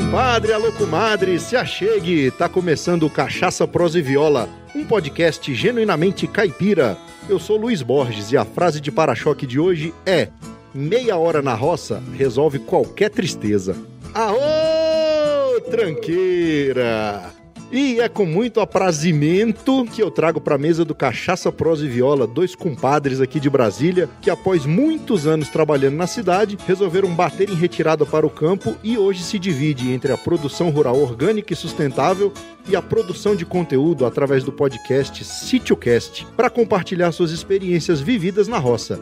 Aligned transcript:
compadre, 0.00 0.52
alô 0.52 0.72
comadre, 0.72 1.40
se 1.40 1.56
achegue, 1.56 2.30
tá 2.30 2.48
começando 2.48 3.10
Cachaça 3.10 3.66
Prosa 3.66 3.98
e 3.98 4.02
Viola, 4.02 4.48
um 4.72 4.84
podcast 4.84 5.52
genuinamente 5.52 6.24
caipira. 6.28 6.96
Eu 7.28 7.40
sou 7.40 7.56
Luiz 7.56 7.82
Borges 7.82 8.30
e 8.30 8.36
a 8.36 8.44
frase 8.44 8.80
de 8.80 8.92
para-choque 8.92 9.44
de 9.44 9.58
hoje 9.58 9.92
é: 10.06 10.28
meia 10.72 11.16
hora 11.16 11.42
na 11.42 11.54
roça 11.54 12.00
resolve 12.16 12.60
qualquer 12.60 13.10
tristeza. 13.10 13.74
Aô, 14.14 15.60
tranqueira! 15.62 17.32
E 17.70 18.00
é 18.00 18.08
com 18.08 18.24
muito 18.24 18.60
aprazimento 18.60 19.84
que 19.92 20.02
eu 20.02 20.10
trago 20.10 20.40
para 20.40 20.54
a 20.54 20.58
mesa 20.58 20.86
do 20.86 20.94
Cachaça 20.94 21.52
Prosa 21.52 21.84
e 21.84 21.88
Viola 21.88 22.26
dois 22.26 22.54
compadres 22.54 23.20
aqui 23.20 23.38
de 23.38 23.50
Brasília 23.50 24.08
que, 24.22 24.30
após 24.30 24.64
muitos 24.64 25.26
anos 25.26 25.50
trabalhando 25.50 25.96
na 25.96 26.06
cidade, 26.06 26.56
resolveram 26.66 27.14
bater 27.14 27.50
em 27.50 27.54
retirada 27.54 28.06
para 28.06 28.26
o 28.26 28.30
campo 28.30 28.74
e 28.82 28.96
hoje 28.96 29.22
se 29.22 29.38
divide 29.38 29.92
entre 29.92 30.10
a 30.10 30.16
produção 30.16 30.70
rural 30.70 30.98
orgânica 30.98 31.52
e 31.52 31.56
sustentável 31.56 32.32
e 32.66 32.74
a 32.74 32.80
produção 32.80 33.36
de 33.36 33.44
conteúdo 33.44 34.06
através 34.06 34.42
do 34.42 34.52
podcast 34.52 35.22
SítioCast 35.22 36.26
para 36.34 36.48
compartilhar 36.48 37.12
suas 37.12 37.32
experiências 37.32 38.00
vividas 38.00 38.48
na 38.48 38.56
roça. 38.56 38.98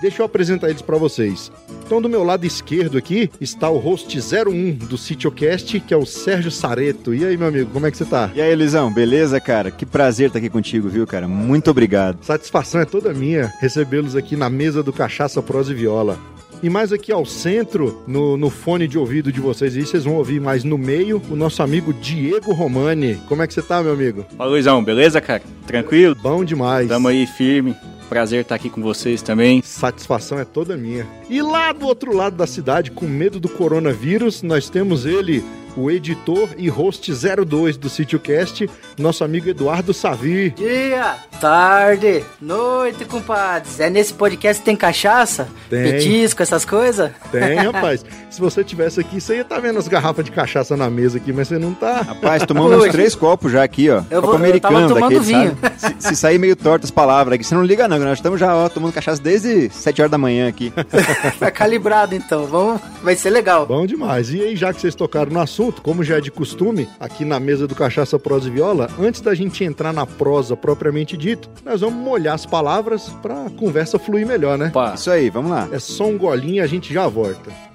Deixa 0.00 0.22
eu 0.22 0.26
apresentar 0.26 0.70
eles 0.70 0.82
para 0.82 0.96
vocês. 0.96 1.50
Então, 1.84 2.00
do 2.00 2.08
meu 2.08 2.22
lado 2.22 2.44
esquerdo 2.46 2.98
aqui 2.98 3.30
está 3.40 3.68
o 3.68 3.78
host 3.78 4.18
01 4.18 4.74
do 4.86 4.98
Sitiocast, 4.98 5.80
que 5.80 5.94
é 5.94 5.96
o 5.96 6.06
Sérgio 6.06 6.50
Sareto. 6.50 7.14
E 7.14 7.24
aí, 7.24 7.36
meu 7.36 7.48
amigo, 7.48 7.70
como 7.72 7.86
é 7.86 7.90
que 7.90 7.96
você 7.96 8.04
tá? 8.04 8.30
E 8.34 8.40
aí, 8.40 8.52
Elisão, 8.52 8.92
beleza, 8.92 9.40
cara? 9.40 9.70
Que 9.70 9.86
prazer 9.86 10.28
estar 10.28 10.38
aqui 10.38 10.50
contigo, 10.50 10.88
viu, 10.88 11.06
cara? 11.06 11.26
Muito 11.26 11.70
obrigado. 11.70 12.22
Satisfação 12.22 12.80
é 12.80 12.84
toda 12.84 13.12
minha 13.14 13.52
recebê-los 13.60 14.14
aqui 14.14 14.36
na 14.36 14.50
mesa 14.50 14.82
do 14.82 14.92
Cachaça 14.92 15.42
Prosa 15.42 15.72
e 15.72 15.74
Viola. 15.74 16.18
E 16.62 16.68
mais 16.68 16.92
aqui 16.92 17.12
ao 17.12 17.24
centro, 17.24 18.02
no, 18.06 18.36
no 18.36 18.50
fone 18.50 18.88
de 18.88 18.98
ouvido 18.98 19.30
de 19.30 19.40
vocês 19.40 19.76
aí, 19.76 19.86
vocês 19.86 20.04
vão 20.04 20.14
ouvir 20.14 20.40
mais 20.40 20.64
no 20.64 20.76
meio, 20.76 21.22
o 21.30 21.36
nosso 21.36 21.62
amigo 21.62 21.92
Diego 21.92 22.52
Romani. 22.52 23.14
Como 23.28 23.42
é 23.42 23.46
que 23.46 23.54
você 23.54 23.62
tá, 23.62 23.80
meu 23.82 23.92
amigo? 23.92 24.26
Fala, 24.36 24.50
Luizão, 24.50 24.82
beleza, 24.82 25.20
cara? 25.20 25.42
Tranquilo? 25.66 26.16
Bom 26.16 26.44
demais. 26.44 26.88
Tamo 26.88 27.08
aí 27.08 27.26
firme. 27.26 27.76
Prazer 28.08 28.40
estar 28.40 28.54
aqui 28.54 28.70
com 28.70 28.80
vocês 28.80 29.20
também. 29.20 29.60
Satisfação 29.62 30.38
é 30.38 30.44
toda 30.44 30.76
minha. 30.76 31.06
E 31.28 31.42
lá 31.42 31.72
do 31.72 31.86
outro 31.86 32.14
lado 32.16 32.36
da 32.36 32.46
cidade, 32.46 32.90
com 32.90 33.06
medo 33.06 33.38
do 33.38 33.48
coronavírus, 33.48 34.42
nós 34.42 34.70
temos 34.70 35.04
ele, 35.04 35.44
o 35.78 35.90
editor 35.90 36.48
e 36.56 36.68
host 36.68 37.12
02 37.12 37.76
do 37.76 37.88
SítioCast, 37.88 38.68
nosso 38.98 39.22
amigo 39.22 39.48
Eduardo 39.48 39.94
Savi. 39.94 40.50
Dia, 40.50 41.14
tarde, 41.40 42.24
noite, 42.40 43.04
compadres. 43.04 43.78
É 43.78 43.88
nesse 43.88 44.12
podcast 44.12 44.60
que 44.60 44.64
tem 44.66 44.76
cachaça? 44.76 45.48
Tem. 45.70 45.84
Petisco, 45.92 46.42
essas 46.42 46.64
coisas? 46.64 47.10
Tem, 47.30 47.56
rapaz. 47.70 48.04
Se 48.30 48.40
você 48.40 48.62
tivesse 48.64 49.00
aqui, 49.00 49.20
você 49.20 49.36
ia 49.36 49.42
estar 49.42 49.60
vendo 49.60 49.78
as 49.78 49.86
garrafas 49.88 50.24
de 50.24 50.30
cachaça 50.32 50.76
na 50.76 50.90
mesa 50.90 51.18
aqui, 51.18 51.32
mas 51.32 51.48
você 51.48 51.58
não 51.58 51.72
tá. 51.72 52.02
Rapaz, 52.02 52.44
tomamos 52.44 52.84
uns 52.84 52.90
três 52.90 53.14
copos 53.14 53.52
já 53.52 53.62
aqui, 53.62 53.88
ó. 53.90 54.02
Eu 54.10 54.20
Copo 54.22 54.38
vou- 54.38 54.46
eu 54.46 54.60
tava 54.60 54.76
americano 54.76 54.88
tomando 54.88 55.00
daquele, 55.02 55.20
vinho. 55.20 55.56
sabe? 55.78 55.96
Se, 56.02 56.08
se 56.08 56.16
sair 56.16 56.38
meio 56.38 56.56
torto 56.56 56.84
as 56.84 56.90
palavras 56.90 57.34
aqui, 57.36 57.44
você 57.44 57.54
não 57.54 57.62
liga 57.64 57.86
não, 57.86 57.98
que 57.98 58.04
nós 58.04 58.18
estamos 58.18 58.40
já, 58.40 58.54
ó, 58.54 58.68
tomando 58.68 58.92
cachaça 58.92 59.22
desde 59.22 59.70
7 59.70 60.00
horas 60.02 60.10
da 60.10 60.18
manhã 60.18 60.48
aqui. 60.48 60.72
Tá 61.38 61.50
calibrado 61.50 62.14
então, 62.14 62.46
vamos, 62.46 62.80
vai 63.02 63.14
ser 63.14 63.30
legal. 63.30 63.66
Bom 63.66 63.86
demais. 63.86 64.32
E 64.32 64.40
aí, 64.40 64.56
já 64.56 64.72
que 64.72 64.80
vocês 64.80 64.94
tocaram 64.94 65.30
no 65.30 65.40
assunto, 65.40 65.67
como 65.72 66.02
já 66.02 66.16
é 66.18 66.20
de 66.20 66.30
costume, 66.30 66.88
aqui 66.98 67.24
na 67.24 67.38
mesa 67.38 67.66
do 67.66 67.74
Cachaça 67.74 68.18
Prosa 68.18 68.48
e 68.48 68.50
Viola, 68.50 68.88
antes 68.98 69.20
da 69.20 69.34
gente 69.34 69.62
entrar 69.64 69.92
na 69.92 70.06
prosa 70.06 70.56
propriamente 70.56 71.16
dito, 71.16 71.48
nós 71.64 71.80
vamos 71.80 72.02
molhar 72.02 72.34
as 72.34 72.46
palavras 72.46 73.08
pra 73.22 73.50
conversa 73.56 73.98
fluir 73.98 74.26
melhor, 74.26 74.56
né? 74.58 74.68
Opa, 74.68 74.94
Isso 74.94 75.10
aí, 75.10 75.30
vamos 75.30 75.50
lá. 75.50 75.68
É 75.70 75.78
só 75.78 76.06
um 76.06 76.18
golinho 76.18 76.56
e 76.56 76.60
a 76.60 76.66
gente 76.66 76.92
já 76.92 77.06
volta. 77.06 77.67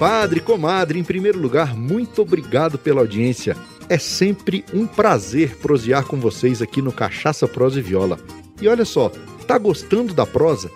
Compadre, 0.00 0.40
comadre, 0.40 0.98
em 0.98 1.04
primeiro 1.04 1.38
lugar, 1.38 1.76
muito 1.76 2.22
obrigado 2.22 2.78
pela 2.78 3.02
audiência. 3.02 3.54
É 3.86 3.98
sempre 3.98 4.64
um 4.72 4.86
prazer 4.86 5.58
prosear 5.58 6.06
com 6.06 6.18
vocês 6.18 6.62
aqui 6.62 6.80
no 6.80 6.90
Cachaça 6.90 7.46
Prosa 7.46 7.80
e 7.80 7.82
Viola. 7.82 8.18
E 8.62 8.66
olha 8.66 8.86
só, 8.86 9.12
tá 9.46 9.58
gostando 9.58 10.14
da 10.14 10.24
prosa? 10.24 10.70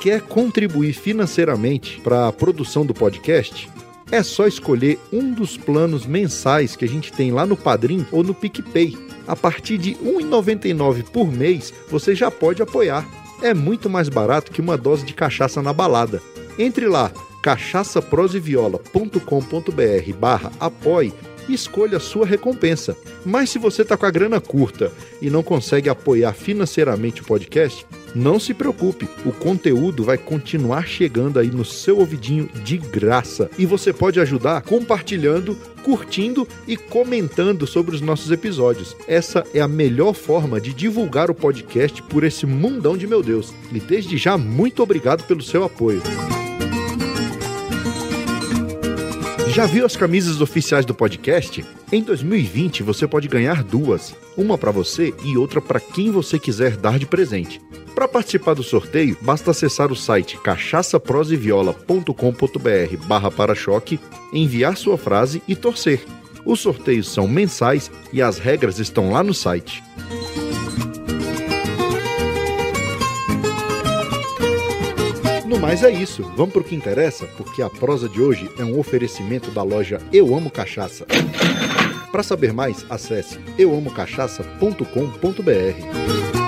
Quer 0.00 0.20
contribuir 0.20 0.92
financeiramente 0.92 2.00
para 2.02 2.28
a 2.28 2.32
produção 2.32 2.86
do 2.86 2.94
podcast? 2.94 3.68
É 4.12 4.22
só 4.22 4.46
escolher 4.46 4.96
um 5.12 5.32
dos 5.32 5.56
planos 5.56 6.06
mensais 6.06 6.76
que 6.76 6.84
a 6.84 6.88
gente 6.88 7.12
tem 7.12 7.32
lá 7.32 7.44
no 7.44 7.56
Padrim 7.56 8.06
ou 8.12 8.22
no 8.22 8.32
PicPay. 8.32 8.96
A 9.26 9.34
partir 9.34 9.76
de 9.76 9.94
R$ 9.94 10.22
1,99 10.22 11.02
por 11.02 11.26
mês, 11.26 11.74
você 11.90 12.14
já 12.14 12.30
pode 12.30 12.62
apoiar. 12.62 13.04
É 13.42 13.52
muito 13.52 13.90
mais 13.90 14.08
barato 14.08 14.52
que 14.52 14.60
uma 14.60 14.78
dose 14.78 15.04
de 15.04 15.14
cachaça 15.14 15.60
na 15.60 15.72
balada. 15.72 16.22
Entre 16.56 16.86
lá, 16.86 17.10
cachaçaproseviola.com.br 17.42 20.12
barra 20.18 20.50
apoie 20.58 21.12
e 21.48 21.54
escolha 21.54 21.96
a 21.96 22.00
sua 22.00 22.26
recompensa. 22.26 22.96
Mas 23.24 23.50
se 23.50 23.58
você 23.58 23.82
está 23.82 23.96
com 23.96 24.06
a 24.06 24.10
grana 24.10 24.40
curta 24.40 24.92
e 25.20 25.30
não 25.30 25.42
consegue 25.42 25.88
apoiar 25.88 26.32
financeiramente 26.32 27.22
o 27.22 27.24
podcast, 27.24 27.86
não 28.14 28.38
se 28.38 28.54
preocupe, 28.54 29.08
o 29.24 29.32
conteúdo 29.32 30.04
vai 30.04 30.18
continuar 30.18 30.86
chegando 30.86 31.38
aí 31.38 31.50
no 31.50 31.64
seu 31.64 31.98
ouvidinho 31.98 32.48
de 32.64 32.76
graça. 32.76 33.50
E 33.58 33.66
você 33.66 33.92
pode 33.92 34.20
ajudar 34.20 34.62
compartilhando, 34.62 35.56
curtindo 35.82 36.46
e 36.66 36.76
comentando 36.76 37.66
sobre 37.66 37.94
os 37.94 38.00
nossos 38.00 38.30
episódios. 38.30 38.96
Essa 39.06 39.44
é 39.54 39.60
a 39.60 39.68
melhor 39.68 40.14
forma 40.14 40.60
de 40.60 40.72
divulgar 40.72 41.30
o 41.30 41.34
podcast 41.34 42.02
por 42.02 42.24
esse 42.24 42.46
mundão 42.46 42.96
de 42.96 43.06
meu 43.06 43.22
Deus. 43.22 43.54
E 43.72 43.80
desde 43.80 44.16
já, 44.16 44.36
muito 44.36 44.82
obrigado 44.82 45.24
pelo 45.24 45.42
seu 45.42 45.64
apoio. 45.64 46.02
Já 49.58 49.66
viu 49.66 49.84
as 49.84 49.96
camisas 49.96 50.40
oficiais 50.40 50.86
do 50.86 50.94
podcast? 50.94 51.66
Em 51.90 52.00
2020 52.00 52.84
você 52.84 53.08
pode 53.08 53.26
ganhar 53.26 53.64
duas, 53.64 54.14
uma 54.36 54.56
para 54.56 54.70
você 54.70 55.12
e 55.24 55.36
outra 55.36 55.60
para 55.60 55.80
quem 55.80 56.12
você 56.12 56.38
quiser 56.38 56.76
dar 56.76 56.96
de 56.96 57.06
presente. 57.06 57.60
Para 57.92 58.06
participar 58.06 58.54
do 58.54 58.62
sorteio, 58.62 59.18
basta 59.20 59.50
acessar 59.50 59.90
o 59.90 59.96
site 59.96 60.38
cachaçaproseviola.com.br 60.38 63.06
barra 63.08 63.32
para-choque, 63.32 63.98
enviar 64.32 64.76
sua 64.76 64.96
frase 64.96 65.42
e 65.48 65.56
torcer. 65.56 66.04
Os 66.44 66.60
sorteios 66.60 67.12
são 67.12 67.26
mensais 67.26 67.90
e 68.12 68.22
as 68.22 68.38
regras 68.38 68.78
estão 68.78 69.10
lá 69.10 69.24
no 69.24 69.34
site. 69.34 69.82
No 75.48 75.58
mais 75.58 75.82
é 75.82 75.90
isso, 75.90 76.22
vamos 76.36 76.52
pro 76.52 76.62
que 76.62 76.74
interessa, 76.74 77.26
porque 77.38 77.62
a 77.62 77.70
prosa 77.70 78.06
de 78.06 78.20
hoje 78.20 78.50
é 78.58 78.64
um 78.64 78.78
oferecimento 78.78 79.50
da 79.50 79.62
loja 79.62 79.98
Eu 80.12 80.36
Amo 80.36 80.50
Cachaça. 80.50 81.06
Para 82.12 82.22
saber 82.22 82.52
mais, 82.52 82.84
acesse 82.90 83.40
euamocachaça.com.br. 83.56 86.47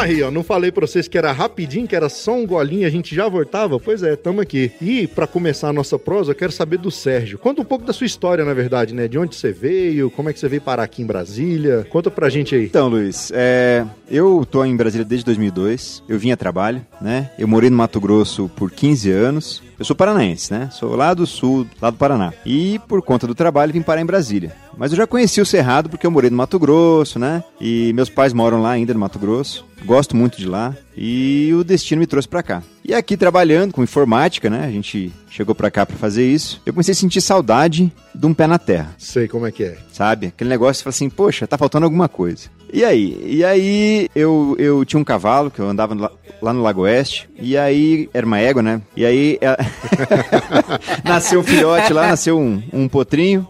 Aí, 0.00 0.22
ó, 0.22 0.30
não 0.30 0.42
falei 0.42 0.72
pra 0.72 0.86
vocês 0.86 1.06
que 1.06 1.18
era 1.18 1.30
rapidinho, 1.30 1.86
que 1.86 1.94
era 1.94 2.08
só 2.08 2.32
um 2.32 2.46
golinho, 2.46 2.86
a 2.86 2.90
gente 2.90 3.14
já 3.14 3.28
voltava? 3.28 3.78
Pois 3.78 4.02
é, 4.02 4.16
tamo 4.16 4.40
aqui. 4.40 4.72
E 4.80 5.06
pra 5.06 5.26
começar 5.26 5.68
a 5.68 5.74
nossa 5.74 5.98
prosa, 5.98 6.30
eu 6.30 6.34
quero 6.34 6.50
saber 6.50 6.78
do 6.78 6.90
Sérgio. 6.90 7.38
Conta 7.38 7.60
um 7.60 7.66
pouco 7.66 7.84
da 7.84 7.92
sua 7.92 8.06
história, 8.06 8.42
na 8.42 8.54
verdade, 8.54 8.94
né? 8.94 9.06
De 9.06 9.18
onde 9.18 9.36
você 9.36 9.52
veio, 9.52 10.10
como 10.10 10.30
é 10.30 10.32
que 10.32 10.40
você 10.40 10.48
veio 10.48 10.62
parar 10.62 10.84
aqui 10.84 11.02
em 11.02 11.06
Brasília. 11.06 11.86
Conta 11.90 12.10
pra 12.10 12.30
gente 12.30 12.54
aí. 12.54 12.64
Então, 12.64 12.88
Luiz, 12.88 13.30
é, 13.34 13.84
eu 14.10 14.46
tô 14.50 14.64
em 14.64 14.74
Brasília 14.74 15.04
desde 15.04 15.26
2002, 15.26 16.02
eu 16.08 16.18
vim 16.18 16.30
a 16.30 16.36
trabalho, 16.36 16.80
né? 16.98 17.30
Eu 17.38 17.46
morei 17.46 17.68
no 17.68 17.76
Mato 17.76 18.00
Grosso 18.00 18.50
por 18.56 18.70
15 18.70 19.10
anos. 19.10 19.62
Eu 19.80 19.84
sou 19.86 19.96
paranaense, 19.96 20.52
né? 20.52 20.68
Sou 20.70 20.94
lá 20.94 21.14
do 21.14 21.26
sul, 21.26 21.66
lá 21.80 21.88
do 21.88 21.96
Paraná. 21.96 22.34
E 22.44 22.78
por 22.86 23.00
conta 23.00 23.26
do 23.26 23.34
trabalho 23.34 23.72
vim 23.72 23.80
parar 23.80 24.02
em 24.02 24.04
Brasília. 24.04 24.52
Mas 24.76 24.92
eu 24.92 24.96
já 24.98 25.06
conheci 25.06 25.40
o 25.40 25.46
Cerrado 25.46 25.88
porque 25.88 26.06
eu 26.06 26.10
morei 26.10 26.28
no 26.28 26.36
Mato 26.36 26.58
Grosso, 26.58 27.18
né? 27.18 27.42
E 27.58 27.90
meus 27.94 28.10
pais 28.10 28.34
moram 28.34 28.60
lá 28.60 28.72
ainda 28.72 28.92
no 28.92 29.00
Mato 29.00 29.18
Grosso. 29.18 29.64
Gosto 29.82 30.14
muito 30.14 30.36
de 30.36 30.46
lá. 30.46 30.76
E 30.94 31.50
o 31.54 31.64
destino 31.64 32.00
me 32.00 32.06
trouxe 32.06 32.28
pra 32.28 32.42
cá. 32.42 32.62
E 32.84 32.92
aqui 32.92 33.16
trabalhando 33.16 33.72
com 33.72 33.82
informática, 33.82 34.50
né? 34.50 34.66
A 34.66 34.70
gente 34.70 35.10
chegou 35.30 35.54
pra 35.54 35.70
cá 35.70 35.86
pra 35.86 35.96
fazer 35.96 36.30
isso. 36.30 36.60
Eu 36.66 36.74
comecei 36.74 36.92
a 36.92 36.94
sentir 36.94 37.22
saudade 37.22 37.90
de 38.14 38.26
um 38.26 38.34
pé 38.34 38.46
na 38.46 38.58
terra, 38.58 38.94
Sei 38.98 39.28
como 39.28 39.46
é 39.46 39.50
que 39.50 39.64
é. 39.64 39.78
sabe? 39.92 40.26
Aquele 40.26 40.50
negócio, 40.50 40.74
você 40.80 40.84
fala 40.84 40.90
assim, 40.90 41.08
poxa, 41.08 41.46
tá 41.46 41.56
faltando 41.56 41.84
alguma 41.86 42.06
coisa. 42.08 42.48
E 42.72 42.84
aí? 42.84 43.20
E 43.26 43.44
aí 43.44 44.08
eu, 44.14 44.54
eu 44.58 44.84
tinha 44.84 45.00
um 45.00 45.04
cavalo 45.04 45.50
que 45.50 45.58
eu 45.60 45.68
andava 45.68 45.94
lá, 45.94 46.10
lá 46.40 46.52
no 46.52 46.62
Lago 46.62 46.82
Oeste. 46.82 47.28
E 47.38 47.56
aí 47.56 48.08
era 48.14 48.24
uma 48.26 48.38
égua, 48.38 48.62
né? 48.62 48.80
E 48.96 49.04
aí 49.04 49.38
ela- 49.42 49.56
nasceu 51.04 51.40
um 51.40 51.42
filhote 51.44 51.92
lá, 51.92 52.08
nasceu 52.08 52.38
um, 52.38 52.62
um 52.72 52.88
potrinho. 52.88 53.46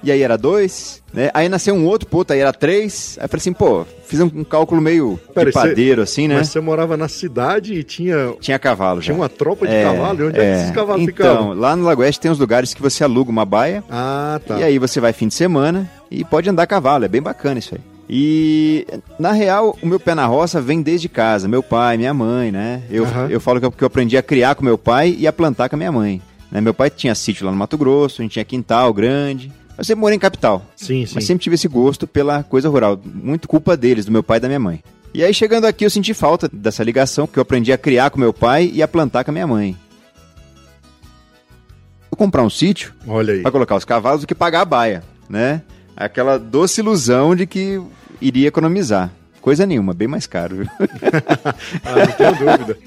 E 0.00 0.12
aí 0.12 0.22
era 0.22 0.38
dois, 0.38 1.02
né? 1.12 1.28
Aí 1.34 1.48
nasceu 1.48 1.74
um 1.74 1.84
outro 1.84 2.08
potro, 2.08 2.32
aí 2.32 2.38
era 2.40 2.52
três. 2.52 3.16
Aí 3.18 3.24
eu 3.24 3.28
falei 3.28 3.40
assim, 3.40 3.52
pô, 3.52 3.84
fiz 4.04 4.20
um, 4.20 4.26
um 4.32 4.44
cálculo 4.44 4.80
meio 4.80 5.18
Pera, 5.34 5.46
de 5.46 5.52
padeiro, 5.52 6.02
assim, 6.02 6.28
né? 6.28 6.36
Mas 6.36 6.50
você 6.50 6.60
morava 6.60 6.96
na 6.96 7.08
cidade 7.08 7.74
e 7.74 7.82
tinha, 7.82 8.32
Tinha 8.40 8.60
cavalo 8.60 9.00
já. 9.00 9.06
tinha 9.06 9.16
uma 9.16 9.28
tropa 9.28 9.66
de 9.66 9.74
É, 9.74 9.82
cavalo? 9.82 10.20
E 10.20 10.24
onde 10.28 10.38
é, 10.38 10.40
que 10.54 10.60
esses 10.60 10.70
cavalos 10.70 11.02
então, 11.02 11.14
ficavam? 11.16 11.52
lá 11.54 11.74
no 11.74 11.82
Lago 11.82 12.02
Oeste 12.02 12.20
tem 12.20 12.30
uns 12.30 12.38
lugares 12.38 12.72
que 12.72 12.80
você 12.80 13.02
aluga 13.02 13.28
uma 13.28 13.44
baia 13.44 13.82
Ah, 13.90 14.40
tá. 14.46 14.60
e 14.60 14.62
aí 14.62 14.78
você 14.78 15.00
vai 15.00 15.12
fim 15.12 15.26
de 15.26 15.34
semana 15.34 15.90
e 16.08 16.24
pode 16.24 16.48
andar 16.48 16.62
a 16.62 16.66
cavalo, 16.68 17.04
é 17.04 17.08
bem 17.08 17.20
bacana 17.20 17.58
isso 17.58 17.74
aí. 17.74 17.80
E 18.10 18.86
na 19.18 19.32
real, 19.32 19.76
o 19.82 19.86
meu 19.86 20.00
pé 20.00 20.14
na 20.14 20.24
roça 20.26 20.60
vem 20.62 20.80
desde 20.80 21.08
casa, 21.08 21.46
meu 21.46 21.62
pai, 21.62 21.96
minha 21.98 22.14
mãe, 22.14 22.50
né? 22.50 22.82
Eu, 22.90 23.04
Aham. 23.04 23.28
eu 23.28 23.38
falo 23.40 23.60
que 23.60 23.84
eu, 23.84 23.86
aprendi 23.86 24.16
a 24.16 24.22
criar 24.22 24.54
com 24.54 24.64
meu 24.64 24.78
pai 24.78 25.14
e 25.18 25.26
a 25.26 25.32
plantar 25.32 25.68
com 25.68 25.76
a 25.76 25.78
minha 25.78 25.92
mãe. 25.92 26.22
né? 26.50 26.60
Meu 26.60 26.72
pai 26.72 26.88
tinha 26.88 27.14
sítio 27.14 27.44
lá 27.44 27.52
no 27.52 27.58
Mato 27.58 27.76
Grosso, 27.76 28.20
a 28.20 28.24
gente 28.24 28.32
tinha 28.32 28.44
quintal 28.44 28.92
grande. 28.94 29.52
Eu 29.76 29.84
sempre 29.84 30.00
morei 30.00 30.16
em 30.16 30.18
capital, 30.18 30.64
Sim, 30.74 31.04
sim. 31.06 31.12
mas 31.14 31.24
sempre 31.24 31.42
tive 31.44 31.54
esse 31.54 31.68
gosto 31.68 32.06
pela 32.06 32.42
coisa 32.42 32.68
rural. 32.68 32.98
Muito 33.04 33.46
culpa 33.46 33.76
deles, 33.76 34.06
do 34.06 34.10
meu 34.12 34.22
pai 34.22 34.38
e 34.38 34.40
da 34.40 34.48
minha 34.48 34.58
mãe. 34.58 34.82
E 35.14 35.22
aí, 35.22 35.32
chegando 35.32 35.66
aqui, 35.66 35.84
eu 35.84 35.90
senti 35.90 36.12
falta 36.14 36.48
dessa 36.52 36.82
ligação, 36.82 37.26
que 37.26 37.38
eu 37.38 37.42
aprendi 37.42 37.72
a 37.72 37.78
criar 37.78 38.10
com 38.10 38.18
meu 38.18 38.32
pai 38.32 38.70
e 38.72 38.82
a 38.82 38.88
plantar 38.88 39.22
com 39.24 39.30
a 39.30 39.32
minha 39.32 39.46
mãe. 39.46 39.76
Vou 42.10 42.16
comprar 42.16 42.42
um 42.42 42.50
sítio 42.50 42.92
Olha 43.06 43.34
aí. 43.34 43.42
para 43.42 43.50
colocar 43.50 43.76
os 43.76 43.84
cavalos 43.84 44.22
do 44.22 44.26
que 44.26 44.34
pagar 44.34 44.62
a 44.62 44.64
baia, 44.64 45.02
né? 45.28 45.62
Aquela 45.98 46.38
doce 46.38 46.80
ilusão 46.80 47.34
de 47.34 47.44
que 47.44 47.80
iria 48.20 48.46
economizar. 48.46 49.10
Coisa 49.40 49.66
nenhuma, 49.66 49.92
bem 49.92 50.06
mais 50.06 50.26
caro. 50.26 50.56
viu? 50.56 50.66
Ah, 51.84 52.06
não 52.06 52.12
tenho 52.12 52.34
dúvida. 52.36 52.78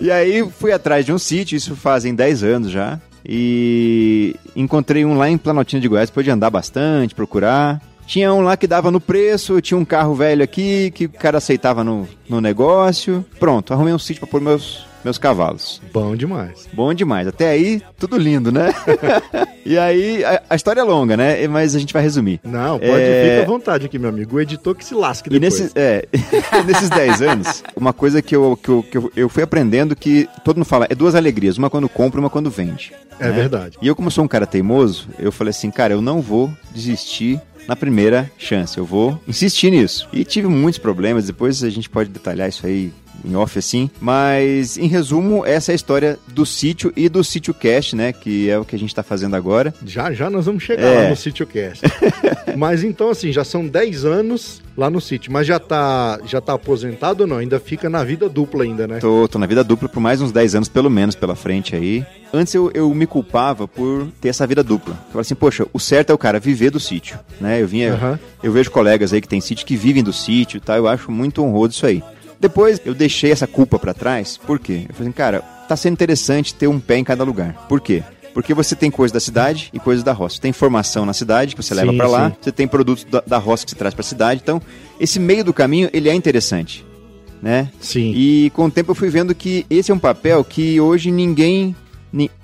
e 0.00 0.10
aí 0.10 0.46
fui 0.50 0.72
atrás 0.72 1.06
de 1.06 1.12
um 1.12 1.18
sítio, 1.18 1.56
isso 1.56 1.74
fazem 1.74 2.14
10 2.14 2.42
anos 2.42 2.70
já. 2.70 3.00
E 3.26 4.36
encontrei 4.54 5.04
um 5.04 5.16
lá 5.16 5.30
em 5.30 5.38
Planaltina 5.38 5.80
de 5.80 5.88
Goiás, 5.88 6.10
depois 6.10 6.24
de 6.24 6.30
andar 6.30 6.50
bastante, 6.50 7.14
procurar. 7.14 7.80
Tinha 8.06 8.32
um 8.34 8.42
lá 8.42 8.56
que 8.56 8.66
dava 8.66 8.90
no 8.90 9.00
preço, 9.00 9.60
tinha 9.62 9.78
um 9.78 9.84
carro 9.84 10.14
velho 10.14 10.44
aqui 10.44 10.90
que 10.90 11.06
o 11.06 11.10
cara 11.10 11.38
aceitava 11.38 11.82
no, 11.82 12.06
no 12.28 12.40
negócio. 12.40 13.24
Pronto, 13.40 13.72
arrumei 13.72 13.94
um 13.94 13.98
sítio 13.98 14.20
para 14.20 14.28
pôr 14.30 14.42
meus, 14.42 14.86
meus 15.04 15.18
cavalos. 15.18 15.80
Bom 15.92 16.16
demais. 16.16 16.66
Bom 16.72 16.92
demais. 16.94 17.28
Até 17.28 17.50
aí, 17.50 17.82
tudo 17.98 18.16
lindo, 18.16 18.50
né? 18.50 18.72
e 19.64 19.76
aí, 19.78 20.24
a, 20.24 20.42
a 20.50 20.56
história 20.56 20.80
é 20.80 20.84
longa, 20.84 21.16
né? 21.16 21.46
Mas 21.46 21.74
a 21.74 21.78
gente 21.78 21.92
vai 21.92 22.02
resumir. 22.02 22.40
Não, 22.42 22.78
pode 22.78 22.90
É. 22.92 23.30
ficar 23.36 23.42
à 23.42 23.52
vontade 23.52 23.86
aqui, 23.86 23.98
meu 23.98 24.08
amigo. 24.10 24.36
O 24.36 24.40
editor 24.40 24.74
que 24.74 24.84
se 24.84 24.94
lasque 24.94 25.28
E 25.28 25.38
depois. 25.38 25.60
nesses, 25.60 25.72
é, 25.76 26.06
nesses 26.66 26.88
10 26.90 27.22
anos, 27.22 27.62
uma 27.76 27.92
coisa 27.92 28.22
que, 28.22 28.34
eu, 28.34 28.58
que, 28.60 28.68
eu, 28.68 28.82
que 28.82 28.98
eu, 28.98 29.12
eu 29.16 29.28
fui 29.28 29.42
aprendendo 29.42 29.94
que 29.94 30.28
todo 30.44 30.56
mundo 30.56 30.66
fala, 30.66 30.86
é 30.88 30.94
duas 30.94 31.14
alegrias, 31.14 31.58
uma 31.58 31.68
quando 31.70 31.88
compra 31.88 32.18
e 32.18 32.22
uma 32.22 32.30
quando 32.30 32.50
vende. 32.50 32.92
É 33.20 33.30
verdade. 33.30 33.78
E 33.80 33.86
eu, 33.86 33.94
como 33.94 34.10
sou 34.10 34.24
um 34.24 34.28
cara 34.28 34.46
teimoso, 34.46 35.08
eu 35.18 35.30
falei 35.30 35.50
assim, 35.50 35.70
cara, 35.70 35.92
eu 35.94 36.00
não 36.00 36.20
vou 36.20 36.50
desistir 36.74 37.40
na 37.68 37.74
primeira 37.76 38.30
chance, 38.36 38.76
eu 38.76 38.84
vou 38.84 39.18
insistir 39.26 39.70
nisso. 39.70 40.08
E 40.12 40.24
tive 40.24 40.48
muitos 40.48 40.78
problemas, 40.78 41.26
depois 41.26 41.62
a 41.64 41.70
gente 41.70 41.88
pode 41.88 42.10
detalhar 42.10 42.48
isso 42.48 42.66
aí 42.66 42.92
em 43.24 43.34
off 43.36 43.58
assim, 43.58 43.90
mas 44.00 44.76
em 44.78 44.86
resumo, 44.86 45.44
essa 45.46 45.70
é 45.70 45.74
a 45.74 45.76
história 45.76 46.18
do 46.28 46.44
sítio 46.46 46.92
e 46.96 47.08
do 47.08 47.22
sítio 47.24 47.52
cast, 47.54 47.94
né, 47.96 48.12
que 48.12 48.48
é 48.50 48.58
o 48.58 48.64
que 48.64 48.76
a 48.76 48.78
gente 48.78 48.94
tá 48.94 49.02
fazendo 49.02 49.34
agora. 49.36 49.74
Já 49.84 50.12
já 50.12 50.28
nós 50.30 50.46
vamos 50.46 50.62
chegar 50.62 50.82
É. 50.86 51.02
lá 51.04 51.08
no 51.10 51.16
sítio 51.16 51.46
cast. 51.46 51.82
mas 52.56 52.84
então, 52.84 53.10
assim, 53.10 53.32
já 53.32 53.44
são 53.44 53.66
10 53.66 54.04
anos 54.04 54.62
lá 54.76 54.90
no 54.90 55.00
sítio. 55.00 55.32
Mas 55.32 55.46
já 55.46 55.58
tá, 55.58 56.18
já 56.26 56.40
tá 56.40 56.54
aposentado 56.54 57.22
ou 57.22 57.26
não? 57.26 57.38
Ainda 57.38 57.58
fica 57.60 57.88
na 57.88 58.02
vida 58.04 58.28
dupla 58.28 58.64
ainda, 58.64 58.86
né? 58.86 58.98
Tô, 58.98 59.26
tô 59.28 59.38
na 59.38 59.46
vida 59.46 59.62
dupla 59.64 59.88
por 59.88 60.00
mais 60.00 60.20
uns 60.20 60.32
10 60.32 60.56
anos, 60.56 60.68
pelo 60.68 60.90
menos, 60.90 61.14
pela 61.14 61.34
frente 61.34 61.74
aí. 61.74 62.04
Antes 62.32 62.52
eu, 62.54 62.70
eu 62.74 62.92
me 62.94 63.06
culpava 63.06 63.66
por 63.68 64.08
ter 64.20 64.28
essa 64.28 64.46
vida 64.46 64.62
dupla. 64.62 64.94
Eu 64.94 64.98
falava 65.04 65.20
assim, 65.20 65.34
poxa, 65.36 65.66
o 65.72 65.78
certo 65.78 66.10
é 66.10 66.14
o 66.14 66.18
cara 66.18 66.40
viver 66.40 66.70
do 66.70 66.80
sítio, 66.80 67.18
né? 67.40 67.62
Eu 67.62 67.68
vinha, 67.68 67.94
Aham. 67.94 68.18
eu 68.42 68.50
vejo 68.52 68.70
colegas 68.70 69.12
aí 69.12 69.20
que 69.20 69.28
tem 69.28 69.40
sítio 69.40 69.64
que 69.64 69.76
vivem 69.76 70.02
do 70.02 70.12
sítio 70.12 70.56
e 70.58 70.60
tal, 70.60 70.76
eu 70.76 70.88
acho 70.88 71.10
muito 71.12 71.42
honroso 71.42 71.72
isso 71.74 71.86
aí. 71.86 72.02
Depois 72.40 72.80
eu 72.84 72.94
deixei 72.94 73.30
essa 73.30 73.46
culpa 73.46 73.78
pra 73.78 73.94
trás, 73.94 74.36
por 74.36 74.58
quê? 74.58 74.84
Eu 74.88 74.94
falei 74.94 75.08
assim, 75.08 75.12
cara, 75.12 75.40
tá 75.40 75.76
sendo 75.76 75.94
interessante 75.94 76.54
ter 76.54 76.66
um 76.66 76.78
pé 76.78 76.98
em 76.98 77.04
cada 77.04 77.24
lugar. 77.24 77.66
Por 77.68 77.80
quê? 77.80 78.02
Porque 78.34 78.52
você 78.52 78.74
tem 78.74 78.90
coisa 78.90 79.14
da 79.14 79.20
cidade 79.20 79.70
e 79.72 79.78
coisas 79.78 80.02
da 80.02 80.12
roça. 80.12 80.36
Você 80.36 80.42
tem 80.42 80.48
informação 80.50 81.06
na 81.06 81.12
cidade 81.12 81.54
que 81.54 81.62
você 81.62 81.72
leva 81.72 81.92
pra 81.92 82.08
lá, 82.08 82.30
sim. 82.30 82.36
você 82.40 82.52
tem 82.52 82.66
produtos 82.66 83.04
da, 83.04 83.22
da 83.24 83.38
roça 83.38 83.64
que 83.64 83.70
você 83.70 83.76
traz 83.76 83.94
pra 83.94 84.02
cidade. 84.02 84.40
Então, 84.42 84.60
esse 84.98 85.20
meio 85.20 85.44
do 85.44 85.52
caminho, 85.52 85.88
ele 85.92 86.08
é 86.08 86.14
interessante, 86.14 86.84
né? 87.40 87.70
Sim. 87.80 88.12
E 88.14 88.50
com 88.50 88.66
o 88.66 88.70
tempo 88.70 88.90
eu 88.90 88.94
fui 88.94 89.08
vendo 89.08 89.34
que 89.34 89.64
esse 89.70 89.92
é 89.92 89.94
um 89.94 89.98
papel 90.00 90.42
que 90.42 90.80
hoje 90.80 91.12
ninguém. 91.12 91.76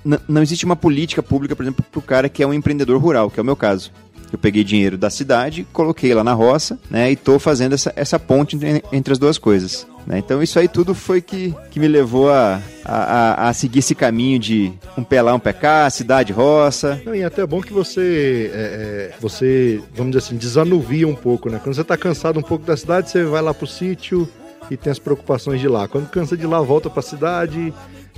não 0.05 0.41
existe 0.41 0.63
uma 0.63 0.77
política 0.77 1.21
pública, 1.21 1.57
por 1.57 1.63
exemplo, 1.63 1.83
para 1.91 1.99
o 1.99 2.01
cara 2.01 2.29
que 2.29 2.41
é 2.41 2.47
um 2.47 2.53
empreendedor 2.53 2.97
rural, 2.97 3.29
que 3.29 3.37
é 3.37 3.43
o 3.43 3.45
meu 3.45 3.57
caso. 3.57 3.91
Eu 4.31 4.39
peguei 4.39 4.63
dinheiro 4.63 4.97
da 4.97 5.09
cidade, 5.09 5.67
coloquei 5.73 6.13
lá 6.13 6.23
na 6.23 6.33
roça, 6.33 6.79
né? 6.89 7.11
E 7.11 7.15
tô 7.15 7.37
fazendo 7.37 7.73
essa, 7.73 7.91
essa 7.95 8.17
ponte 8.17 8.55
entre, 8.55 8.83
entre 8.91 9.11
as 9.13 9.19
duas 9.19 9.37
coisas. 9.37 9.85
né? 10.07 10.19
Então 10.19 10.41
isso 10.41 10.57
aí 10.57 10.67
tudo 10.69 10.95
foi 10.95 11.21
que, 11.21 11.53
que 11.69 11.79
me 11.79 11.87
levou 11.87 12.31
a, 12.31 12.61
a, 12.85 13.49
a- 13.49 13.53
seguir 13.53 13.79
esse 13.79 13.93
caminho 13.93 14.39
de 14.39 14.71
um 14.97 15.03
pé 15.03 15.21
lá, 15.21 15.33
um 15.33 15.39
pé 15.39 15.51
cá, 15.51 15.89
cidade, 15.89 16.31
roça. 16.31 17.01
Não, 17.05 17.13
e 17.13 17.19
é 17.21 17.25
até 17.25 17.45
bom 17.45 17.61
que 17.61 17.73
você, 17.73 18.49
é, 18.53 18.57
é, 18.57 19.13
você, 19.19 19.81
vamos 19.93 20.13
dizer 20.13 20.25
assim, 20.25 20.37
desanuvia 20.37 21.07
um 21.07 21.15
pouco, 21.15 21.49
né? 21.49 21.59
Quando 21.61 21.75
você 21.75 21.83
tá 21.83 21.97
cansado 21.97 22.39
um 22.39 22.43
pouco 22.43 22.65
da 22.65 22.77
cidade, 22.77 23.09
você 23.09 23.23
vai 23.25 23.41
lá 23.41 23.53
pro 23.53 23.67
sítio 23.67 24.27
e 24.69 24.77
tem 24.77 24.91
as 24.91 24.99
preocupações 24.99 25.59
de 25.59 25.67
lá. 25.67 25.87
Quando 25.89 26.07
cansa 26.09 26.37
de 26.37 26.47
lá, 26.47 26.61
volta 26.61 26.89
pra 26.89 27.01
cidade 27.01 27.73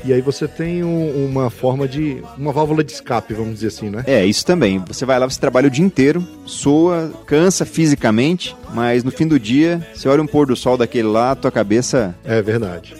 e 0.05 0.11
aí 0.13 0.21
você 0.21 0.47
tem 0.47 0.83
um- 0.83 1.25
uma 1.25 1.49
forma 1.49 1.87
de, 1.87 2.21
uma 2.37 2.51
válvula 2.51 2.83
de 2.83 2.91
escape, 2.91 3.33
vamos 3.33 3.55
dizer 3.55 3.67
assim, 3.67 3.89
né? 3.89 4.03
É, 4.07 4.25
isso 4.25 4.45
também. 4.45 4.79
Você 4.87 5.05
vai 5.05 5.17
lá, 5.19 5.27
você 5.29 5.39
trabalha 5.39 5.67
o 5.67 5.71
dia 5.71 5.83
inteiro, 5.85 6.25
soa, 6.45 7.11
cansa 7.25 7.65
fisicamente, 7.65 8.55
mas 8.73 9.03
no 9.03 9.11
fim 9.11 9.27
do 9.27 9.39
dia, 9.39 9.85
você 9.93 10.07
olha 10.09 10.21
um 10.21 10.27
pôr 10.27 10.45
do 10.47 10.55
sol 10.55 10.77
daquele 10.77 11.07
lá, 11.07 11.35
tua 11.35 11.51
cabeça 11.51 12.15
É 12.23 12.41
verdade. 12.41 12.93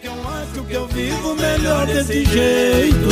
Que 0.00 0.06
eu 0.06 0.12
acho 0.12 0.64
que 0.64 0.72
eu 0.72 0.86
vivo 0.86 1.34
melhor 1.34 1.86
desse 1.86 2.24
jeito. 2.24 3.08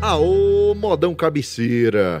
Aô, 0.00 0.74
modão 0.74 1.14
cabeceira! 1.14 2.20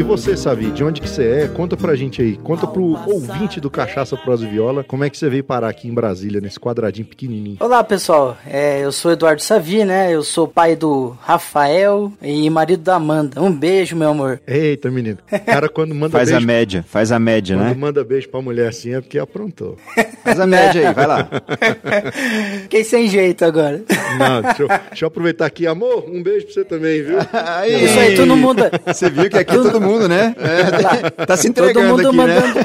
E 0.00 0.02
você, 0.02 0.34
Savi, 0.34 0.70
de 0.70 0.82
onde 0.82 0.98
que 0.98 1.06
você 1.06 1.42
é? 1.42 1.48
Conta 1.48 1.76
pra 1.76 1.94
gente 1.94 2.22
aí. 2.22 2.34
Conta 2.38 2.66
pro 2.66 2.98
ouvinte 3.06 3.60
do 3.60 3.68
Cachaça, 3.68 4.16
Prosa 4.16 4.46
e 4.46 4.48
Viola 4.48 4.82
como 4.82 5.04
é 5.04 5.10
que 5.10 5.18
você 5.18 5.28
veio 5.28 5.44
parar 5.44 5.68
aqui 5.68 5.88
em 5.88 5.92
Brasília, 5.92 6.40
nesse 6.40 6.58
quadradinho 6.58 7.06
pequenininho. 7.06 7.58
Olá 7.60 7.84
pessoal, 7.84 8.34
é, 8.46 8.82
eu 8.82 8.92
sou 8.92 9.12
Eduardo 9.12 9.42
Savi, 9.42 9.84
né? 9.84 10.10
Eu 10.10 10.22
sou 10.22 10.48
pai 10.48 10.74
do 10.74 11.14
Rafael 11.20 12.10
e 12.22 12.48
marido 12.48 12.82
da 12.82 12.94
Amanda. 12.94 13.42
Um 13.42 13.52
beijo, 13.52 13.94
meu 13.94 14.08
amor. 14.08 14.40
Eita, 14.46 14.90
menino. 14.90 15.18
Cara, 15.44 15.68
quando 15.68 15.94
manda 15.94 16.12
faz 16.16 16.30
a 16.30 16.36
beijo, 16.36 16.46
média, 16.46 16.84
faz 16.88 17.12
a 17.12 17.18
média, 17.18 17.54
quando 17.54 17.68
né? 17.68 17.74
manda 17.74 18.02
beijo 18.02 18.26
pra 18.30 18.40
mulher 18.40 18.68
assim 18.68 18.94
é 18.94 19.02
porque 19.02 19.18
aprontou. 19.18 19.76
Faz 20.24 20.38
a 20.38 20.46
média 20.46 20.88
aí, 20.88 20.94
vai 20.94 21.06
lá. 21.06 21.28
Fiquei 22.62 22.84
sem 22.84 23.08
jeito 23.08 23.42
agora. 23.44 23.82
Não, 24.18 24.42
deixa 24.42 24.62
eu, 24.62 24.68
deixa 24.68 25.04
eu 25.04 25.08
aproveitar 25.08 25.46
aqui. 25.46 25.66
Amor, 25.66 26.04
um 26.08 26.22
beijo 26.22 26.46
pra 26.46 26.54
você 26.54 26.64
também, 26.64 27.02
viu? 27.02 27.18
Aí, 27.32 27.84
Isso 27.84 27.98
aí, 27.98 28.14
todo 28.14 28.36
mundo. 28.36 28.62
Você 28.86 29.08
viu 29.08 29.30
que 29.30 29.38
aqui 29.38 29.54
todo 29.54 29.80
mundo, 29.80 29.99
né? 30.08 30.34
É, 30.38 31.10
tá 31.26 31.36
se 31.36 31.50
Todo 31.52 31.68
entregando 31.68 31.88
mundo 31.88 32.08
aqui, 32.08 32.16
mandando. 32.16 32.54
né? 32.54 32.64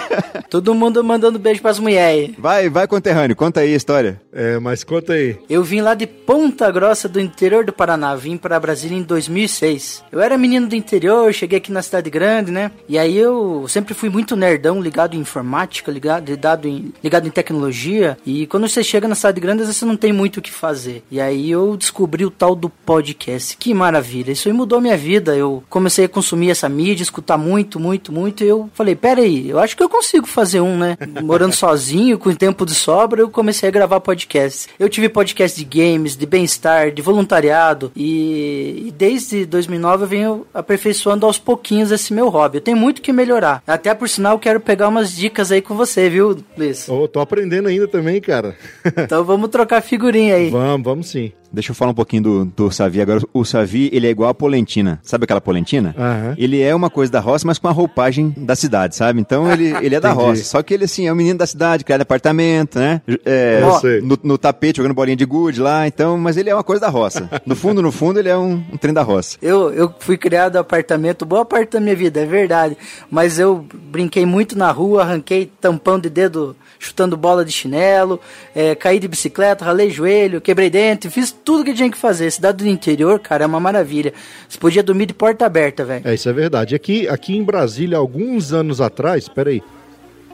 Todo 0.49 0.75
mundo 0.75 1.03
mandando 1.03 1.39
beijo 1.39 1.61
pras 1.61 1.79
mulheres. 1.79 2.31
Vai, 2.37 2.69
vai, 2.69 2.87
conterrâneo, 2.87 3.35
conta 3.35 3.61
aí 3.61 3.73
a 3.73 3.77
história. 3.77 4.21
É, 4.31 4.59
mas 4.59 4.83
conta 4.83 5.13
aí. 5.13 5.37
Eu 5.49 5.63
vim 5.63 5.81
lá 5.81 5.93
de 5.93 6.05
Ponta 6.07 6.69
Grossa, 6.71 7.07
do 7.07 7.19
interior 7.19 7.65
do 7.65 7.73
Paraná. 7.73 8.15
Vim 8.15 8.37
para 8.37 8.59
Brasília 8.59 8.97
em 8.97 9.01
2006. 9.03 10.03
Eu 10.11 10.21
era 10.21 10.37
menino 10.37 10.67
do 10.67 10.75
interior, 10.75 11.33
cheguei 11.33 11.57
aqui 11.57 11.71
na 11.71 11.81
cidade 11.81 12.09
grande, 12.09 12.51
né? 12.51 12.71
E 12.87 12.97
aí 12.97 13.17
eu 13.17 13.65
sempre 13.67 13.93
fui 13.93 14.09
muito 14.09 14.35
nerdão, 14.35 14.81
ligado 14.81 15.15
em 15.15 15.19
informática, 15.19 15.91
ligado, 15.91 16.29
ligado, 16.29 16.67
em, 16.67 16.93
ligado 17.03 17.27
em 17.27 17.31
tecnologia. 17.31 18.17
E 18.25 18.45
quando 18.47 18.67
você 18.67 18.83
chega 18.83 19.07
na 19.07 19.15
cidade 19.15 19.39
grande, 19.39 19.61
às 19.61 19.67
vezes 19.67 19.79
você 19.79 19.85
não 19.85 19.97
tem 19.97 20.11
muito 20.13 20.37
o 20.37 20.41
que 20.41 20.51
fazer. 20.51 21.03
E 21.09 21.19
aí 21.19 21.49
eu 21.49 21.75
descobri 21.77 22.25
o 22.25 22.31
tal 22.31 22.55
do 22.55 22.69
podcast. 22.69 23.57
Que 23.57 23.73
maravilha. 23.73 24.31
Isso 24.31 24.47
aí 24.47 24.53
mudou 24.53 24.81
minha 24.81 24.97
vida. 24.97 25.35
Eu 25.35 25.63
comecei 25.69 26.05
a 26.05 26.09
consumir 26.09 26.49
essa 26.51 26.67
mídia, 26.69 27.03
escutar 27.15 27.37
muito, 27.37 27.79
muito, 27.79 28.11
muito. 28.11 28.43
E 28.43 28.47
eu 28.47 28.69
falei, 28.73 28.95
pera 28.95 29.21
aí, 29.21 29.49
eu 29.49 29.59
acho 29.59 29.75
que 29.75 29.83
eu 29.83 29.89
consigo 29.89 30.27
fazer 30.27 30.59
um, 30.59 30.77
né? 30.77 30.97
Morando 31.23 31.53
sozinho, 31.53 32.19
com 32.19 32.33
tempo 32.33 32.65
de 32.65 32.75
sobra, 32.75 33.21
eu 33.21 33.29
comecei 33.29 33.69
a 33.69 33.71
gravar 33.71 33.99
podcast. 34.01 34.67
Eu 34.77 34.89
tive 34.89 35.07
podcast 35.09 35.57
de 35.57 35.65
games, 35.65 36.15
de 36.15 36.25
bem-estar, 36.25 36.91
de 36.91 37.01
voluntariado. 37.01 37.91
E, 37.95 38.85
e 38.87 38.91
desde 38.91 39.45
2009 39.45 40.03
eu 40.03 40.07
venho 40.07 40.47
aperfeiçoando 40.53 41.25
aos 41.25 41.37
pouquinhos 41.37 41.91
esse 41.91 42.13
meu 42.13 42.29
hobby. 42.29 42.57
Eu 42.57 42.61
tenho 42.61 42.77
muito 42.77 43.01
que 43.01 43.13
melhorar. 43.13 43.63
Até 43.65 43.93
por 43.93 44.09
sinal, 44.09 44.33
eu 44.33 44.39
quero 44.39 44.59
pegar 44.59 44.89
umas 44.89 45.15
dicas 45.15 45.51
aí 45.51 45.61
com 45.61 45.75
você, 45.75 46.09
viu, 46.09 46.37
Luiz? 46.57 46.89
Ô, 46.89 47.07
tô 47.07 47.19
aprendendo 47.19 47.69
ainda 47.69 47.87
também, 47.87 48.19
cara. 48.19 48.55
Então 48.97 49.23
vamos 49.23 49.49
trocar 49.49 49.81
figurinha 49.81 50.35
aí. 50.35 50.49
vamos, 50.49 50.83
vamos 50.83 51.07
sim. 51.07 51.31
Deixa 51.51 51.71
eu 51.71 51.75
falar 51.75 51.91
um 51.91 51.95
pouquinho 51.95 52.23
do, 52.23 52.45
do 52.45 52.71
Savi. 52.71 53.01
Agora, 53.01 53.21
o 53.33 53.45
Savi, 53.45 53.89
ele 53.93 54.07
é 54.07 54.09
igual 54.09 54.29
a 54.29 54.33
polentina. 54.33 54.99
Sabe 55.03 55.23
aquela 55.23 55.39
polentina? 55.41 55.95
Aham. 55.97 56.35
Ele 56.37 56.61
é 56.61 56.73
uma 56.75 56.89
coisa 56.89 57.11
da 57.11 57.19
roça, 57.19 57.47
mas 57.47 57.57
com 57.57 57.67
a 57.67 57.71
roupagem 57.71 58.33
da 58.37 58.55
cidade, 58.55 58.95
sabe? 58.95 59.19
Então, 59.21 59.51
ele, 59.51 59.73
ele 59.81 59.95
é 59.95 59.99
da 59.99 60.11
roça. 60.13 60.43
Só 60.43 60.61
que 60.61 60.73
ele, 60.73 60.85
assim, 60.85 61.07
é 61.07 61.13
um 61.13 61.15
menino 61.15 61.37
da 61.39 61.47
cidade, 61.47 61.83
criado 61.83 62.01
em 62.01 62.03
apartamento, 62.03 62.77
né? 62.79 63.01
É, 63.25 63.59
Eu 63.61 63.79
sei. 63.79 64.01
no, 64.01 64.17
no 64.23 64.37
tapete, 64.37 64.77
jogando 64.77 64.93
bolinha 64.93 65.15
de 65.15 65.25
gude 65.25 65.61
lá. 65.61 65.87
Então, 65.87 66.17
mas 66.17 66.37
ele 66.37 66.49
é 66.49 66.53
uma 66.53 66.63
coisa 66.63 66.81
da 66.81 66.89
roça. 66.89 67.29
No 67.45 67.55
fundo, 67.55 67.81
no 67.81 67.91
fundo, 67.91 68.19
ele 68.19 68.29
é 68.29 68.37
um, 68.37 68.63
um 68.73 68.77
trem 68.77 68.93
da 68.93 69.01
roça. 69.01 69.37
Eu, 69.41 69.71
eu 69.73 69.93
fui 69.99 70.17
criado 70.17 70.55
em 70.55 70.59
apartamento 70.59 71.25
boa 71.25 71.45
parte 71.45 71.71
da 71.71 71.79
minha 71.79 71.95
vida, 71.95 72.19
é 72.21 72.25
verdade. 72.25 72.77
Mas 73.09 73.39
eu 73.39 73.65
brinquei 73.73 74.25
muito 74.25 74.57
na 74.57 74.71
rua, 74.71 75.03
arranquei 75.03 75.49
tampão 75.61 75.99
de 75.99 76.09
dedo 76.09 76.55
chutando 76.85 77.17
bola 77.17 77.43
de 77.43 77.51
chinelo, 77.51 78.19
é, 78.55 78.75
caí 78.75 78.99
de 78.99 79.07
bicicleta, 79.07 79.65
ralei 79.65 79.89
joelho, 79.89 80.39
quebrei 80.39 80.69
dente, 80.69 81.09
fiz 81.09 81.31
tudo 81.31 81.63
que 81.63 81.73
tinha 81.73 81.89
que 81.89 81.97
fazer. 81.97 82.31
Cidade 82.31 82.63
do 82.63 82.67
interior, 82.67 83.19
cara, 83.19 83.43
é 83.43 83.47
uma 83.47 83.59
maravilha. 83.59 84.13
Você 84.47 84.57
podia 84.57 84.83
dormir 84.83 85.07
de 85.07 85.13
porta 85.13 85.45
aberta, 85.45 85.83
velho. 85.83 86.07
É, 86.07 86.13
isso 86.13 86.29
é 86.29 86.33
verdade. 86.33 86.75
Aqui, 86.75 87.07
aqui 87.07 87.35
em 87.35 87.43
Brasília, 87.43 87.97
alguns 87.97 88.53
anos 88.53 88.79
atrás, 88.79 89.27
peraí. 89.27 89.61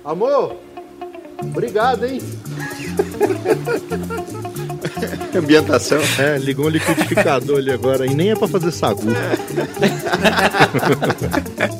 Amor, 0.04 0.58
obrigado, 1.42 2.06
hein? 2.06 2.20
Ambientação. 5.38 6.00
É, 6.20 6.38
ligou 6.38 6.66
um 6.66 6.70
liquidificador 6.70 7.58
ali 7.58 7.72
agora 7.72 8.06
e 8.06 8.14
nem 8.14 8.32
é 8.32 8.36
pra 8.36 8.48
fazer 8.48 8.72
sagu. 8.72 9.02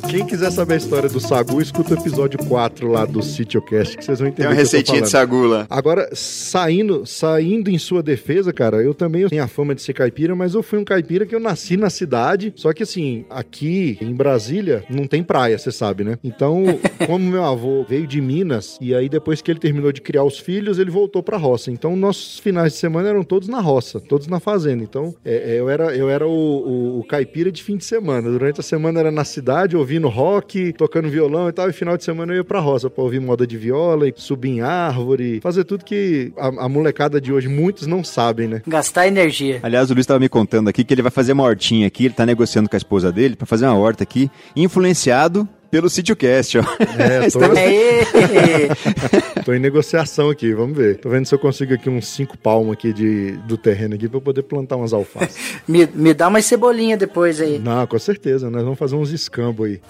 Quem 0.10 0.26
quiser 0.26 0.52
saber 0.52 0.76
a 0.76 0.78
história 0.78 1.10
do 1.10 1.20
sagu, 1.20 1.62
escuta 1.62 1.94
o 1.94 1.98
episódio 1.98 2.40
4 2.48 2.88
lá 2.90 3.06
do 3.06 3.22
Sitiocast, 3.22 3.98
que 3.98 4.04
vocês 4.04 4.20
vão 4.20 4.28
entender 4.28 4.44
Tem 4.44 4.52
uma 4.52 4.60
receitinha 4.60 5.02
de 5.02 5.10
falando. 5.10 5.30
sagula. 5.30 5.68
Agora, 5.70 6.10
saindo, 6.14 7.06
saindo 7.06 7.70
em 7.70 7.78
sua 7.78 8.02
defesa, 8.04 8.52
cara, 8.52 8.78
eu 8.78 8.94
também 8.94 9.28
tenho 9.28 9.44
a 9.44 9.48
fama 9.48 9.74
de 9.76 9.82
ser 9.82 9.94
caipira, 9.94 10.36
mas 10.36 10.54
eu 10.54 10.64
fui 10.64 10.80
um 10.80 10.84
caipira 10.84 11.26
que 11.26 11.34
eu 11.36 11.40
nasci 11.40 11.78
na 11.78 11.90
cidade. 11.90 12.52
Só 12.56 12.74
que 12.74 12.84
assim, 12.84 13.26
aqui 13.30 13.98
em 14.02 14.14
Brasília 14.14 14.84
não 14.90 15.08
tem 15.08 15.24
praia, 15.24 15.58
você 15.58 15.72
sabe, 15.72 16.04
né? 16.04 16.18
Então, 16.24 16.80
como 17.06 17.26
meu 17.30 17.44
avô 17.44 17.86
veio 17.88 18.08
de 18.08 18.20
Minas 18.22 18.78
e 18.82 18.94
aí 18.94 19.08
depois 19.08 19.42
que 19.42 19.52
ele 19.52 19.60
terminou 19.60 19.92
de 19.92 20.02
criar 20.02 20.24
os 20.24 20.38
filhos, 20.40 20.80
ele 20.80 20.92
voltou 20.92 21.22
pra 21.24 21.38
roça. 21.38 21.72
Então, 21.72 21.96
nossos 21.96 22.40
finais 22.40 22.74
de 22.74 22.80
semana 22.80 23.10
eram 23.10 23.24
todos 23.24 23.41
na 23.48 23.60
roça, 23.60 24.00
todos 24.00 24.28
na 24.28 24.40
fazenda. 24.40 24.84
Então, 24.84 25.14
é, 25.24 25.54
é, 25.56 25.60
eu 25.60 25.70
era, 25.70 25.96
eu 25.96 26.10
era 26.10 26.28
o, 26.28 26.32
o- 26.32 27.00
o 27.00 27.04
caipira 27.04 27.52
de 27.52 27.64
fim 27.64 27.78
de 27.78 27.86
semana. 27.86 28.30
Durante 28.30 28.60
a 28.60 28.64
semana 28.64 29.00
era 29.00 29.12
na 29.12 29.24
cidade, 29.24 29.76
ouvindo 29.76 30.08
rock, 30.08 30.74
tocando 30.74 31.10
violão 31.10 31.50
e 31.50 31.52
tal, 31.52 31.70
e 31.70 31.74
final 31.74 31.98
de 31.98 32.04
semana 32.04 32.32
eu 32.34 32.38
ia 32.38 32.44
pra 32.44 32.60
roça 32.60 32.90
pra 32.90 33.04
ouvir 33.04 33.20
moda 33.20 33.46
de 33.48 33.58
viola 33.58 34.08
e 34.08 34.14
subir 34.16 34.50
em 34.50 34.62
árvore, 34.62 35.40
fazer 35.42 35.64
tudo 35.64 35.84
que 35.86 36.32
a, 36.38 36.66
a 36.66 36.70
molecada 36.70 37.20
de 37.22 37.32
hoje 37.34 37.48
muitos 37.48 37.88
não 37.88 38.04
sabem, 38.04 38.48
né? 38.48 38.62
Gastar 38.68 39.08
energia. 39.08 39.60
Aliás, 39.64 39.90
o 39.90 39.94
Luiz 39.94 40.04
estava 40.04 40.20
me 40.20 40.30
contando 40.30 40.68
aqui 40.70 40.84
que 40.84 40.94
ele 40.94 41.02
vai 41.02 41.12
fazer 41.12 41.34
uma 41.34 41.44
hortinha 41.44 41.88
aqui, 41.88 42.06
ele 42.06 42.14
tá 42.14 42.26
negociando 42.26 42.70
com 42.70 42.76
a 42.76 42.78
esposa 42.78 43.12
dele 43.12 43.36
pra 43.36 43.46
fazer 43.46 43.66
uma 43.66 43.78
horta 43.78 44.04
aqui, 44.04 44.30
influenciado 44.56 45.48
pelo 45.72 45.90
Sitiocast, 45.90 46.58
ó. 46.58 46.62
É, 47.00 47.30
tô, 47.32 47.40
tô 49.46 49.54
em 49.54 49.60
negociação 49.60 50.30
aqui, 50.30 50.54
vamos 50.54 50.78
ver. 50.78 50.98
Tô 50.98 51.10
vendo 51.10 51.26
se 51.26 51.34
eu 51.34 51.40
consigo 51.40 51.74
aqui 51.74 51.90
uns 51.90 52.08
cinco 52.08 52.38
palmos 52.38 52.74
aqui 52.74 52.92
de, 52.92 53.32
do 53.48 53.58
terreno 53.58 53.96
aqui 53.96 54.10
pra 54.10 54.18
eu 54.18 54.22
poder 54.22 54.44
plantar 54.44 54.76
umas 54.76 54.92
alfaces. 54.92 55.38
me, 55.66 55.88
me 55.96 56.14
dá 56.14 56.28
umas 56.28 56.46
cebolinha 56.46 56.98
depois 56.98 57.40
aí. 57.40 57.58
não, 57.58 57.88
com 57.88 57.98
certeza, 57.98 58.50
nós 58.50 58.64
vamos 58.64 58.78
fazer 58.78 58.96
uns 58.96 59.12
escambos 59.12 59.68
aí. 59.68 59.82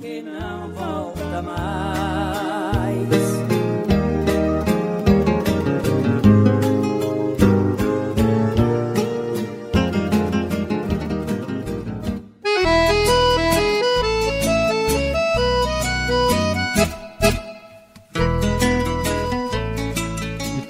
que 0.00 0.22
não 0.22 0.72
volta 0.72 1.42
mais. 1.42 1.99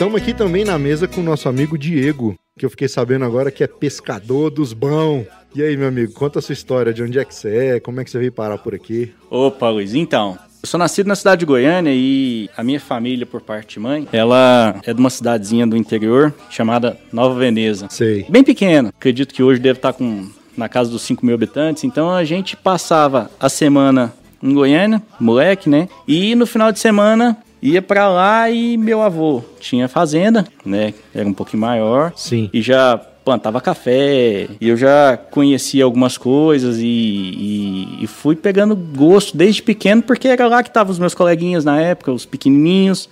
Estamos 0.00 0.18
aqui 0.18 0.32
também 0.32 0.64
na 0.64 0.78
mesa 0.78 1.06
com 1.06 1.20
o 1.20 1.22
nosso 1.22 1.46
amigo 1.46 1.76
Diego, 1.76 2.34
que 2.58 2.64
eu 2.64 2.70
fiquei 2.70 2.88
sabendo 2.88 3.22
agora 3.26 3.50
que 3.50 3.62
é 3.62 3.66
pescador 3.66 4.48
dos 4.48 4.72
bons. 4.72 5.26
E 5.54 5.62
aí, 5.62 5.76
meu 5.76 5.88
amigo, 5.88 6.14
conta 6.14 6.38
a 6.38 6.42
sua 6.42 6.54
história, 6.54 6.90
de 6.90 7.02
onde 7.02 7.18
é 7.18 7.24
que 7.24 7.34
você 7.34 7.74
é, 7.74 7.80
como 7.80 8.00
é 8.00 8.04
que 8.04 8.10
você 8.10 8.18
veio 8.18 8.32
parar 8.32 8.56
por 8.56 8.74
aqui? 8.74 9.12
Opa, 9.28 9.68
Luiz, 9.68 9.92
então. 9.92 10.38
Eu 10.62 10.66
sou 10.66 10.78
nascido 10.78 11.06
na 11.06 11.14
cidade 11.14 11.40
de 11.40 11.44
Goiânia 11.44 11.92
e 11.94 12.48
a 12.56 12.64
minha 12.64 12.80
família, 12.80 13.26
por 13.26 13.42
parte 13.42 13.74
de 13.74 13.80
mãe, 13.80 14.08
ela 14.10 14.74
é 14.86 14.94
de 14.94 14.98
uma 14.98 15.10
cidadezinha 15.10 15.66
do 15.66 15.76
interior 15.76 16.32
chamada 16.48 16.96
Nova 17.12 17.38
Veneza. 17.38 17.86
Sei. 17.90 18.24
Bem 18.26 18.42
pequena, 18.42 18.88
acredito 18.88 19.34
que 19.34 19.42
hoje 19.42 19.60
deve 19.60 19.80
estar 19.80 19.92
com 19.92 20.30
na 20.56 20.66
casa 20.66 20.90
dos 20.90 21.02
5 21.02 21.26
mil 21.26 21.34
habitantes. 21.34 21.84
Então 21.84 22.10
a 22.10 22.24
gente 22.24 22.56
passava 22.56 23.30
a 23.38 23.50
semana 23.50 24.14
em 24.42 24.54
Goiânia, 24.54 25.02
moleque, 25.20 25.68
né? 25.68 25.90
E 26.08 26.34
no 26.34 26.46
final 26.46 26.72
de 26.72 26.78
semana 26.78 27.36
ia 27.62 27.82
pra 27.82 28.08
lá 28.08 28.50
e 28.50 28.76
meu 28.76 29.02
avô 29.02 29.42
tinha 29.58 29.88
fazenda, 29.88 30.46
né? 30.64 30.94
Era 31.14 31.28
um 31.28 31.32
pouquinho 31.34 31.60
maior. 31.60 32.12
Sim. 32.16 32.48
E 32.52 32.62
já 32.62 32.98
plantava 33.24 33.60
café, 33.60 34.48
e 34.60 34.68
eu 34.68 34.76
já 34.76 35.16
conhecia 35.30 35.84
algumas 35.84 36.16
coisas 36.16 36.78
e, 36.78 36.84
e- 36.86 37.98
e 38.04 38.06
fui 38.06 38.34
pegando 38.34 38.74
gosto 38.74 39.36
desde 39.36 39.62
pequeno, 39.62 40.02
porque 40.02 40.26
era 40.26 40.48
lá 40.48 40.62
que 40.62 40.70
estavam 40.70 40.90
os 40.90 40.98
meus 40.98 41.14
coleguinhas 41.14 41.64
na 41.64 41.78
época, 41.80 42.10
os 42.12 42.24
pequenininhos. 42.24 43.08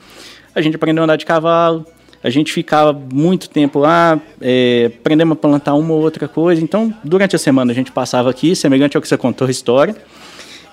A 0.54 0.62
gente 0.62 0.76
aprendeu 0.76 1.02
a 1.02 1.04
andar 1.04 1.16
de 1.16 1.26
cavalo, 1.26 1.84
a 2.24 2.30
gente 2.30 2.52
ficava 2.52 2.92
muito 3.12 3.50
tempo 3.50 3.78
lá, 3.78 4.18
é, 4.40 4.90
aprendemos 4.98 5.34
a 5.36 5.40
plantar 5.40 5.74
uma 5.74 5.92
ou 5.92 6.00
outra 6.00 6.26
coisa. 6.26 6.60
Então, 6.64 6.92
durante 7.04 7.36
a 7.36 7.38
semana 7.38 7.70
a 7.70 7.74
gente 7.74 7.92
passava 7.92 8.30
aqui, 8.30 8.56
semelhante 8.56 8.96
ao 8.96 9.02
que 9.02 9.06
você 9.08 9.16
contou 9.16 9.46
a 9.46 9.50
história. 9.50 9.94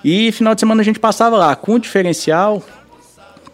E 0.02 0.32
final 0.32 0.54
de 0.54 0.60
semana 0.60 0.80
a 0.80 0.84
gente 0.84 0.98
passava 0.98 1.36
lá, 1.36 1.54
com 1.54 1.74
o 1.74 1.78
diferencial 1.78 2.62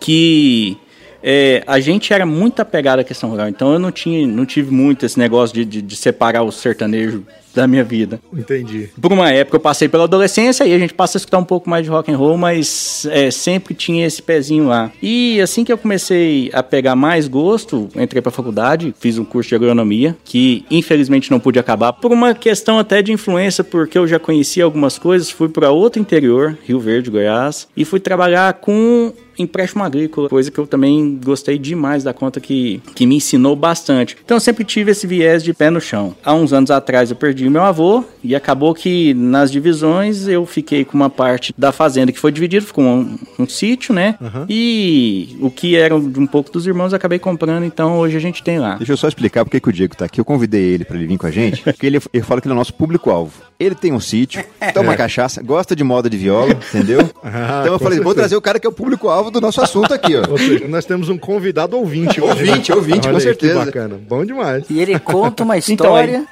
que 0.02 0.76
é, 1.22 1.62
a 1.66 1.78
gente 1.78 2.12
era 2.12 2.26
muito 2.26 2.60
apegado 2.60 2.98
à 2.98 3.04
questão 3.04 3.30
rural. 3.30 3.48
Então 3.48 3.72
eu 3.72 3.78
não, 3.78 3.92
tinha, 3.92 4.26
não 4.26 4.44
tive 4.44 4.72
muito 4.74 5.06
esse 5.06 5.18
negócio 5.18 5.54
de, 5.54 5.64
de, 5.64 5.80
de 5.80 5.96
separar 5.96 6.42
o 6.42 6.50
sertanejo 6.50 7.24
da 7.54 7.66
minha 7.66 7.84
vida. 7.84 8.20
Entendi. 8.32 8.88
Por 9.00 9.12
uma 9.12 9.30
época 9.30 9.56
eu 9.56 9.60
passei 9.60 9.88
pela 9.88 10.04
adolescência 10.04 10.64
e 10.64 10.72
a 10.72 10.78
gente 10.78 10.94
passa 10.94 11.18
a 11.18 11.20
escutar 11.20 11.38
um 11.38 11.44
pouco 11.44 11.68
mais 11.68 11.84
de 11.84 11.90
rock 11.90 12.10
and 12.10 12.16
roll, 12.16 12.36
mas 12.36 13.06
é, 13.10 13.30
sempre 13.30 13.74
tinha 13.74 14.06
esse 14.06 14.22
pezinho 14.22 14.68
lá. 14.68 14.90
E 15.02 15.40
assim 15.40 15.62
que 15.62 15.72
eu 15.72 15.78
comecei 15.78 16.50
a 16.52 16.62
pegar 16.62 16.96
mais 16.96 17.28
gosto, 17.28 17.88
entrei 17.94 18.22
pra 18.22 18.32
faculdade, 18.32 18.94
fiz 18.98 19.18
um 19.18 19.24
curso 19.24 19.50
de 19.50 19.54
agronomia, 19.54 20.16
que 20.24 20.64
infelizmente 20.70 21.30
não 21.30 21.38
pude 21.38 21.58
acabar 21.58 21.92
por 21.92 22.10
uma 22.10 22.34
questão 22.34 22.78
até 22.78 23.02
de 23.02 23.12
influência, 23.12 23.62
porque 23.62 23.98
eu 23.98 24.06
já 24.06 24.18
conhecia 24.18 24.64
algumas 24.64 24.98
coisas, 24.98 25.30
fui 25.30 25.48
para 25.48 25.70
outro 25.70 26.00
interior, 26.00 26.56
Rio 26.64 26.80
Verde, 26.80 27.10
Goiás, 27.10 27.68
e 27.76 27.84
fui 27.84 28.00
trabalhar 28.00 28.54
com 28.54 29.12
empréstimo 29.38 29.82
agrícola, 29.82 30.28
coisa 30.28 30.50
que 30.50 30.58
eu 30.58 30.66
também 30.66 31.18
gostei 31.24 31.58
demais 31.58 32.04
da 32.04 32.12
conta 32.12 32.40
que, 32.40 32.82
que 32.94 33.06
me 33.06 33.16
ensinou 33.16 33.56
bastante. 33.56 34.16
Então 34.24 34.36
eu 34.36 34.40
sempre 34.40 34.64
tive 34.64 34.90
esse 34.90 35.06
viés 35.06 35.42
de 35.42 35.52
pé 35.52 35.70
no 35.70 35.80
chão. 35.80 36.14
Há 36.24 36.34
uns 36.34 36.52
anos 36.52 36.70
atrás 36.70 37.10
eu 37.10 37.16
perdi 37.16 37.48
meu 37.48 37.62
avô 37.62 38.04
e 38.22 38.34
acabou 38.34 38.74
que 38.74 39.14
nas 39.14 39.50
divisões 39.50 40.28
eu 40.28 40.44
fiquei 40.46 40.84
com 40.84 40.96
uma 40.96 41.10
parte 41.10 41.54
da 41.56 41.72
fazenda 41.72 42.12
que 42.12 42.18
foi 42.18 42.32
dividida, 42.32 42.64
ficou 42.64 42.84
um, 42.84 43.18
um 43.38 43.48
sítio, 43.48 43.94
né? 43.94 44.16
Aham. 44.20 44.46
E 44.48 45.36
o 45.40 45.50
que 45.50 45.76
era 45.76 45.98
de 45.98 46.20
um 46.20 46.26
pouco 46.26 46.50
dos 46.50 46.66
irmãos 46.66 46.92
eu 46.92 46.96
acabei 46.96 47.18
comprando, 47.18 47.64
então 47.64 47.98
hoje 47.98 48.16
a 48.16 48.20
gente 48.20 48.42
tem 48.42 48.58
lá. 48.58 48.76
Deixa 48.76 48.92
eu 48.92 48.96
só 48.96 49.08
explicar 49.08 49.44
porque 49.44 49.60
que 49.60 49.68
o 49.68 49.72
Diego 49.72 49.96
tá 49.96 50.04
aqui. 50.04 50.20
Eu 50.20 50.24
convidei 50.24 50.62
ele 50.62 50.84
pra 50.84 50.96
ele 50.96 51.06
vir 51.06 51.18
com 51.18 51.26
a 51.26 51.30
gente, 51.30 51.62
porque 51.62 51.86
ele, 51.86 52.00
ele 52.12 52.22
fala 52.22 52.40
que 52.40 52.46
ele 52.46 52.52
é 52.52 52.56
o 52.56 52.58
nosso 52.58 52.74
público-alvo. 52.74 53.32
Ele 53.62 53.74
tem 53.74 53.92
um 53.92 54.00
sítio, 54.00 54.44
toma 54.74 54.96
cachaça, 54.96 55.42
gosta 55.42 55.76
de 55.76 55.84
moda 55.84 56.08
de 56.10 56.16
viola, 56.16 56.52
entendeu? 56.74 57.08
Ah, 57.22 57.60
então 57.62 57.72
eu 57.74 57.78
com 57.78 57.84
falei, 57.84 57.98
vou 57.98 58.06
certeza. 58.08 58.14
trazer 58.14 58.36
o 58.36 58.40
cara 58.40 58.58
que 58.58 58.66
é 58.66 58.70
o 58.70 58.72
público-alvo 58.72 59.30
do 59.30 59.40
nosso 59.40 59.60
assunto 59.62 59.92
aqui, 59.94 60.16
ó. 60.16 60.30
Ou 60.30 60.38
seja, 60.38 60.66
nós 60.68 60.84
temos 60.84 61.08
um 61.08 61.16
convidado 61.18 61.76
ouvinte 61.76 62.20
hoje. 62.20 62.30
Ouvinte, 62.50 62.70
né? 62.70 62.76
ouvinte, 62.76 63.00
com 63.02 63.08
Olha 63.08 63.16
aí, 63.18 63.22
certeza. 63.22 63.58
Que 63.60 63.66
bacana. 63.66 64.00
Bom 64.08 64.24
demais. 64.24 64.64
E 64.68 64.80
ele 64.80 64.98
conta 64.98 65.42
uma 65.44 65.56
Então, 65.62 65.86
história. 65.86 66.24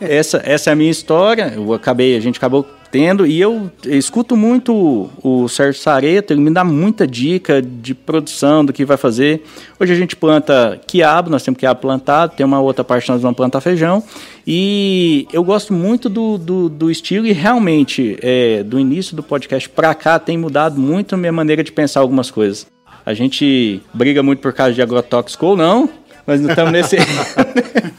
essa, 0.00 0.40
essa 0.44 0.70
é 0.70 0.72
a 0.72 0.76
minha 0.76 0.90
história. 0.90 1.52
Eu 1.54 1.72
acabei, 1.74 2.16
a 2.16 2.20
gente 2.20 2.36
acabou 2.38 2.66
tendo 2.90 3.26
e 3.26 3.38
eu 3.38 3.70
escuto 3.84 4.34
muito 4.34 5.10
o 5.22 5.46
Sérgio 5.46 5.78
Sareto, 5.80 6.32
ele 6.32 6.40
me 6.40 6.50
dá 6.50 6.64
muita 6.64 7.06
dica 7.06 7.60
de 7.60 7.94
produção 7.94 8.64
do 8.64 8.72
que 8.72 8.82
vai 8.82 8.96
fazer. 8.96 9.42
Hoje 9.78 9.92
a 9.92 9.96
gente 9.96 10.16
planta 10.16 10.80
quiabo, 10.86 11.28
nós 11.28 11.42
temos 11.42 11.58
quiabo 11.60 11.80
plantado, 11.82 12.32
tem 12.34 12.46
uma 12.46 12.60
outra 12.60 12.82
parte 12.82 13.04
que 13.04 13.12
nós 13.12 13.20
vamos 13.20 13.36
plantar 13.36 13.60
feijão. 13.60 14.02
E 14.50 15.28
eu 15.30 15.44
gosto 15.44 15.74
muito 15.74 16.08
do, 16.08 16.38
do, 16.38 16.68
do 16.70 16.90
estilo 16.90 17.26
e 17.26 17.32
realmente, 17.32 18.18
é, 18.22 18.62
do 18.62 18.80
início 18.80 19.14
do 19.14 19.22
podcast 19.22 19.68
pra 19.68 19.94
cá, 19.94 20.18
tem 20.18 20.38
mudado 20.38 20.80
muito 20.80 21.14
a 21.14 21.18
minha 21.18 21.30
maneira 21.30 21.62
de 21.62 21.70
pensar 21.70 22.00
algumas 22.00 22.30
coisas. 22.30 22.66
A 23.04 23.12
gente 23.12 23.82
briga 23.92 24.22
muito 24.22 24.40
por 24.40 24.54
causa 24.54 24.72
de 24.72 24.80
agrotóxico 24.80 25.44
ou 25.44 25.54
não, 25.54 25.90
mas 26.28 26.40
não 26.40 26.50
estamos 26.50 26.70
nesse. 26.72 26.96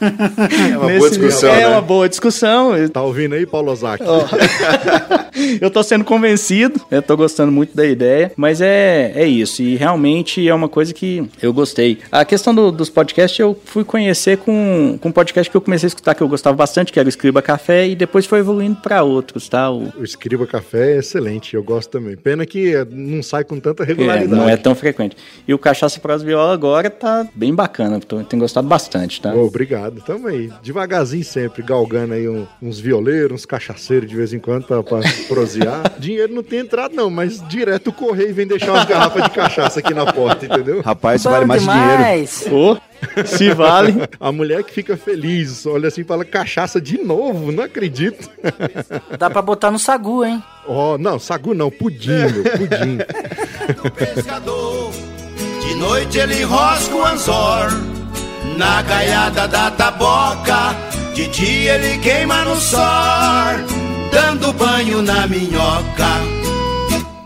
É 0.00 0.78
uma 0.78 0.88
boa 0.88 1.10
discussão, 1.10 1.50
É 1.52 1.56
né? 1.60 1.68
uma 1.68 1.82
boa 1.82 2.08
discussão. 2.08 2.88
Tá 2.90 3.02
ouvindo 3.02 3.34
aí, 3.34 3.44
Paulo 3.44 3.70
Ozaki? 3.70 4.02
Eu 5.60 5.70
tô 5.70 5.82
sendo 5.82 6.04
convencido, 6.04 6.80
eu 6.90 7.00
tô 7.00 7.16
gostando 7.16 7.50
muito 7.52 7.74
da 7.74 7.86
ideia, 7.86 8.30
mas 8.36 8.60
é, 8.60 9.12
é 9.14 9.26
isso, 9.26 9.62
e 9.62 9.74
realmente 9.76 10.46
é 10.46 10.52
uma 10.54 10.68
coisa 10.68 10.92
que 10.92 11.26
eu 11.40 11.52
gostei. 11.52 11.98
A 12.12 12.24
questão 12.24 12.54
do- 12.54 12.70
dos 12.70 12.90
podcasts 12.90 13.38
eu 13.38 13.58
fui 13.64 13.82
conhecer 13.84 14.36
com, 14.38 14.98
com 15.00 15.08
um 15.08 15.12
podcast 15.12 15.50
que 15.50 15.56
eu 15.56 15.60
comecei 15.60 15.86
a 15.86 15.88
escutar 15.88 16.14
que 16.14 16.22
eu 16.22 16.28
gostava 16.28 16.56
bastante, 16.56 16.92
que 16.92 16.98
era 16.98 17.06
o 17.06 17.08
Escriba 17.08 17.40
Café, 17.40 17.88
e 17.88 17.94
depois 17.94 18.26
foi 18.26 18.40
evoluindo 18.40 18.76
para 18.82 19.02
outros, 19.02 19.48
tá? 19.48 19.70
O, 19.70 19.90
O 19.98 20.04
Escriba 20.04 20.46
Café 20.46 20.96
é 20.96 20.98
excelente, 20.98 21.54
eu 21.54 21.62
gosto 21.62 21.90
também. 21.90 22.16
Pena 22.16 22.44
que 22.44 22.74
não 22.90 23.22
sai 23.22 23.44
com 23.44 23.58
tanta 23.58 23.82
é, 23.84 23.86
regularidade. 23.86 24.30
não 24.40 24.48
é 24.48 24.56
tão 24.56 24.74
frequente. 24.74 25.16
E 25.48 25.54
o 25.54 25.58
Cachaça 25.58 25.98
Pros 26.00 26.22
Viola 26.22 26.52
agora 26.52 26.90
tá 26.90 27.26
bem 27.34 27.54
bacana, 27.54 27.98
tô, 28.00 28.19
tenho 28.24 28.40
gostado 28.40 28.66
bastante, 28.68 29.20
tá? 29.20 29.32
Ô, 29.34 29.46
obrigado. 29.46 30.00
Tamo 30.02 30.26
aí. 30.28 30.50
Devagarzinho 30.62 31.24
sempre, 31.24 31.62
galgando 31.62 32.14
aí 32.14 32.28
um- 32.28 32.46
uns 32.62 32.78
violeiros, 32.78 33.32
uns 33.40 33.46
cachaceiros 33.46 34.08
de 34.08 34.16
vez 34.16 34.32
em 34.32 34.38
quando 34.38 34.64
pra, 34.66 34.82
pra 34.82 35.00
prosear. 35.28 35.92
Dinheiro 35.98 36.34
não 36.34 36.42
tem 36.42 36.60
entrado, 36.60 36.94
não, 36.94 37.10
mas 37.10 37.46
direto 37.48 37.88
o 37.88 37.92
correio 37.92 38.34
vem 38.34 38.46
deixar 38.46 38.72
umas 38.72 38.84
garrafas 38.84 39.24
de 39.24 39.30
cachaça 39.30 39.80
aqui 39.80 39.92
na 39.94 40.12
porta, 40.12 40.46
entendeu? 40.46 40.80
Rapaz, 40.82 41.22
Bom 41.22 41.30
vale 41.30 41.44
mais 41.46 41.62
que 41.64 41.68
dinheiro. 41.70 41.96
demais. 41.96 42.46
Ô, 42.50 42.76
se 43.24 43.50
vale. 43.54 43.94
A 44.20 44.30
mulher 44.30 44.62
que 44.62 44.72
fica 44.72 44.96
feliz, 44.96 45.64
olha 45.66 45.88
assim 45.88 46.02
e 46.02 46.04
fala, 46.04 46.24
cachaça 46.24 46.80
de 46.80 46.98
novo, 46.98 47.50
não 47.52 47.64
acredito. 47.64 48.28
Dá 49.18 49.30
pra 49.30 49.40
botar 49.42 49.70
no 49.70 49.78
sagu, 49.78 50.24
hein? 50.24 50.42
Ó, 50.66 50.98
não, 50.98 51.18
sagu 51.18 51.54
não, 51.54 51.70
pudim, 51.70 52.10
meu, 52.10 52.42
pudim. 52.44 52.98
do 53.82 53.90
pescador. 53.90 54.90
De 55.66 55.74
noite 55.76 56.18
ele 56.18 56.42
rosca 56.42 56.94
o 56.94 57.04
anzor 57.04 57.70
na 58.56 58.82
caiada 58.82 59.46
da 59.48 59.70
taboca. 59.70 60.74
De 61.14 61.26
dia 61.28 61.74
ele 61.74 61.98
queima 61.98 62.44
no 62.44 62.56
sol, 62.56 62.80
dando 64.12 64.52
banho 64.52 65.02
na 65.02 65.26
minhoca. 65.26 66.40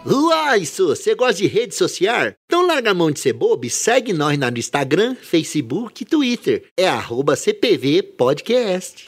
Uai, 0.07 0.61
isso, 0.61 0.89
você 0.89 1.15
gosta 1.15 1.35
de 1.35 1.47
rede 1.47 1.75
social? 1.75 2.33
Então 2.45 2.67
larga 2.67 2.91
a 2.91 2.95
mão 2.95 3.11
de 3.11 3.21
ser 3.21 3.33
bobo 3.33 3.65
e 3.65 3.71
segue 3.71 4.13
nós 4.13 4.39
no 4.39 4.59
Instagram, 4.59 5.15
Facebook 5.15 6.03
e 6.03 6.07
Twitter. 6.07 6.65
É 6.77 6.87
arroba 6.87 7.37
CPV 7.37 8.03
Podcast. 8.03 9.05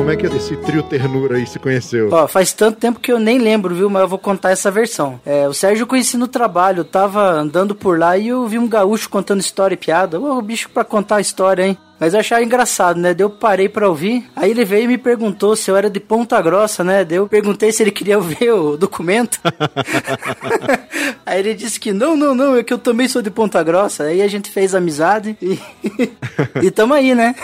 Como 0.00 0.10
é 0.10 0.16
que 0.16 0.24
esse 0.24 0.56
trio 0.56 0.82
ternura 0.82 1.36
aí 1.36 1.46
se 1.46 1.58
conheceu? 1.58 2.08
Ó, 2.10 2.26
faz 2.26 2.54
tanto 2.54 2.78
tempo 2.78 2.98
que 2.98 3.12
eu 3.12 3.20
nem 3.20 3.36
lembro, 3.36 3.74
viu? 3.74 3.90
Mas 3.90 4.00
eu 4.00 4.08
vou 4.08 4.18
contar 4.18 4.50
essa 4.50 4.70
versão. 4.70 5.20
É, 5.26 5.46
o 5.46 5.52
Sérgio 5.52 5.82
eu 5.82 5.86
conheci 5.86 6.16
no 6.16 6.26
trabalho, 6.26 6.80
eu 6.80 6.84
tava 6.86 7.30
andando 7.30 7.74
por 7.74 7.98
lá 7.98 8.16
e 8.16 8.28
eu 8.28 8.48
vi 8.48 8.58
um 8.58 8.66
gaúcho 8.66 9.10
contando 9.10 9.40
história 9.40 9.74
e 9.74 9.76
piada. 9.76 10.18
Ô, 10.18 10.38
o 10.38 10.42
bicho 10.42 10.70
pra 10.70 10.84
contar 10.84 11.16
a 11.16 11.20
história, 11.20 11.66
hein? 11.66 11.76
Mas 12.00 12.14
eu 12.14 12.20
achava 12.20 12.42
engraçado, 12.42 12.98
né? 12.98 13.12
Daí 13.12 13.26
eu 13.26 13.28
parei 13.28 13.68
pra 13.68 13.86
ouvir. 13.86 14.24
Aí 14.34 14.50
ele 14.50 14.64
veio 14.64 14.84
e 14.84 14.88
me 14.88 14.96
perguntou 14.96 15.54
se 15.54 15.70
eu 15.70 15.76
era 15.76 15.90
de 15.90 16.00
Ponta 16.00 16.40
Grossa, 16.40 16.82
né? 16.82 17.04
Daí 17.04 17.18
eu 17.18 17.28
perguntei 17.28 17.70
se 17.70 17.82
ele 17.82 17.90
queria 17.90 18.18
ver 18.18 18.52
o 18.52 18.78
documento. 18.78 19.38
Aí 21.26 21.38
ele 21.40 21.54
disse 21.54 21.78
que 21.78 21.92
não, 21.92 22.16
não, 22.16 22.34
não, 22.34 22.56
é 22.56 22.62
que 22.62 22.72
eu 22.72 22.78
também 22.78 23.06
sou 23.06 23.20
de 23.20 23.30
Ponta 23.30 23.62
Grossa. 23.62 24.04
Aí 24.04 24.22
a 24.22 24.28
gente 24.28 24.50
fez 24.50 24.74
amizade 24.74 25.36
e, 25.42 25.58
e 26.62 26.70
tamo 26.70 26.94
aí, 26.94 27.14
né? 27.14 27.34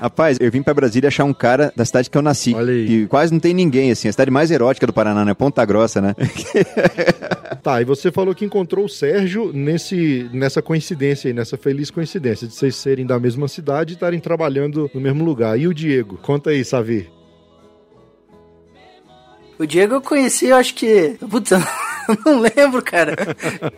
Rapaz, 0.00 0.36
eu 0.38 0.50
vim 0.50 0.62
pra 0.62 0.74
Brasília 0.74 1.08
achar 1.08 1.24
um 1.24 1.32
cara 1.32 1.72
da 1.74 1.84
cidade 1.84 2.10
que 2.10 2.18
eu 2.18 2.22
nasci. 2.22 2.54
Olha 2.54 2.72
aí. 2.72 2.86
Que 2.86 3.06
quase 3.06 3.32
não 3.32 3.40
tem 3.40 3.54
ninguém, 3.54 3.90
assim. 3.90 4.08
A 4.08 4.12
cidade 4.12 4.30
mais 4.30 4.50
erótica 4.50 4.86
do 4.86 4.92
Paraná, 4.92 5.24
né? 5.24 5.32
Ponta 5.32 5.64
Grossa, 5.64 6.00
né? 6.00 6.14
Tá, 7.64 7.80
e 7.80 7.84
você 7.86 8.12
falou 8.12 8.34
que 8.34 8.44
encontrou 8.44 8.84
o 8.84 8.88
Sérgio 8.90 9.50
nesse, 9.50 10.28
nessa 10.34 10.60
coincidência 10.60 11.28
aí, 11.28 11.32
nessa 11.32 11.56
feliz 11.56 11.90
coincidência 11.90 12.46
de 12.46 12.52
vocês 12.52 12.76
serem 12.76 13.06
da 13.06 13.18
mesma 13.18 13.48
cidade 13.48 13.94
e 13.94 13.94
estarem 13.94 14.20
trabalhando 14.20 14.90
no 14.92 15.00
mesmo 15.00 15.24
lugar. 15.24 15.58
E 15.58 15.66
o 15.66 15.72
Diego? 15.72 16.18
Conta 16.18 16.50
aí, 16.50 16.62
Savi. 16.62 17.10
O 19.58 19.64
Diego 19.64 19.94
eu 19.94 20.02
conheci, 20.02 20.48
eu 20.48 20.56
acho 20.56 20.74
que. 20.74 21.16
Putz, 21.30 21.52
não 22.24 22.40
lembro, 22.40 22.82
cara. 22.82 23.16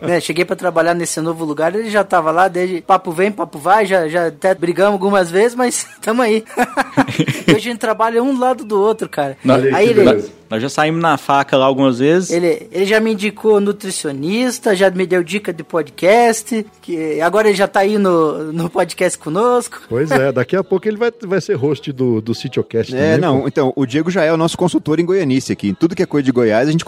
Né, 0.01 0.19
cheguei 0.19 0.45
pra 0.45 0.55
trabalhar 0.55 0.93
nesse 0.93 1.19
novo 1.21 1.45
lugar, 1.45 1.73
ele 1.75 1.89
já 1.89 2.03
tava 2.03 2.31
lá, 2.31 2.47
desde 2.47 2.81
papo 2.81 3.11
vem, 3.11 3.31
papo 3.31 3.57
vai, 3.57 3.85
já, 3.85 4.07
já 4.07 4.27
até 4.27 4.53
brigamos 4.53 4.93
algumas 4.93 5.29
vezes, 5.29 5.55
mas 5.55 5.87
tamo 6.01 6.21
aí. 6.21 6.43
Hoje 7.47 7.55
a 7.55 7.59
gente 7.59 7.77
trabalha 7.79 8.21
um 8.21 8.33
do 8.33 8.39
lado 8.39 8.63
do 8.63 8.79
outro, 8.79 9.07
cara. 9.09 9.37
Olha 9.47 9.75
aí, 9.75 9.89
ele. 9.89 10.37
Nós 10.49 10.61
já 10.61 10.69
saímos 10.69 11.01
na 11.01 11.17
faca 11.17 11.57
lá 11.57 11.65
algumas 11.65 11.99
vezes. 11.99 12.29
ele, 12.31 12.69
ele 12.71 12.85
já 12.85 13.01
me 13.01 13.11
indicou 13.11 13.59
nutricionista, 13.59 14.73
já 14.73 14.89
me 14.89 15.05
deu 15.05 15.21
dica 15.21 15.51
de 15.51 15.61
podcast, 15.61 16.65
que 16.81 17.19
agora 17.19 17.49
ele 17.49 17.57
já 17.57 17.67
tá 17.67 17.81
aí 17.81 17.97
no, 17.97 18.53
no 18.53 18.69
podcast 18.69 19.17
conosco. 19.17 19.81
Pois 19.89 20.09
é, 20.09 20.31
daqui 20.31 20.55
a 20.55 20.63
pouco 20.63 20.87
ele 20.87 20.95
vai, 20.95 21.11
vai 21.23 21.41
ser 21.41 21.55
host 21.55 21.91
do, 21.91 22.21
do 22.21 22.33
Sitiocast 22.33 22.95
É, 22.95 23.15
também, 23.15 23.17
não, 23.17 23.41
pô. 23.41 23.47
então, 23.47 23.73
o 23.75 23.85
Diego 23.85 24.09
já 24.09 24.23
é 24.23 24.31
o 24.31 24.37
nosso 24.37 24.57
consultor 24.57 25.01
em 25.01 25.05
Goianice 25.05 25.51
aqui. 25.51 25.73
Tudo 25.73 25.95
que 25.95 26.03
é 26.03 26.05
coisa 26.05 26.23
de 26.23 26.31
Goiás, 26.31 26.69
a 26.69 26.71
gente... 26.71 26.85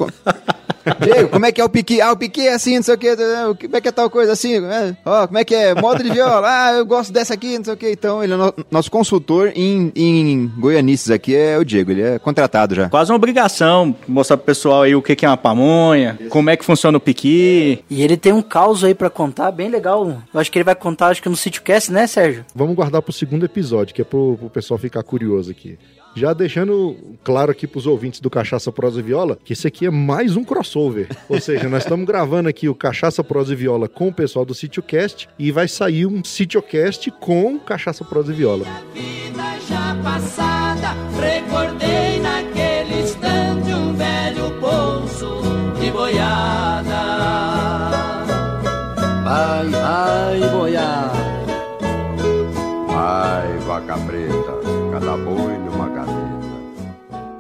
Diego, 1.00 1.30
como 1.30 1.46
é 1.46 1.52
que 1.52 1.62
é 1.62 1.64
o 1.64 1.70
piqui? 1.70 2.02
Ah, 2.02 2.12
o 2.12 2.18
piqui 2.18 2.48
é 2.48 2.54
assim, 2.54 2.76
não 2.78 2.84
sei 2.84 2.96
o 2.96 2.98
que. 2.98 3.16
Como 3.16 3.76
é 3.78 3.82
que 3.82 3.88
é 3.88 3.92
tal 3.92 4.10
coisa 4.10 4.32
assim? 4.34 4.56
É, 4.66 4.96
Ó, 5.06 5.28
como 5.28 5.38
é 5.40 5.44
que 5.44 5.56
é? 5.56 5.74
Moda 5.76 6.04
de 6.04 6.10
viola. 6.10 6.48
Ah, 6.48 6.74
eu 6.74 6.86
gosto 6.86 7.12
dessa 7.14 7.34
aqui, 7.34 7.58
não 7.58 7.66
sei 7.66 7.74
o 7.74 7.78
que. 7.78 7.92
Então, 7.92 8.24
ele 8.24 8.34
é 8.34 8.38
no- 8.38 8.54
nosso 8.72 8.90
consultor 8.92 9.52
em, 9.56 9.92
em 9.96 10.52
Goianices 10.58 11.10
aqui, 11.12 11.36
é 11.36 11.58
o 11.58 11.66
Diego. 11.66 11.92
Ele 11.92 12.02
é 12.02 12.20
contratado 12.20 12.76
já. 12.76 12.90
Quase 12.90 13.12
uma 13.12 13.16
obrigação 13.18 13.96
mostrar 14.08 14.38
pro 14.38 14.46
pessoal 14.46 14.84
aí 14.84 14.96
o 14.96 15.02
que 15.02 15.16
que 15.16 15.26
é 15.26 15.30
uma 15.30 15.38
pamonha, 15.38 16.18
como 16.30 16.50
é 16.50 16.58
que 16.58 16.66
funciona 16.66 16.98
o 16.98 17.02
piqui. 17.02 17.84
E 17.90 18.02
ele 18.04 18.18
tem 18.18 18.34
um 18.34 18.42
caos 18.42 18.84
aí 18.84 18.94
pra 18.94 19.10
contar, 19.10 19.52
bem 19.52 19.70
legal. 19.70 20.22
Eu 20.34 20.40
acho 20.40 20.52
que 20.52 20.58
ele 20.58 20.64
vai 20.64 20.76
contar, 20.76 21.08
acho 21.08 21.22
que 21.22 21.30
no 21.30 21.36
SítioCast, 21.36 21.92
né, 21.92 22.08
Sérgio? 22.08 22.46
Vamos 22.56 22.76
guardar 22.76 23.02
pro 23.02 23.12
segundo 23.14 23.46
episódio, 23.46 23.94
que 23.94 24.02
é 24.02 24.06
pro, 24.06 24.38
pro 24.40 24.50
pessoal 24.50 24.78
ficar 24.78 25.04
curioso 25.04 25.52
aqui. 25.52 25.78
Já 26.16 26.34
deixando 26.34 26.96
claro 27.24 27.52
aqui 27.52 27.68
pros 27.68 27.86
ouvintes 27.86 28.20
do 28.20 28.30
Cachaça 28.30 28.72
Prosa 28.72 29.00
e 29.00 29.04
Viola, 29.04 29.38
que 29.44 29.54
esse 29.54 29.68
aqui 29.68 29.86
é 29.86 29.92
mais 29.92 30.36
um 30.36 30.44
crossover. 30.44 31.08
Ou 31.28 31.40
seja, 31.42 31.70
nós 31.70 31.84
estamos 31.84 32.06
gravando 32.06 32.50
aqui 32.50 32.68
o 32.68 32.76
Cachaça 32.76 33.24
Prosa 33.24 33.54
e 33.54 33.56
Viola 33.56 33.88
com 33.88 34.08
o 34.08 34.14
pessoal 34.14 34.46
do 34.46 34.54
Sitiocast 34.54 35.30
e 35.38 35.52
vai 35.52 35.68
sair 35.68 36.06
um 36.06 36.24
Sitiocast 36.24 37.12
com 37.12 37.60
Cachaça 37.60 38.04
Prosa 38.04 38.32
e 38.34 38.36
Viola. 38.36 38.66
Vida 38.94 39.58
já 39.68 39.96
passada, 40.04 40.96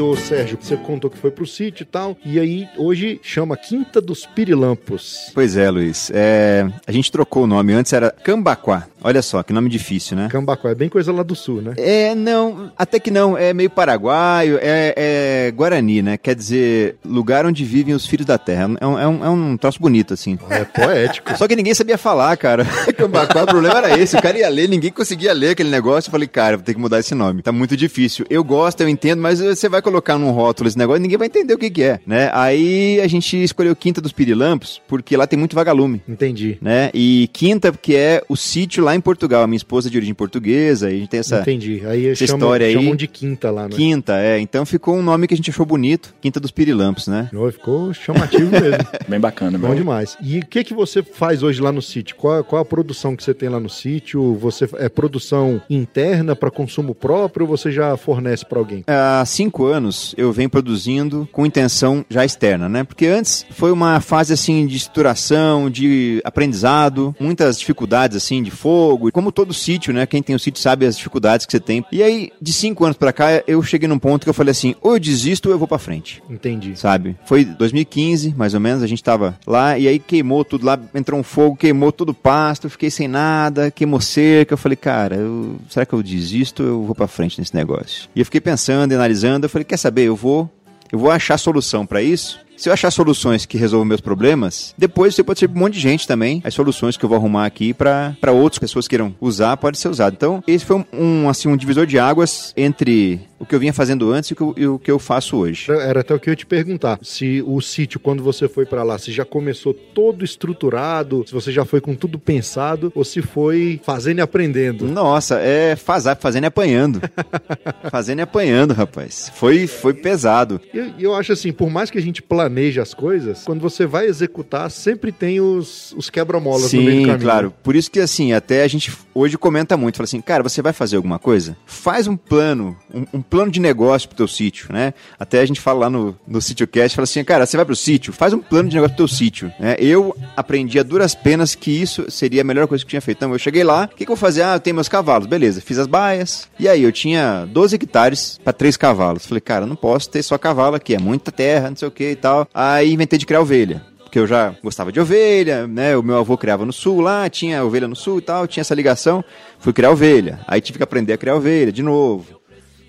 aí, 0.00 0.02
ô 0.02 0.16
Sérgio, 0.16 0.58
você 0.60 0.76
contou 0.76 1.10
que 1.10 1.18
foi 1.18 1.30
pro 1.30 1.46
sítio 1.46 1.82
e 1.82 1.86
tal, 1.86 2.16
e 2.24 2.40
aí 2.40 2.68
hoje 2.76 3.20
chama 3.22 3.56
Quinta 3.56 4.00
dos 4.00 4.24
Pirilampos. 4.24 5.30
Pois 5.34 5.56
é, 5.56 5.70
Luiz. 5.70 6.10
É, 6.12 6.66
a 6.86 6.92
gente 6.92 7.12
trocou 7.12 7.44
o 7.44 7.46
nome. 7.46 7.72
Antes 7.74 7.92
era 7.92 8.10
Cambaquá. 8.10 8.88
Olha 9.02 9.22
só, 9.22 9.42
que 9.42 9.52
nome 9.52 9.68
difícil, 9.68 10.16
né? 10.16 10.28
Cambacuá 10.30 10.70
é 10.70 10.74
bem 10.74 10.88
coisa 10.88 11.12
lá 11.12 11.22
do 11.22 11.34
sul, 11.34 11.62
né? 11.62 11.74
É, 11.76 12.14
não, 12.14 12.70
até 12.76 13.00
que 13.00 13.10
não, 13.10 13.36
é 13.36 13.52
meio 13.52 13.70
paraguaio, 13.70 14.58
é, 14.60 14.94
é 14.96 15.50
Guarani, 15.52 16.02
né? 16.02 16.16
Quer 16.16 16.34
dizer, 16.34 16.96
lugar 17.04 17.46
onde 17.46 17.64
vivem 17.64 17.94
os 17.94 18.06
filhos 18.06 18.26
da 18.26 18.38
terra. 18.38 18.70
É 18.80 18.86
um, 18.86 18.98
é 18.98 19.08
um, 19.08 19.24
é 19.24 19.28
um 19.28 19.56
troço 19.56 19.80
bonito, 19.80 20.14
assim. 20.14 20.38
É 20.48 20.64
poético. 20.64 21.34
Só 21.38 21.48
que 21.48 21.56
ninguém 21.56 21.74
sabia 21.74 21.96
falar, 21.96 22.36
cara. 22.36 22.64
Cambaquá, 22.96 23.44
o 23.44 23.46
problema 23.46 23.78
era 23.78 23.98
esse. 23.98 24.16
O 24.16 24.22
cara 24.22 24.38
ia 24.38 24.48
ler, 24.48 24.68
ninguém 24.68 24.90
conseguia 24.90 25.32
ler 25.32 25.50
aquele 25.50 25.70
negócio. 25.70 26.08
Eu 26.08 26.12
falei, 26.12 26.28
cara, 26.28 26.56
vou 26.56 26.64
ter 26.64 26.74
que 26.74 26.80
mudar 26.80 27.00
esse 27.00 27.14
nome. 27.14 27.42
Tá 27.42 27.52
muito 27.52 27.76
difícil. 27.76 28.26
Eu 28.28 28.44
gosto, 28.44 28.80
eu 28.80 28.88
entendo, 28.88 29.20
mas 29.20 29.40
você 29.40 29.68
vai 29.68 29.80
colocar 29.80 30.18
num 30.18 30.30
rótulo 30.30 30.68
esse 30.68 30.78
negócio, 30.78 31.00
ninguém 31.00 31.18
vai 31.18 31.26
entender 31.26 31.54
o 31.54 31.58
que, 31.58 31.70
que 31.70 31.82
é, 31.82 32.00
né? 32.06 32.30
Aí 32.32 33.00
a 33.00 33.06
gente 33.06 33.42
escolheu 33.42 33.74
Quinta 33.74 34.00
dos 34.00 34.12
Pirilampos, 34.12 34.80
porque 34.88 35.16
lá 35.16 35.26
tem 35.26 35.38
muito 35.38 35.54
vagalume. 35.54 36.02
Entendi. 36.08 36.58
Né? 36.60 36.90
E 36.92 37.28
Quinta, 37.32 37.72
porque 37.72 37.94
é 37.94 38.22
o 38.28 38.36
sítio 38.36 38.84
lá 38.84 38.89
em 38.94 39.00
Portugal. 39.00 39.42
A 39.42 39.46
minha 39.46 39.56
esposa 39.56 39.88
é 39.88 39.90
de 39.90 39.96
origem 39.96 40.14
portuguesa, 40.14 40.90
e 40.90 40.96
a 40.96 40.98
gente 40.98 41.08
tem 41.08 41.20
essa, 41.20 41.40
Entendi. 41.40 41.82
Aí 41.86 42.06
essa 42.08 42.26
chamam, 42.26 42.38
história 42.38 42.66
aí. 42.66 42.74
chamam 42.74 42.96
de 42.96 43.06
Quinta 43.06 43.50
lá, 43.50 43.62
né? 43.64 43.70
Quinta, 43.74 44.18
é. 44.18 44.38
Então 44.40 44.64
ficou 44.66 44.96
um 44.96 45.02
nome 45.02 45.26
que 45.26 45.34
a 45.34 45.36
gente 45.36 45.50
achou 45.50 45.64
bonito, 45.66 46.14
Quinta 46.20 46.38
dos 46.40 46.50
Pirilampos, 46.50 47.06
né? 47.06 47.28
Oh, 47.34 47.50
ficou 47.50 47.92
chamativo 47.94 48.50
mesmo. 48.50 48.78
Bem 49.08 49.20
bacana, 49.20 49.58
Bom 49.58 49.68
bom. 49.68 49.74
demais. 49.74 50.16
E 50.22 50.38
o 50.38 50.46
que, 50.46 50.64
que 50.64 50.74
você 50.74 51.02
faz 51.02 51.42
hoje 51.42 51.60
lá 51.60 51.72
no 51.72 51.82
sítio? 51.82 52.16
Qual, 52.16 52.42
qual 52.44 52.62
a 52.62 52.64
produção 52.64 53.16
que 53.16 53.22
você 53.22 53.34
tem 53.34 53.48
lá 53.48 53.58
no 53.60 53.68
sítio? 53.68 54.34
Você 54.36 54.68
é 54.78 54.88
produção 54.88 55.60
interna 55.68 56.34
para 56.36 56.50
consumo 56.50 56.94
próprio 56.94 57.46
ou 57.46 57.56
você 57.56 57.70
já 57.72 57.96
fornece 57.96 58.44
para 58.44 58.58
alguém? 58.58 58.84
Há 58.86 59.24
cinco 59.26 59.66
anos 59.66 60.14
eu 60.16 60.32
venho 60.32 60.50
produzindo 60.50 61.28
com 61.32 61.44
intenção 61.46 62.04
já 62.08 62.24
externa, 62.24 62.68
né? 62.68 62.84
Porque 62.84 63.06
antes 63.06 63.44
foi 63.50 63.72
uma 63.72 64.00
fase 64.00 64.32
assim 64.32 64.66
de 64.66 64.76
estruturação, 64.76 65.70
de 65.70 66.20
aprendizado, 66.24 67.14
muitas 67.18 67.58
dificuldades 67.58 68.16
assim 68.16 68.42
de 68.42 68.50
fogo, 68.50 68.79
como 69.12 69.30
todo 69.32 69.52
sítio, 69.54 69.92
né? 69.92 70.06
Quem 70.06 70.22
tem 70.22 70.34
o 70.34 70.38
sítio 70.38 70.60
sabe 70.62 70.86
as 70.86 70.96
dificuldades 70.96 71.46
que 71.46 71.52
você 71.52 71.60
tem. 71.60 71.84
E 71.92 72.02
aí, 72.02 72.30
de 72.40 72.52
cinco 72.52 72.84
anos 72.84 72.96
pra 72.96 73.12
cá, 73.12 73.42
eu 73.46 73.62
cheguei 73.62 73.88
num 73.88 73.98
ponto 73.98 74.24
que 74.24 74.28
eu 74.30 74.34
falei 74.34 74.50
assim: 74.52 74.74
ou 74.80 74.94
eu 74.94 75.00
desisto 75.00 75.46
ou 75.46 75.54
eu 75.54 75.58
vou 75.58 75.68
pra 75.68 75.78
frente. 75.78 76.22
Entendi. 76.28 76.78
Sabe? 76.78 77.16
Foi 77.24 77.44
2015, 77.44 78.34
mais 78.36 78.54
ou 78.54 78.60
menos, 78.60 78.82
a 78.82 78.86
gente 78.86 79.02
tava 79.02 79.38
lá 79.46 79.78
e 79.78 79.86
aí 79.88 79.98
queimou 79.98 80.44
tudo 80.44 80.64
lá, 80.66 80.78
entrou 80.94 81.18
um 81.18 81.22
fogo, 81.22 81.56
queimou 81.56 81.92
todo 81.92 82.10
o 82.10 82.14
pasto, 82.14 82.68
fiquei 82.70 82.90
sem 82.90 83.08
nada, 83.08 83.70
queimou 83.70 84.00
cerca. 84.00 84.54
Eu 84.54 84.58
falei, 84.58 84.76
cara, 84.76 85.16
eu- 85.16 85.56
será 85.68 85.84
que 85.86 85.92
eu 85.92 86.02
desisto 86.02 86.62
ou 86.62 86.68
eu 86.68 86.82
vou 86.84 86.94
pra 86.94 87.06
frente 87.06 87.38
nesse 87.38 87.54
negócio? 87.54 88.08
E 88.14 88.20
eu 88.20 88.24
fiquei 88.24 88.40
pensando, 88.40 88.92
e 88.92 88.94
analisando, 88.94 89.44
eu 89.46 89.50
falei, 89.50 89.64
quer 89.64 89.76
saber, 89.76 90.04
eu 90.04 90.16
vou, 90.16 90.50
eu 90.92 90.98
vou 90.98 91.10
achar 91.10 91.38
solução 91.38 91.86
pra 91.86 92.02
isso. 92.02 92.38
Se 92.60 92.68
eu 92.68 92.74
achar 92.74 92.90
soluções 92.90 93.46
que 93.46 93.56
resolvam 93.56 93.86
meus 93.86 94.02
problemas, 94.02 94.74
depois 94.76 95.14
você 95.14 95.24
pode 95.24 95.40
ser 95.40 95.48
um 95.48 95.54
monte 95.54 95.72
de 95.72 95.80
gente 95.80 96.06
também. 96.06 96.42
As 96.44 96.52
soluções 96.52 96.94
que 96.94 97.02
eu 97.02 97.08
vou 97.08 97.16
arrumar 97.16 97.46
aqui 97.46 97.72
pra 97.72 98.14
outras 98.34 98.58
pessoas 98.58 98.86
que 98.86 98.90
queiram 98.90 99.14
usar, 99.18 99.56
pode 99.56 99.78
ser 99.78 99.88
usado. 99.88 100.12
Então, 100.12 100.44
esse 100.46 100.66
foi 100.66 100.76
um, 100.76 100.84
um, 100.92 101.28
assim, 101.30 101.48
um 101.48 101.56
divisor 101.56 101.86
de 101.86 101.98
águas 101.98 102.52
entre 102.54 103.22
o 103.40 103.46
que 103.46 103.54
eu 103.54 103.58
vinha 103.58 103.72
fazendo 103.72 104.12
antes 104.12 104.30
e 104.30 104.32
o 104.34 104.36
que 104.36 104.42
eu, 104.42 104.54
e 104.56 104.66
o 104.66 104.78
que 104.78 104.90
eu 104.90 104.98
faço 104.98 105.36
hoje. 105.36 105.72
Era 105.72 106.00
até 106.00 106.14
o 106.14 106.20
que 106.20 106.28
eu 106.28 106.32
ia 106.32 106.36
te 106.36 106.46
perguntar. 106.46 106.98
Se 107.02 107.42
o 107.46 107.60
sítio, 107.60 107.98
quando 107.98 108.22
você 108.22 108.46
foi 108.48 108.66
para 108.66 108.82
lá, 108.82 108.98
se 108.98 109.10
já 109.10 109.24
começou 109.24 109.72
todo 109.72 110.24
estruturado, 110.24 111.24
se 111.26 111.32
você 111.32 111.50
já 111.50 111.64
foi 111.64 111.80
com 111.80 111.94
tudo 111.94 112.18
pensado, 112.18 112.92
ou 112.94 113.02
se 113.02 113.22
foi 113.22 113.80
fazendo 113.82 114.18
e 114.18 114.20
aprendendo. 114.20 114.84
Nossa, 114.86 115.40
é 115.40 115.74
fazar, 115.74 116.16
fazendo 116.16 116.44
e 116.44 116.46
apanhando. 116.46 117.00
fazendo 117.90 118.18
e 118.18 118.22
apanhando, 118.22 118.74
rapaz. 118.74 119.32
Foi, 119.34 119.66
foi 119.66 119.94
pesado. 119.94 120.60
E 120.72 120.78
eu, 120.78 120.92
eu 120.98 121.14
acho 121.14 121.32
assim, 121.32 121.50
por 121.50 121.70
mais 121.70 121.90
que 121.90 121.98
a 121.98 122.02
gente 122.02 122.20
planeje 122.22 122.78
as 122.78 122.92
coisas, 122.92 123.42
quando 123.44 123.60
você 123.60 123.86
vai 123.86 124.06
executar, 124.06 124.70
sempre 124.70 125.10
tem 125.10 125.40
os, 125.40 125.94
os 125.96 126.10
quebra-molas 126.10 126.72
no 126.72 126.82
meio 126.82 126.90
do 126.90 127.00
Sim, 127.00 127.06
caminho. 127.06 127.24
claro. 127.24 127.54
Por 127.62 127.74
isso 127.74 127.90
que, 127.90 128.00
assim, 128.00 128.32
até 128.32 128.62
a 128.62 128.68
gente 128.68 128.92
hoje 129.14 129.38
comenta 129.38 129.76
muito. 129.76 129.96
Fala 129.96 130.04
assim, 130.04 130.20
cara, 130.20 130.42
você 130.42 130.60
vai 130.60 130.72
fazer 130.72 130.96
alguma 130.96 131.18
coisa? 131.18 131.56
Faz 131.64 132.06
um 132.06 132.16
plano, 132.16 132.76
um, 132.92 133.18
um 133.18 133.22
plano 133.30 133.50
de 133.50 133.60
negócio 133.60 134.08
pro 134.08 134.16
teu 134.16 134.28
sítio, 134.28 134.72
né? 134.72 134.92
Até 135.18 135.40
a 135.40 135.46
gente 135.46 135.60
fala 135.60 135.80
lá 135.80 135.90
no, 135.90 136.18
no 136.26 136.42
SítioCast, 136.42 136.96
fala 136.96 137.04
assim, 137.04 137.22
cara, 137.22 137.46
você 137.46 137.56
vai 137.56 137.64
pro 137.64 137.76
sítio? 137.76 138.12
Faz 138.12 138.32
um 138.32 138.40
plano 138.40 138.68
de 138.68 138.74
negócio 138.74 138.96
pro 138.96 139.06
teu 139.06 139.16
sítio, 139.16 139.52
né? 139.58 139.76
Eu 139.78 140.14
aprendi 140.36 140.78
a 140.78 140.82
duras 140.82 141.14
penas 141.14 141.54
que 141.54 141.70
isso 141.70 142.10
seria 142.10 142.42
a 142.42 142.44
melhor 142.44 142.66
coisa 142.66 142.84
que 142.84 142.88
eu 142.88 142.90
tinha 142.90 143.00
feito. 143.00 143.18
Então, 143.18 143.32
eu 143.32 143.38
cheguei 143.38 143.62
lá, 143.62 143.88
o 143.90 143.96
que, 143.96 144.04
que 144.04 144.10
eu 144.10 144.16
vou 144.16 144.20
fazer? 144.20 144.42
Ah, 144.42 144.56
eu 144.56 144.60
tenho 144.60 144.74
meus 144.74 144.88
cavalos. 144.88 145.26
Beleza, 145.26 145.60
fiz 145.60 145.78
as 145.78 145.86
baias. 145.86 146.48
E 146.58 146.68
aí, 146.68 146.82
eu 146.82 146.90
tinha 146.90 147.46
12 147.46 147.76
hectares 147.76 148.40
para 148.42 148.52
três 148.52 148.76
cavalos. 148.76 149.24
Falei, 149.24 149.40
cara, 149.40 149.64
não 149.64 149.76
posso 149.76 150.10
ter 150.10 150.22
só 150.22 150.36
cavalo 150.36 150.74
aqui, 150.74 150.94
é 150.94 150.98
muita 150.98 151.30
terra, 151.30 151.70
não 151.70 151.76
sei 151.76 151.86
o 151.86 151.92
que 151.92 152.10
e 152.10 152.16
tal. 152.16 152.48
Aí 152.52 152.92
inventei 152.92 153.18
de 153.18 153.26
criar 153.26 153.40
ovelha 153.40 153.90
porque 154.10 154.18
eu 154.18 154.26
já 154.26 154.52
gostava 154.60 154.90
de 154.90 154.98
ovelha, 154.98 155.68
né? 155.68 155.96
O 155.96 156.02
meu 156.02 156.18
avô 156.18 156.36
criava 156.36 156.66
no 156.66 156.72
sul 156.72 157.00
lá, 157.00 157.30
tinha 157.30 157.64
ovelha 157.64 157.86
no 157.86 157.94
sul 157.94 158.18
e 158.18 158.22
tal, 158.22 158.44
tinha 158.44 158.60
essa 158.60 158.74
ligação. 158.74 159.24
Fui 159.60 159.72
criar 159.72 159.92
ovelha. 159.92 160.40
Aí 160.48 160.60
tive 160.60 160.78
que 160.78 160.82
aprender 160.82 161.12
a 161.12 161.16
criar 161.16 161.36
ovelha 161.36 161.70
de 161.70 161.80
novo. 161.80 162.39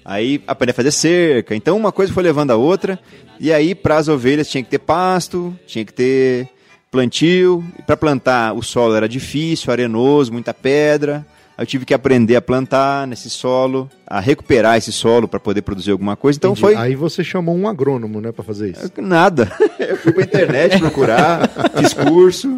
Aí 0.04 0.42
aprendi 0.48 0.72
a 0.72 0.74
fazer 0.74 0.92
cerca. 0.92 1.56
Então 1.56 1.78
uma 1.78 1.92
coisa 1.92 2.14
foi 2.14 2.24
levando 2.24 2.52
a 2.52 2.56
outra. 2.56 3.00
E 3.40 3.52
aí 3.52 3.74
para 3.76 3.98
as 3.98 4.08
ovelhas 4.08 4.50
tinha 4.50 4.64
que 4.64 4.70
ter 4.70 4.80
pasto, 4.80 5.58
tinha 5.66 5.86
que 5.86 5.94
ter 5.94 6.50
plantio. 6.90 7.64
Para 7.86 7.98
plantar 7.98 8.54
o 8.54 8.62
solo 8.62 8.96
era 8.96 9.08
difícil, 9.08 9.72
arenoso, 9.72 10.32
muita 10.32 10.54
pedra. 10.54 11.26
Eu 11.62 11.66
tive 11.68 11.86
que 11.86 11.94
aprender 11.94 12.36
a 12.36 12.42
plantar 12.42 13.06
nesse 13.06 13.30
solo, 13.30 13.88
a 14.08 14.20
recuperar 14.20 14.78
esse 14.78 14.92
solo 14.92 15.28
para 15.28 15.40
poder 15.40 15.62
produzir 15.62 15.92
alguma 15.92 16.16
coisa. 16.16 16.38
Então 16.38 16.52
Entendi. 16.54 16.62
foi 16.74 16.76
Aí 16.76 16.96
você 16.96 17.24
chamou 17.24 17.56
um 17.56 17.68
agrônomo, 17.68 18.20
né, 18.20 18.32
pra 18.32 18.44
fazer 18.44 18.72
isso. 18.72 18.92
Nada. 18.98 19.52
Eu 19.80 19.96
fui 19.98 20.12
pra 20.12 20.24
internet 20.24 20.80
procurar, 20.80 21.48
fiz 21.78 21.94
curso. 21.94 22.50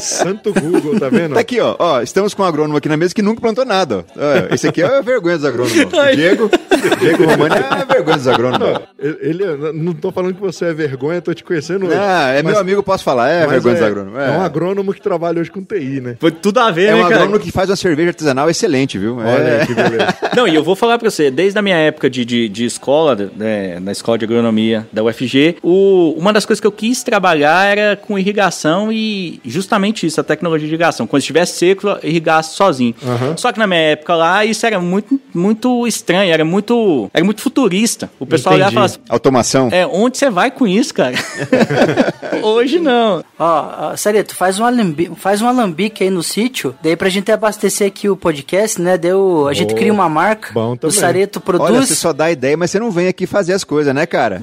Santo 0.00 0.52
Google, 0.52 0.98
tá 0.98 1.08
vendo? 1.08 1.34
Tá 1.34 1.40
aqui, 1.40 1.60
ó. 1.60 1.76
ó. 1.78 2.02
Estamos 2.02 2.34
com 2.34 2.42
um 2.42 2.46
agrônomo 2.46 2.76
aqui 2.76 2.88
na 2.88 2.96
mesa 2.96 3.14
que 3.14 3.22
nunca 3.22 3.40
plantou 3.40 3.64
nada. 3.64 4.04
ó. 4.16 4.54
Esse 4.54 4.68
aqui 4.68 4.82
é 4.82 4.86
a 4.98 5.00
vergonha 5.00 5.36
dos 5.36 5.44
agrônomos. 5.46 5.72
Diego, 6.14 6.50
Diego 7.00 7.24
Romani 7.24 7.54
é 7.54 7.74
a 7.82 7.84
vergonha 7.84 8.16
dos 8.16 8.26
agrônomos. 8.28 8.80
Ele, 8.98 9.18
ele- 9.44 9.72
não 9.72 9.92
tô 9.92 10.10
falando 10.10 10.34
que 10.34 10.40
você 10.40 10.66
é 10.66 10.74
vergonha, 10.74 11.20
tô 11.22 11.32
te 11.32 11.44
conhecendo 11.44 11.86
hoje. 11.86 11.96
Ah, 11.96 12.30
é 12.30 12.42
Mas- 12.42 12.52
meu 12.52 12.60
amigo, 12.60 12.82
posso 12.82 13.04
falar. 13.04 13.28
É 13.28 13.46
vergonha 13.46 13.74
é, 13.74 13.78
dos 13.78 13.86
agrônomos. 13.86 14.18
É 14.20 14.30
um 14.30 14.40
agrônomo 14.40 14.92
que 14.94 15.00
trabalha 15.00 15.40
hoje 15.40 15.50
com 15.50 15.62
TI, 15.62 16.00
né? 16.00 16.16
Foi 16.18 16.30
tudo 16.30 16.58
a 16.58 16.70
ver, 16.70 16.86
É 16.86 16.90
né, 16.92 16.96
um 16.96 17.02
cara? 17.02 17.14
agrônomo 17.16 17.38
que 17.38 17.50
faz 17.52 17.70
uma 17.70 17.76
cerveja 17.76 18.12
artesanal 18.16 18.48
excelente, 18.48 18.98
viu? 18.98 19.18
Olha 19.18 19.26
É. 19.26 19.60
aí 19.60 19.66
que 19.66 19.74
beleza. 19.74 20.16
Não, 20.34 20.48
e 20.48 20.54
eu 20.54 20.64
vou 20.64 20.74
falar 20.74 20.98
pra 20.98 21.10
você, 21.10 21.30
desde 21.30 21.58
a 21.58 21.62
minha 21.62 21.76
época 21.76 22.08
de, 22.10 22.24
de, 22.24 22.48
de 22.48 22.64
escola, 22.64 23.30
né, 23.36 23.78
na 23.80 23.92
escola 23.92 24.16
de 24.18 24.24
agronomia 24.24 24.86
da 24.92 25.02
UFG, 25.04 25.56
o, 25.62 26.14
uma 26.18 26.32
das 26.32 26.44
coisas 26.46 26.60
que 26.60 26.66
eu 26.66 26.72
quis 26.72 27.02
trabalhar 27.02 27.64
era 27.66 27.96
com 27.96 28.18
irrigação 28.18 28.90
e 28.92 29.40
justamente 29.44 30.06
isso, 30.06 30.20
a 30.20 30.24
tecnologia 30.24 30.66
de 30.66 30.72
irrigação. 30.74 31.06
Quando 31.06 31.20
estivesse 31.20 31.58
seco, 31.58 31.86
irrigasse 32.02 32.54
sozinho. 32.56 32.94
Aham. 33.06 33.36
Só 33.36 33.52
que 33.52 33.58
na 33.58 33.66
minha 33.66 33.80
época 33.80 34.14
lá, 34.14 34.44
isso 34.44 34.64
era 34.66 34.80
muito, 34.80 35.20
muito 35.34 35.86
estranho, 35.86 36.32
era 36.32 36.44
muito, 36.44 37.10
era 37.12 37.24
muito 37.24 37.40
futurista. 37.42 38.10
O 38.18 38.26
pessoal 38.26 38.54
olhava 38.54 38.70
e 38.70 38.74
Entendi. 38.74 38.88
falava 38.88 38.92
assim, 38.92 39.00
Automação. 39.08 39.68
é, 39.72 39.86
onde 39.86 40.16
você 40.18 40.30
vai 40.30 40.50
com 40.50 40.66
isso, 40.66 40.92
cara? 40.94 41.14
Hoje 42.42 42.78
não. 42.78 43.24
Ó, 43.38 43.90
ó, 43.92 43.96
Sareto, 43.96 44.34
faz 44.34 44.58
um, 44.58 44.64
alambi, 44.64 45.10
faz 45.16 45.40
um 45.42 45.48
alambique 45.48 46.02
aí 46.04 46.10
no 46.10 46.22
sítio, 46.22 46.74
daí 46.82 46.96
pra 46.96 47.08
gente 47.08 47.30
abastecer 47.32 47.90
aqui 47.96 48.08
o 48.10 48.16
podcast, 48.16 48.80
né? 48.80 48.98
Deu, 48.98 49.48
a 49.48 49.54
gente 49.54 49.72
Oh, 49.72 49.76
cria 49.76 49.92
uma 49.92 50.08
marca. 50.08 50.50
bom 50.52 50.72
o 50.72 50.76
também. 50.76 50.94
Sareto 50.96 51.38
Olha, 51.38 51.58
produz. 51.58 51.88
você 51.88 51.94
só 51.94 52.12
dá 52.12 52.30
ideia, 52.30 52.56
mas 52.56 52.70
você 52.70 52.78
não 52.78 52.90
vem 52.90 53.08
aqui 53.08 53.26
fazer 53.26 53.54
as 53.54 53.64
coisas, 53.64 53.94
né, 53.94 54.04
cara? 54.04 54.42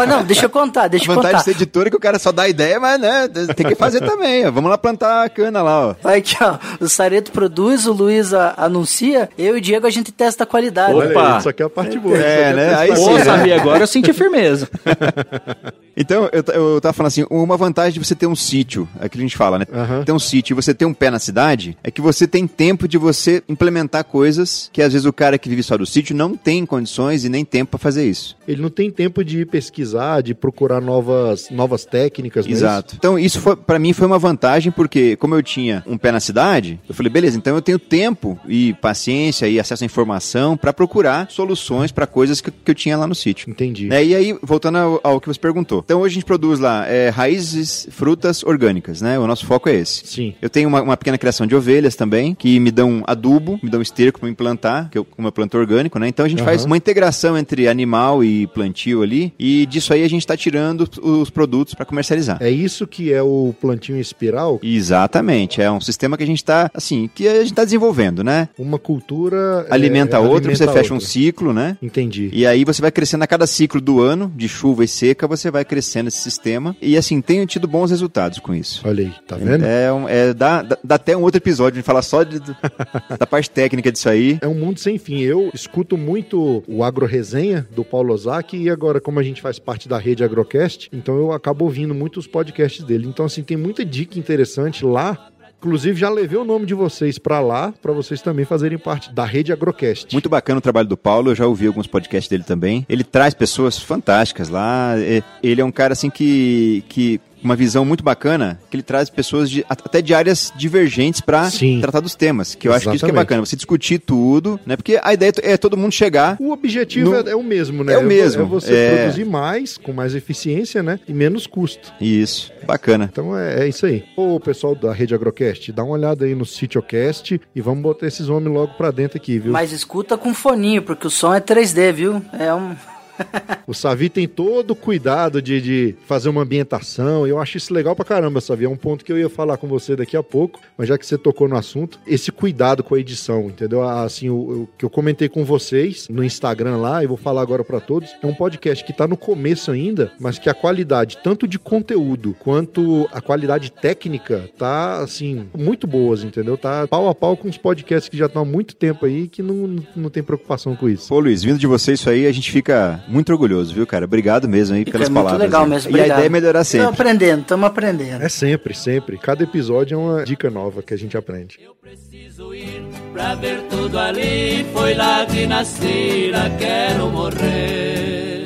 Ó, 0.00 0.06
não, 0.06 0.22
deixa 0.24 0.46
eu 0.46 0.50
contar, 0.50 0.86
deixa 0.88 1.06
A 1.06 1.08
eu 1.10 1.14
vantagem 1.16 1.32
contar. 1.38 1.38
de 1.38 1.44
ser 1.56 1.62
editor 1.62 1.86
é 1.88 1.90
que 1.90 1.96
o 1.96 2.00
cara 2.00 2.18
só 2.18 2.30
dá 2.30 2.48
ideia, 2.48 2.78
mas 2.78 3.00
né, 3.00 3.28
tem 3.56 3.66
que 3.66 3.74
fazer 3.74 4.00
também. 4.00 4.46
ó. 4.46 4.50
Vamos 4.52 4.70
lá 4.70 4.78
plantar 4.78 5.24
a 5.24 5.28
cana 5.28 5.60
lá, 5.62 5.88
ó. 5.88 5.94
Vai 6.02 6.18
aqui, 6.18 6.36
ó. 6.40 6.56
O 6.80 6.88
Sareto 6.88 7.32
produz, 7.32 7.86
o 7.86 7.92
Luiz 7.92 8.32
a- 8.32 8.54
anuncia, 8.56 9.28
eu 9.36 9.56
e 9.56 9.58
o 9.58 9.60
Diego 9.60 9.86
a 9.86 9.90
gente 9.90 10.12
testa 10.12 10.44
a 10.44 10.46
qualidade. 10.46 10.94
Opa. 10.94 11.04
Olha 11.20 11.32
aí, 11.32 11.38
isso 11.40 11.48
aqui 11.48 11.62
é 11.62 11.66
a 11.66 11.70
parte 11.70 11.98
boa. 11.98 12.16
É, 12.16 12.50
a 12.50 12.52
né? 12.54 12.74
Aí 12.76 12.96
sim, 12.96 13.04
Pô, 13.04 13.12
né? 13.18 13.24
sabia, 13.24 13.56
agora 13.56 13.82
eu 13.82 13.86
senti 13.86 14.12
firmeza. 14.12 14.68
Então, 15.96 16.28
eu, 16.32 16.44
eu 16.52 16.80
tava 16.80 16.92
falando 16.92 17.08
assim, 17.08 17.24
uma 17.30 17.56
vantagem 17.56 17.94
de 17.98 18.04
você 18.04 18.14
ter 18.14 18.26
um 18.26 18.36
sítio, 18.36 18.86
é 19.00 19.08
que 19.08 19.16
a 19.16 19.20
gente 19.20 19.36
fala, 19.36 19.58
né? 19.58 19.66
Aham. 19.72 20.04
Ter 20.04 20.12
um 20.12 20.18
sítio 20.18 20.52
e 20.52 20.54
você 20.54 20.74
ter 20.74 20.84
um 20.84 20.92
pé 20.92 21.10
na 21.10 21.18
cidade, 21.18 21.76
é 21.82 21.90
que 21.90 22.00
você 22.00 22.26
tem 22.26 22.46
tempo 22.46 22.86
de 22.86 22.98
você 22.98 23.42
implementar 23.48 24.04
coisas 24.04 24.68
que 24.72 24.82
às 24.82 24.92
vezes 24.92 25.06
o 25.06 25.12
cara 25.12 25.38
que 25.38 25.48
vive 25.48 25.62
só 25.62 25.76
do 25.76 25.86
sítio 25.86 26.14
não 26.14 26.36
tem 26.36 26.66
condições 26.66 27.24
e 27.24 27.28
nem 27.28 27.44
tempo 27.44 27.70
pra 27.70 27.78
fazer 27.78 28.04
isso. 28.04 28.36
Ele 28.46 28.60
não 28.60 28.68
tem 28.68 28.90
tempo 28.90 29.24
de 29.24 29.46
pesquisar, 29.46 30.20
de 30.20 30.34
procurar 30.34 30.80
novas, 30.80 31.48
novas 31.50 31.86
técnicas, 31.86 32.44
não 32.44 32.52
é 32.52 32.54
Exato. 32.54 32.96
Então, 32.98 33.18
isso 33.18 33.40
foi, 33.40 33.56
para 33.56 33.78
mim 33.78 33.92
foi 33.92 34.06
uma 34.06 34.18
vantagem, 34.18 34.70
porque 34.70 35.16
como 35.16 35.34
eu 35.34 35.42
tinha 35.42 35.82
um 35.86 35.96
pé 35.96 36.12
na 36.12 36.20
cidade, 36.20 36.78
eu 36.86 36.94
falei, 36.94 37.10
beleza, 37.10 37.38
então 37.38 37.54
eu 37.54 37.62
tenho 37.62 37.78
tempo 37.78 38.38
e 38.46 38.74
paciência 38.74 39.48
e 39.48 39.58
acesso 39.58 39.82
à 39.82 39.86
informação 39.86 40.56
pra 40.56 40.72
procurar 40.72 41.30
soluções 41.30 41.90
pra 41.90 42.06
coisas 42.06 42.40
que, 42.40 42.50
que 42.50 42.70
eu 42.70 42.74
tinha 42.74 42.96
lá 42.96 43.06
no 43.06 43.14
sítio. 43.14 43.50
Entendi. 43.50 43.86
Né? 43.86 44.04
E 44.04 44.14
aí, 44.14 44.38
voltando 44.42 44.76
ao, 44.76 45.00
ao 45.02 45.20
que 45.20 45.28
você 45.28 45.40
perguntou. 45.40 45.85
Então 45.86 46.00
hoje 46.00 46.14
a 46.14 46.16
gente 46.16 46.24
produz 46.24 46.58
lá 46.58 46.84
é, 46.88 47.10
raízes, 47.10 47.86
frutas 47.92 48.42
orgânicas, 48.42 49.00
né? 49.00 49.16
O 49.20 49.26
nosso 49.28 49.46
foco 49.46 49.68
é 49.68 49.76
esse. 49.76 50.02
Sim. 50.04 50.34
Eu 50.42 50.50
tenho 50.50 50.68
uma, 50.68 50.82
uma 50.82 50.96
pequena 50.96 51.16
criação 51.16 51.46
de 51.46 51.54
ovelhas 51.54 51.94
também, 51.94 52.34
que 52.34 52.58
me 52.58 52.72
dão 52.72 53.04
adubo, 53.06 53.60
me 53.62 53.70
dão 53.70 53.80
esterco 53.80 54.18
para 54.18 54.28
implantar, 54.28 54.90
que 54.90 54.98
eu, 54.98 55.04
como 55.04 55.28
eu 55.28 55.32
planto 55.32 55.56
orgânico, 55.56 55.96
né? 56.00 56.08
Então 56.08 56.26
a 56.26 56.28
gente 56.28 56.40
Aham. 56.40 56.46
faz 56.46 56.64
uma 56.64 56.76
integração 56.76 57.38
entre 57.38 57.68
animal 57.68 58.24
e 58.24 58.48
plantio 58.48 59.00
ali, 59.00 59.32
e 59.38 59.64
disso 59.66 59.92
aí 59.92 60.02
a 60.02 60.08
gente 60.08 60.22
está 60.22 60.36
tirando 60.36 60.90
os 61.00 61.30
produtos 61.30 61.72
para 61.72 61.84
comercializar. 61.86 62.38
É 62.40 62.50
isso 62.50 62.84
que 62.84 63.12
é 63.12 63.22
o 63.22 63.54
plantinho 63.60 63.96
em 63.96 64.00
espiral? 64.00 64.58
Exatamente, 64.64 65.62
é 65.62 65.70
um 65.70 65.80
sistema 65.80 66.16
que 66.16 66.24
a 66.24 66.26
gente 66.26 66.38
está, 66.38 66.68
assim, 66.74 67.08
que 67.14 67.28
a 67.28 67.38
gente 67.38 67.52
está 67.52 67.62
desenvolvendo, 67.64 68.24
né? 68.24 68.48
Uma 68.58 68.80
cultura. 68.80 69.64
é, 69.70 69.72
Alimenta 69.72 70.16
a 70.16 70.20
outra, 70.20 70.50
alimenta 70.50 70.66
você 70.66 70.72
fecha 70.72 70.92
um 70.92 70.96
outra. 70.96 71.08
ciclo, 71.08 71.52
né? 71.52 71.78
Entendi. 71.80 72.28
E 72.32 72.44
aí 72.44 72.64
você 72.64 72.82
vai 72.82 72.90
crescendo 72.90 73.22
a 73.22 73.26
cada 73.28 73.46
ciclo 73.46 73.80
do 73.80 74.00
ano, 74.00 74.32
de 74.34 74.48
chuva 74.48 74.82
e 74.82 74.88
seca, 74.88 75.28
você 75.28 75.48
vai 75.48 75.64
crescendo 75.64 75.75
esse 76.08 76.18
sistema. 76.18 76.76
E 76.80 76.96
assim, 76.96 77.20
tenho 77.20 77.46
tido 77.46 77.66
bons 77.68 77.90
resultados 77.90 78.38
com 78.38 78.54
isso. 78.54 78.82
Olha 78.84 79.04
aí, 79.04 79.12
tá 79.26 79.36
vendo? 79.36 79.64
É, 79.64 79.92
um- 79.92 80.08
é 80.08 80.32
dá, 80.34 80.62
dá, 80.62 80.78
até 80.94 81.16
um 81.16 81.22
outro 81.22 81.38
episódio 81.38 81.80
de 81.80 81.82
falar 81.84 82.02
só 82.02 82.22
de- 82.22 82.40
da 83.18 83.26
parte 83.26 83.50
técnica 83.50 83.90
disso 83.92 84.08
aí. 84.08 84.38
É 84.40 84.46
um 84.48 84.54
mundo 84.54 84.78
sem 84.80 84.98
fim. 84.98 85.20
Eu 85.20 85.50
escuto 85.54 85.96
muito 85.96 86.62
o 86.68 86.82
Agro 86.84 87.06
Resenha 87.06 87.66
do 87.74 87.84
Paulo 87.84 88.12
Ozaki 88.12 88.56
e 88.56 88.70
agora, 88.70 89.00
como 89.00 89.18
a 89.18 89.22
gente 89.22 89.40
faz 89.42 89.58
parte 89.58 89.88
da 89.88 89.98
rede 89.98 90.22
Agrocast, 90.24 90.88
então 90.92 91.16
eu 91.16 91.32
acabo 91.32 91.64
ouvindo 91.64 91.94
muito 91.94 92.18
os 92.18 92.26
podcasts 92.26 92.82
dele. 92.84 93.06
Então, 93.06 93.26
assim, 93.26 93.42
tem 93.42 93.56
muita 93.56 93.84
dica 93.84 94.18
interessante 94.18 94.84
lá. 94.84 95.28
Inclusive, 95.58 95.98
já 95.98 96.08
levei 96.10 96.38
o 96.38 96.44
nome 96.44 96.66
de 96.66 96.74
vocês 96.74 97.18
pra 97.18 97.40
lá, 97.40 97.72
pra 97.82 97.92
vocês 97.92 98.20
também 98.22 98.44
fazerem 98.44 98.78
parte 98.78 99.12
da 99.12 99.24
rede 99.24 99.52
Agrocast. 99.52 100.12
Muito 100.12 100.28
bacana 100.28 100.58
o 100.58 100.60
trabalho 100.60 100.86
do 100.86 100.96
Paulo, 100.96 101.30
eu 101.30 101.34
já 101.34 101.46
ouvi 101.46 101.66
alguns 101.66 101.86
podcasts 101.86 102.28
dele 102.28 102.44
também. 102.44 102.84
Ele 102.88 103.02
traz 103.02 103.32
pessoas 103.34 103.78
fantásticas 103.78 104.48
lá. 104.48 104.94
é- 104.98 105.22
Ele 105.42 105.60
é 105.60 105.64
um 105.64 105.72
cara 105.72 105.92
assim 105.94 106.10
que. 106.10 106.84
que 106.88 107.20
uma 107.42 107.54
visão 107.56 107.84
muito 107.84 108.02
bacana, 108.02 108.58
que 108.70 108.76
ele 108.76 108.82
traz 108.82 109.08
pessoas 109.10 109.48
de, 109.50 109.64
até 109.68 110.00
de 110.02 110.12
áreas 110.14 110.52
divergentes 110.56 111.20
para 111.20 111.48
tratar 111.80 112.00
dos 112.00 112.14
temas, 112.14 112.54
que 112.54 112.66
eu 112.68 112.72
acho 112.72 112.88
que 112.88 112.96
isso 112.96 113.04
que 113.04 113.04
é 113.04 113.08
Exatamente. 113.08 113.24
bacana, 113.24 113.44
você 113.46 113.56
discutir 113.56 113.98
tudo, 113.98 114.58
né? 114.66 114.76
Porque 114.76 114.98
a 115.02 115.12
ideia 115.14 115.32
é 115.42 115.56
todo 115.56 115.76
mundo 115.76 115.92
chegar 115.92 116.36
O 116.40 116.50
objetivo 116.52 117.10
No- 117.10 117.16
é, 117.28 117.30
é 117.32 117.36
o 117.36 117.42
mesmo, 117.42 117.84
né? 117.84 117.94
É 117.94 117.98
o 117.98 118.02
mesmo, 118.04 118.42
É 118.42 118.46
você 118.46 118.74
é. 118.74 118.96
produzir 119.02 119.24
mais, 119.24 119.76
com 119.78 119.92
mais 119.92 120.14
eficiência, 120.14 120.82
né? 120.82 120.98
E 121.06 121.12
menos 121.12 121.46
custo. 121.46 121.92
Isso, 122.00 122.52
bacana. 122.66 123.08
Então 123.12 123.36
é, 123.38 123.64
é 123.64 123.68
isso 123.68 123.86
aí. 123.86 124.04
Ô, 124.16 124.38
pessoal 124.40 124.74
da 124.74 124.92
rede 124.92 125.14
Agrocast, 125.14 125.70
dá 125.72 125.84
uma 125.84 125.94
olhada 125.94 126.24
aí 126.24 126.34
no 126.34 126.44
Sitiocast 126.46 127.40
e 127.54 127.60
vamos 127.60 127.82
botar 127.82 128.06
esses 128.06 128.28
homens 128.28 128.52
logo 128.54 128.74
pra 128.74 128.90
dentro 128.90 129.16
aqui, 129.18 129.38
viu? 129.38 129.52
Mas 129.52 129.72
escuta 129.72 130.16
com 130.16 130.34
foninho, 130.34 130.82
porque 130.82 131.06
o 131.06 131.10
som 131.10 131.34
é 131.34 131.40
3D, 131.40 131.92
viu? 131.92 132.22
É 132.38 132.52
um. 132.52 132.74
O 133.66 133.74
Savi 133.74 134.08
tem 134.08 134.28
todo 134.28 134.70
o 134.70 134.76
cuidado 134.76 135.42
de, 135.42 135.60
de 135.60 135.94
fazer 136.06 136.28
uma 136.28 136.42
ambientação. 136.42 137.26
Eu 137.26 137.40
acho 137.40 137.56
isso 137.56 137.74
legal 137.74 137.96
pra 137.96 138.04
caramba, 138.04 138.40
Savi. 138.40 138.64
É 138.64 138.68
um 138.68 138.76
ponto 138.76 139.04
que 139.04 139.12
eu 139.12 139.18
ia 139.18 139.28
falar 139.28 139.56
com 139.56 139.66
você 139.66 139.96
daqui 139.96 140.16
a 140.16 140.22
pouco, 140.22 140.60
mas 140.78 140.88
já 140.88 140.96
que 140.96 141.04
você 141.04 141.18
tocou 141.18 141.48
no 141.48 141.56
assunto, 141.56 141.98
esse 142.06 142.30
cuidado 142.30 142.84
com 142.84 142.94
a 142.94 143.00
edição, 143.00 143.46
entendeu? 143.46 143.82
Assim, 143.82 144.30
o, 144.30 144.68
que 144.78 144.84
eu 144.84 144.90
comentei 144.90 145.28
com 145.28 145.44
vocês 145.44 146.08
no 146.08 146.22
Instagram 146.22 146.76
lá, 146.76 147.02
e 147.02 147.08
vou 147.08 147.16
falar 147.16 147.42
agora 147.42 147.64
pra 147.64 147.80
todos, 147.80 148.14
é 148.22 148.26
um 148.26 148.34
podcast 148.34 148.84
que 148.84 148.92
tá 148.92 149.08
no 149.08 149.16
começo 149.16 149.72
ainda, 149.72 150.12
mas 150.20 150.38
que 150.38 150.48
a 150.48 150.54
qualidade, 150.54 151.18
tanto 151.24 151.48
de 151.48 151.58
conteúdo 151.58 152.36
quanto 152.38 153.08
a 153.12 153.20
qualidade 153.20 153.72
técnica, 153.72 154.48
tá, 154.56 154.98
assim, 155.00 155.48
muito 155.56 155.88
boas, 155.88 156.22
entendeu? 156.22 156.56
Tá 156.56 156.86
pau 156.86 157.08
a 157.08 157.14
pau 157.14 157.36
com 157.36 157.48
os 157.48 157.58
podcasts 157.58 158.08
que 158.08 158.16
já 158.16 158.26
estão 158.26 158.42
há 158.42 158.44
muito 158.44 158.76
tempo 158.76 159.06
aí 159.06 159.26
que 159.26 159.42
não, 159.42 159.84
não 159.96 160.08
tem 160.08 160.22
preocupação 160.22 160.76
com 160.76 160.88
isso. 160.88 161.08
Pô, 161.08 161.18
Luiz, 161.18 161.42
vindo 161.42 161.58
de 161.58 161.66
você 161.66 161.94
isso 161.94 162.08
aí, 162.08 162.26
a 162.26 162.32
gente 162.32 162.52
fica 162.52 163.02
muito 163.08 163.30
orgulhoso, 163.32 163.74
viu, 163.74 163.86
cara? 163.86 164.04
Obrigado 164.04 164.48
mesmo 164.48 164.74
aí 164.76 164.84
Fica 164.84 164.92
pelas 164.92 165.08
muito 165.08 165.24
palavras. 165.24 165.46
legal 165.46 165.64
aí. 165.64 165.70
mesmo. 165.70 165.96
E 165.96 166.00
a 166.00 166.06
ideia 166.06 166.26
é 166.26 166.28
melhorar 166.28 166.62
Estamos 166.62 166.86
sempre. 166.88 167.02
aprendendo, 167.02 167.40
estamos 167.42 167.66
aprendendo. 167.66 168.22
É 168.22 168.28
sempre, 168.28 168.74
sempre. 168.74 169.18
Cada 169.18 169.42
episódio 169.44 169.94
é 169.94 169.98
uma 169.98 170.24
dica 170.24 170.50
nova 170.50 170.82
que 170.82 170.92
a 170.92 170.98
gente 170.98 171.16
aprende. 171.16 171.58
Preciso 171.80 172.54
ir 172.54 172.82
pra 173.12 173.34
ver 173.34 173.62
tudo 173.70 173.98
ali. 173.98 174.64
Foi 174.72 174.94
lá 174.94 175.24
que 175.26 175.46
nasci, 175.46 176.30
lá 176.32 176.50
quero 176.58 177.08
morrer. 177.10 178.44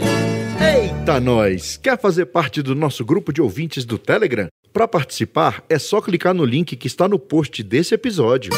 Eita, 0.61 1.18
nós! 1.20 1.79
Quer 1.79 1.99
fazer 1.99 2.27
parte 2.27 2.61
do 2.62 2.75
nosso 2.75 3.05
grupo 3.05 3.33
de 3.33 3.40
ouvintes 3.40 3.85
do 3.85 3.96
Telegram? 3.99 4.49
Para 4.73 4.87
participar, 4.87 5.64
é 5.68 5.79
só 5.79 6.01
clicar 6.01 6.35
no 6.35 6.44
link 6.44 6.77
que 6.77 6.87
está 6.87 7.09
no 7.09 7.18
post 7.18 7.62
desse 7.62 7.94
episódio. 7.94 8.53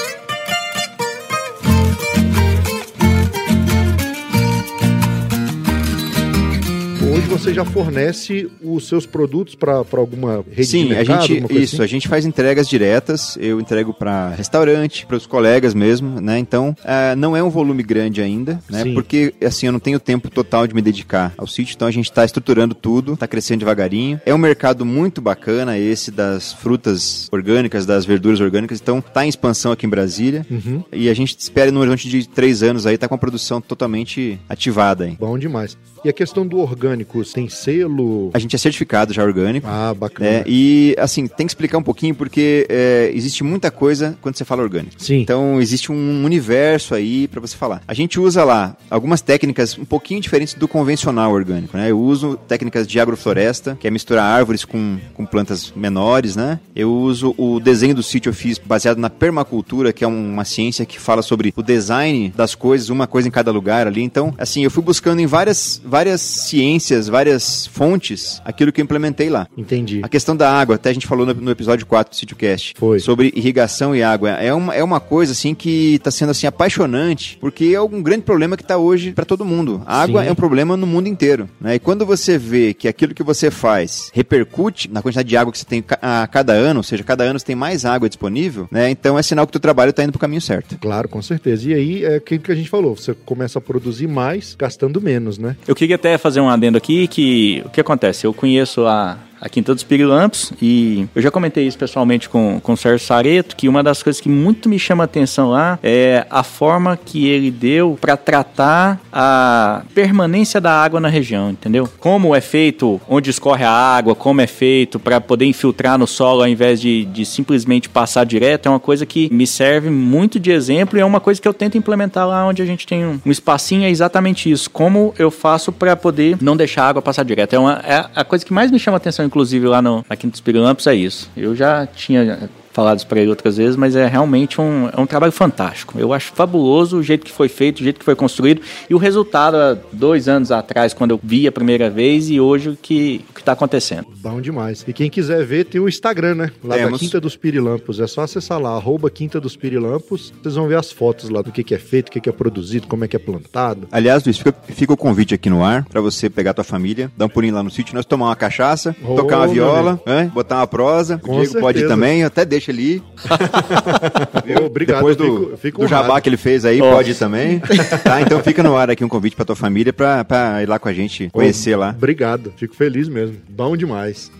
Você 7.33 7.53
já 7.55 7.65
fornece 7.65 8.51
os 8.63 8.87
seus 8.87 9.07
produtos 9.07 9.55
para 9.55 9.85
alguma 9.93 10.37
rede 10.37 10.57
de 10.57 10.65
Sim, 10.65 10.85
a 10.93 10.97
mercado? 10.97 11.27
coisa 11.27 11.53
isso, 11.63 11.75
assim? 11.77 11.83
a 11.85 11.87
gente 11.87 12.09
faz 12.09 12.25
entregas 12.27 12.69
diretas. 12.69 13.37
Eu 13.41 13.61
entrego 13.61 13.93
para 13.93 14.31
restaurante, 14.31 15.07
para 15.07 15.17
os 15.17 15.27
colegas 15.27 15.75
mesmo, 15.75 16.21
né? 16.21 16.39
Então, 16.39 16.77
ah, 16.85 17.15
não 17.17 17.37
é 17.37 17.43
um 17.43 17.51
volume 17.51 17.83
grande 17.83 18.21
ainda, 18.21 18.61
né? 18.71 18.83
Sim. 18.85 18.95
Porque 18.95 19.35
assim 19.45 19.67
eu 19.67 19.73
não 19.73 19.81
tenho 19.81 19.99
tempo 19.99 20.29
total 20.31 20.67
de 20.67 20.75
me 20.75 20.83
dedicar 20.83 21.33
ao 21.37 21.47
sítio, 21.47 21.75
então 21.75 21.89
a 21.89 21.91
gente 21.91 22.07
está 22.11 22.25
estruturando 22.25 22.75
tudo, 22.75 23.15
está 23.15 23.27
crescendo 23.27 23.61
devagarinho. 23.61 24.21
É 24.27 24.35
um 24.35 24.39
mercado 24.39 24.85
muito 24.85 25.21
bacana 25.21 25.79
esse 25.79 26.11
das 26.11 26.53
frutas 26.53 27.29
orgânicas, 27.33 27.87
das 27.87 28.05
verduras 28.05 28.41
orgânicas. 28.41 28.81
Então, 28.81 28.99
está 28.99 29.25
em 29.25 29.29
expansão 29.29 29.73
aqui 29.73 29.87
em 29.87 29.89
Brasília 29.89 30.47
Uhum. 30.51 30.83
e 30.93 31.09
a 31.09 31.15
gente 31.15 31.37
espera 31.39 31.71
no 31.71 31.81
horizonte 31.81 32.09
de 32.09 32.29
três 32.29 32.63
anos 32.63 32.87
aí 32.87 32.99
tá 32.99 33.09
com 33.09 33.15
a 33.15 33.19
produção 33.19 33.61
totalmente 33.61 34.39
ativada 34.49 35.05
aí. 35.05 35.17
Bom 35.19 35.39
demais. 35.39 35.77
E 36.05 36.09
a 36.09 36.13
questão 36.13 36.47
do 36.47 36.59
orgânico, 36.59 37.25
tem 37.25 37.49
selo? 37.49 38.31
A 38.35 38.39
gente 38.39 38.57
é 38.57 38.59
certificado 38.59 39.13
já 39.13 39.23
orgânico. 39.23 39.67
Ah, 39.69 39.95
bacana. 39.95 40.29
É, 40.29 40.45
e 40.47 40.97
assim, 40.99 41.27
tem 41.27 41.47
que 41.47 41.53
explicar 41.53 41.79
um 41.79 41.83
pouquinho 41.83 42.15
porque 42.15 42.67
é, 42.69 43.11
existe 43.15 43.45
muita 43.45 43.71
coisa 43.71 44.17
quando 44.21 44.37
você 44.37 44.45
fala 44.45 44.63
orgânico. 44.63 44.95
Sim. 44.99 45.21
Então 45.21 45.61
existe 45.61 45.93
um 45.93 46.25
universo 46.25 46.95
aí 46.95 47.29
pra 47.29 47.41
você 47.41 47.57
falar. 47.57 47.83
A 47.87 47.95
gente 47.95 48.19
usa 48.19 48.43
lá 48.43 48.77
algumas 48.91 49.21
técnicas 49.21 49.79
um 49.79 49.85
pouquinho 49.85 50.21
diferentes 50.21 50.55
do 50.55 50.67
convencional 50.67 51.33
orgânico, 51.33 51.77
né? 51.77 51.91
Eu 51.91 52.01
uso 52.01 52.37
técnicas 52.49 52.87
de 52.87 52.99
agrofloresta, 52.99 53.77
que 53.79 53.87
é 53.87 53.91
misturar 53.91 54.25
árvores 54.25 54.65
com, 54.65 54.99
com 55.15 55.25
plantas 55.25 55.73
menores, 55.77 56.35
né? 56.35 56.59
Eu 56.75 56.93
uso 56.93 57.35
o 57.39 57.61
desenho 57.61 57.95
do 57.95 58.03
sítio 58.03 58.31
eu 58.31 58.35
fiz 58.35 58.59
baseado 58.59 58.99
na 58.99 59.11
permacultura, 59.11 59.93
que 59.93 60.05
é 60.05 60.07
uma 60.07 60.45
ciência 60.45 60.85
que 60.85 60.99
fala 60.99 61.23
sobre 61.23 61.53
o 61.57 61.63
design 61.63 62.33
das 62.35 62.55
coisas, 62.55 62.89
uma 62.89 63.07
coisa 63.07 63.29
em 63.29 63.31
cada 63.31 63.51
lugar 63.51 63.87
ali. 63.87 64.03
Então, 64.03 64.35
assim, 64.39 64.65
eu 64.65 64.71
fui 64.71 64.83
buscando 64.83 65.21
em 65.21 65.27
várias, 65.27 65.81
várias 65.93 66.23
ciências, 66.23 67.07
várias 67.07 67.67
fontes, 67.67 68.41
aquilo 68.47 68.73
que 68.73 68.81
eu 68.81 68.83
implementei 68.83 69.29
lá. 69.29 69.47
Entendi. 69.55 70.01
A 70.03 70.09
questão 70.09 70.35
da 70.35 70.51
água, 70.51 70.77
até 70.77 70.89
a 70.89 70.93
gente 70.95 71.07
falou 71.07 71.27
no, 71.27 71.35
no 71.35 71.51
episódio 71.51 71.85
4 71.85 72.11
do 72.11 72.17
SítioCast. 72.17 72.73
Foi. 72.79 72.99
Sobre 72.99 73.31
irrigação 73.37 73.95
e 73.95 74.03
água. 74.03 74.31
É 74.31 74.55
uma, 74.55 74.75
é 74.75 74.83
uma 74.83 75.01
coisa, 75.01 75.33
assim, 75.33 75.55
que 75.55 75.97
está 75.97 76.11
sendo, 76.11 76.31
assim, 76.31 76.47
apaixonante, 76.47 77.37
porque 77.39 77.73
é 77.75 77.81
um 77.83 78.03
grande 78.03 78.23
problema 78.23 78.57
que 78.57 78.63
está 78.63 78.79
hoje 78.79 79.13
para 79.13 79.27
todo 79.27 79.45
mundo. 79.45 79.83
A 79.85 80.01
água 80.01 80.23
Sim. 80.23 80.29
é 80.31 80.33
um 80.33 80.35
problema 80.35 80.79
no 80.79 80.87
mundo 80.87 81.09
inteiro, 81.09 81.47
né? 81.61 81.75
E 81.75 81.79
quando 81.79 82.07
você 82.07 82.39
vê 82.39 82.73
que 82.73 82.89
aquilo 82.89 83.13
que 83.13 83.23
você 83.23 83.51
faz 83.51 84.11
repercute 84.15 84.91
na 84.91 85.03
quantidade 85.03 85.29
de 85.29 85.37
água 85.37 85.53
que 85.53 85.59
você 85.59 85.67
tem 85.67 85.85
a 86.01 86.27
cada 86.27 86.55
ano, 86.55 86.81
ou 86.81 86.85
seja, 86.85 87.05
cada 87.05 87.23
ano 87.23 87.39
você 87.39 87.45
tem 87.45 87.57
mais 87.57 87.85
água 87.85 88.09
disponível, 88.09 88.67
né? 88.71 88.89
Então 88.89 89.19
é 89.19 89.23
sinal 89.23 89.47
que 89.47 89.51
o 89.51 89.53
teu 89.53 89.61
trabalho 89.61 89.91
está 89.91 90.03
indo 90.03 90.13
pro 90.13 90.19
caminho 90.19 90.41
certo. 90.41 90.79
Claro, 90.79 91.07
com 91.07 91.21
certeza. 91.21 91.69
E 91.69 91.75
aí 91.75 92.05
é 92.07 92.17
aquilo 92.17 92.41
que 92.41 92.51
a 92.51 92.55
gente 92.55 92.71
falou, 92.71 92.97
você 92.97 93.13
começa 93.13 93.59
a 93.59 93.63
produzir 93.63 94.07
mais, 94.07 94.57
gastando 94.59 94.99
menos, 94.99 95.37
né? 95.37 95.55
Eu 95.69 95.75
queria 95.83 95.97
até 95.97 96.17
fazer 96.17 96.41
um 96.41 96.49
adendo 96.49 96.79
aqui 96.79 97.09
que 97.09 97.63
o 97.67 97.69
que 97.69 97.81
acontece? 97.81 98.27
Eu 98.27 98.33
conheço 98.33 98.87
a, 98.87 99.17
a 99.43 99.49
Quinta 99.49 99.75
dos 99.75 99.83
Pirilampos 99.83 100.53
e 100.63 101.09
eu 101.15 101.21
já 101.21 101.31
comentei 101.31 101.67
isso 101.67 101.77
pessoalmente 101.77 102.29
com, 102.29 102.61
com 102.63 102.75
o 102.75 102.77
Sérgio 102.77 103.05
Sareto, 103.05 103.57
que 103.57 103.69
uma 103.69 103.83
das 103.83 104.01
coisas 104.01 104.21
que 104.21 104.29
muito 104.29 104.69
me 104.69 104.79
chama 104.79 105.03
atenção 105.03 105.51
lá 105.51 105.81
é 105.83 106.25
a 106.31 106.45
forma 106.45 106.97
que 106.97 107.27
ele 107.27 107.51
deu 107.51 107.99
para 108.01 108.17
tratar 108.17 109.01
a 109.13 109.83
permanência 109.93 110.61
da 110.61 110.73
água 110.73 111.01
na 111.01 111.09
região, 111.09 111.51
entendeu? 111.51 111.89
Como 111.99 112.37
é 112.37 112.41
feito, 112.41 113.01
onde 113.09 113.31
escorre 113.31 113.65
a 113.65 113.71
água, 113.71 114.15
como 114.15 114.41
é 114.41 114.47
feito 114.47 115.01
para 115.01 115.21
poder 115.21 115.45
infiltrar 115.47 115.99
no 115.99 116.07
solo 116.07 116.43
ao 116.43 116.49
invés 116.49 116.81
de, 116.81 117.05
de 117.07 117.27
simplesmente 117.27 117.89
passar 117.89 118.25
direto, 118.25 118.67
é 118.67 118.71
uma 118.71 118.81
coisa 118.81 119.05
que 119.05 119.29
me 119.33 119.47
serve 119.47 119.91
muito 119.91 120.39
de 120.39 120.53
exemplo 120.53 120.97
e 120.97 121.01
é 121.01 121.05
uma 121.05 121.21
coisa 121.21 121.43
que 121.43 121.49
eu 121.49 121.55
tento 121.55 121.77
implementar 121.77 122.29
lá 122.29 122.47
onde 122.47 122.63
a 122.63 122.67
gente 122.67 122.87
tem 122.87 123.05
um, 123.05 123.21
um 123.27 123.31
espacinho, 123.31 123.85
é 123.85 123.91
exatamente 123.91 124.49
isso. 124.49 124.71
Como 124.71 125.13
eu 125.19 125.31
faço 125.31 125.73
para 125.73 125.97
poder 125.97 126.39
não 126.41 126.57
deixar 126.57 126.85
a 126.85 126.89
água 126.89 127.03
passar 127.03 127.25
direto. 127.25 127.55
É, 127.55 127.59
uma, 127.59 127.83
é 127.85 128.07
a 128.15 128.25
coisa 128.25 128.45
que 128.45 128.53
mais 128.53 128.71
me 128.71 128.79
chama 128.79 128.99
atenção, 128.99 129.25
inclusive, 129.33 129.67
lá 129.67 129.81
no, 129.81 130.05
na 130.09 130.15
Quinta 130.15 130.33
dos 130.33 130.41
Pirilampos, 130.43 130.87
é 130.87 130.95
isso. 130.95 131.31
Eu 131.35 131.57
já 131.57 131.87
tinha 131.87 132.51
falado 132.73 133.05
para 133.07 133.21
ele 133.21 133.31
outras 133.31 133.57
vezes, 133.57 133.77
mas 133.77 133.95
é 133.95 134.07
realmente 134.07 134.61
um, 134.61 134.89
é 134.89 135.01
um 135.01 135.07
trabalho 135.07 135.33
fantástico. 135.33 135.99
Eu 135.99 136.13
acho 136.13 136.33
fabuloso 136.33 136.99
o 136.99 137.03
jeito 137.03 137.25
que 137.25 137.33
foi 137.33 137.49
feito, 137.49 137.81
o 137.81 137.83
jeito 137.83 137.99
que 137.99 138.05
foi 138.05 138.15
construído 138.15 138.63
e 138.89 138.95
o 138.95 138.99
resultado 138.99 139.57
há 139.57 139.77
dois 139.93 140.29
anos 140.29 140.51
atrás, 140.51 140.95
quando 140.95 141.13
eu 141.13 141.21
vi 141.23 141.47
a 141.47 141.53
primeira 141.53 141.91
vez 141.91 142.31
e 142.31 142.41
hoje 142.41 142.71
o 142.71 142.77
que 142.81 143.25
está 143.43 143.53
acontecendo. 143.53 144.07
Bom 144.19 144.41
demais. 144.41 144.85
E 144.87 144.93
quem 144.93 145.11
quiser 145.11 145.45
ver, 145.45 145.65
tem 145.65 145.81
o 145.81 145.89
Instagram, 145.89 146.35
né? 146.37 146.53
Lá 146.63 146.77
Temos. 146.77 146.93
da 146.93 146.99
Quinta 146.99 147.21
dos 147.21 147.37
Pirilampos. 147.37 148.01
É 148.01 148.07
só 148.07 148.23
acessar 148.23 148.61
lá, 148.61 148.71
arroba 148.71 149.11
Quinta 149.11 149.41
dos 149.41 149.57
Pirilampos. 149.57 150.33
Vocês 150.43 150.55
vão 150.55 150.69
ver 150.69 150.79
as 150.79 150.93
fotos 150.93 151.29
lá 151.29 151.43
do 151.43 151.51
que, 151.51 151.65
que 151.65 151.75
é 151.75 151.79
feito, 151.79 152.09
o 152.09 152.13
que, 152.13 152.21
que 152.21 152.29
é 152.29 152.33
produzido, 152.33 152.87
como 152.87 153.05
é 153.05 153.09
que 153.09 153.17
é 153.17 153.19
plantado. 153.19 153.89
Aliás, 153.91 154.25
Luiz, 154.25 154.39
fica, 154.39 154.55
fica 154.69 154.93
o 154.93 154.97
convite 154.97 155.35
aqui 155.35 155.51
no 155.51 155.65
ar 155.65 155.85
pra 155.87 156.01
você 156.01 156.31
pegar 156.31 156.55
tua 156.55 156.65
família, 156.65 157.11
dar 157.17 157.27
um 157.27 157.29
pulinho 157.29 157.55
lá 157.55 157.63
no 157.63 157.71
sítio, 157.71 157.95
nós 157.95 158.07
tomar 158.07 158.27
uma 158.27 158.37
cachaça, 158.37 158.95
Ô, 159.05 159.17
tocar 159.17 159.39
uma 159.39 159.49
viola, 159.49 160.01
né? 160.07 160.31
botar 160.33 160.59
uma 160.59 160.67
prosa. 160.67 161.19
Com 161.19 161.37
o 161.37 161.41
Diego 161.41 161.59
pode 161.61 161.79
ir 161.79 161.81
certeza. 161.81 161.89
também, 161.89 162.21
eu 162.21 162.29
até 162.29 162.45
deixa 162.45 162.62
ele 162.71 162.83
ir. 162.83 163.03
Viu? 164.45 164.67
Obrigado. 164.67 164.97
Depois 164.99 165.19
eu 165.19 165.27
do, 165.27 165.41
fico, 165.45 165.57
fico 165.57 165.81
do 165.83 165.89
jabá 165.89 166.21
que 166.21 166.29
ele 166.29 166.37
fez 166.37 166.65
aí, 166.65 166.79
pode 166.79 167.13
ir 167.13 167.15
também. 167.15 167.61
tá? 168.05 168.21
Então 168.21 168.43
fica 168.43 168.63
no 168.63 168.77
ar 168.77 168.91
aqui 168.91 169.05
um 169.05 169.09
convite 169.09 169.37
pra 169.37 169.45
tua 169.45 169.57
família 169.57 169.93
pra, 169.93 170.25
pra 170.25 170.63
ir 170.63 170.69
lá 170.69 170.79
com 170.79 170.89
a 170.89 170.93
gente, 170.93 171.29
conhecer 171.31 171.77
lá. 171.77 171.91
Obrigado. 171.97 172.53
Fico 172.57 172.75
feliz 172.75 173.09
mesmo. 173.09 173.37
Bom 173.49 173.77
demais. 173.77 174.31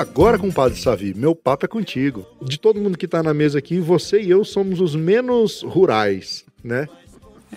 Agora, 0.00 0.38
compadre 0.38 0.78
Savi, 0.78 1.14
meu 1.14 1.34
papo 1.34 1.66
é 1.66 1.68
contigo. 1.68 2.26
De 2.42 2.58
todo 2.58 2.80
mundo 2.80 2.96
que 2.96 3.06
tá 3.06 3.22
na 3.22 3.34
mesa 3.34 3.58
aqui, 3.58 3.78
você 3.78 4.20
e 4.20 4.30
eu 4.30 4.44
somos 4.44 4.80
os 4.80 4.96
menos 4.96 5.62
rurais, 5.62 6.44
né? 6.64 6.88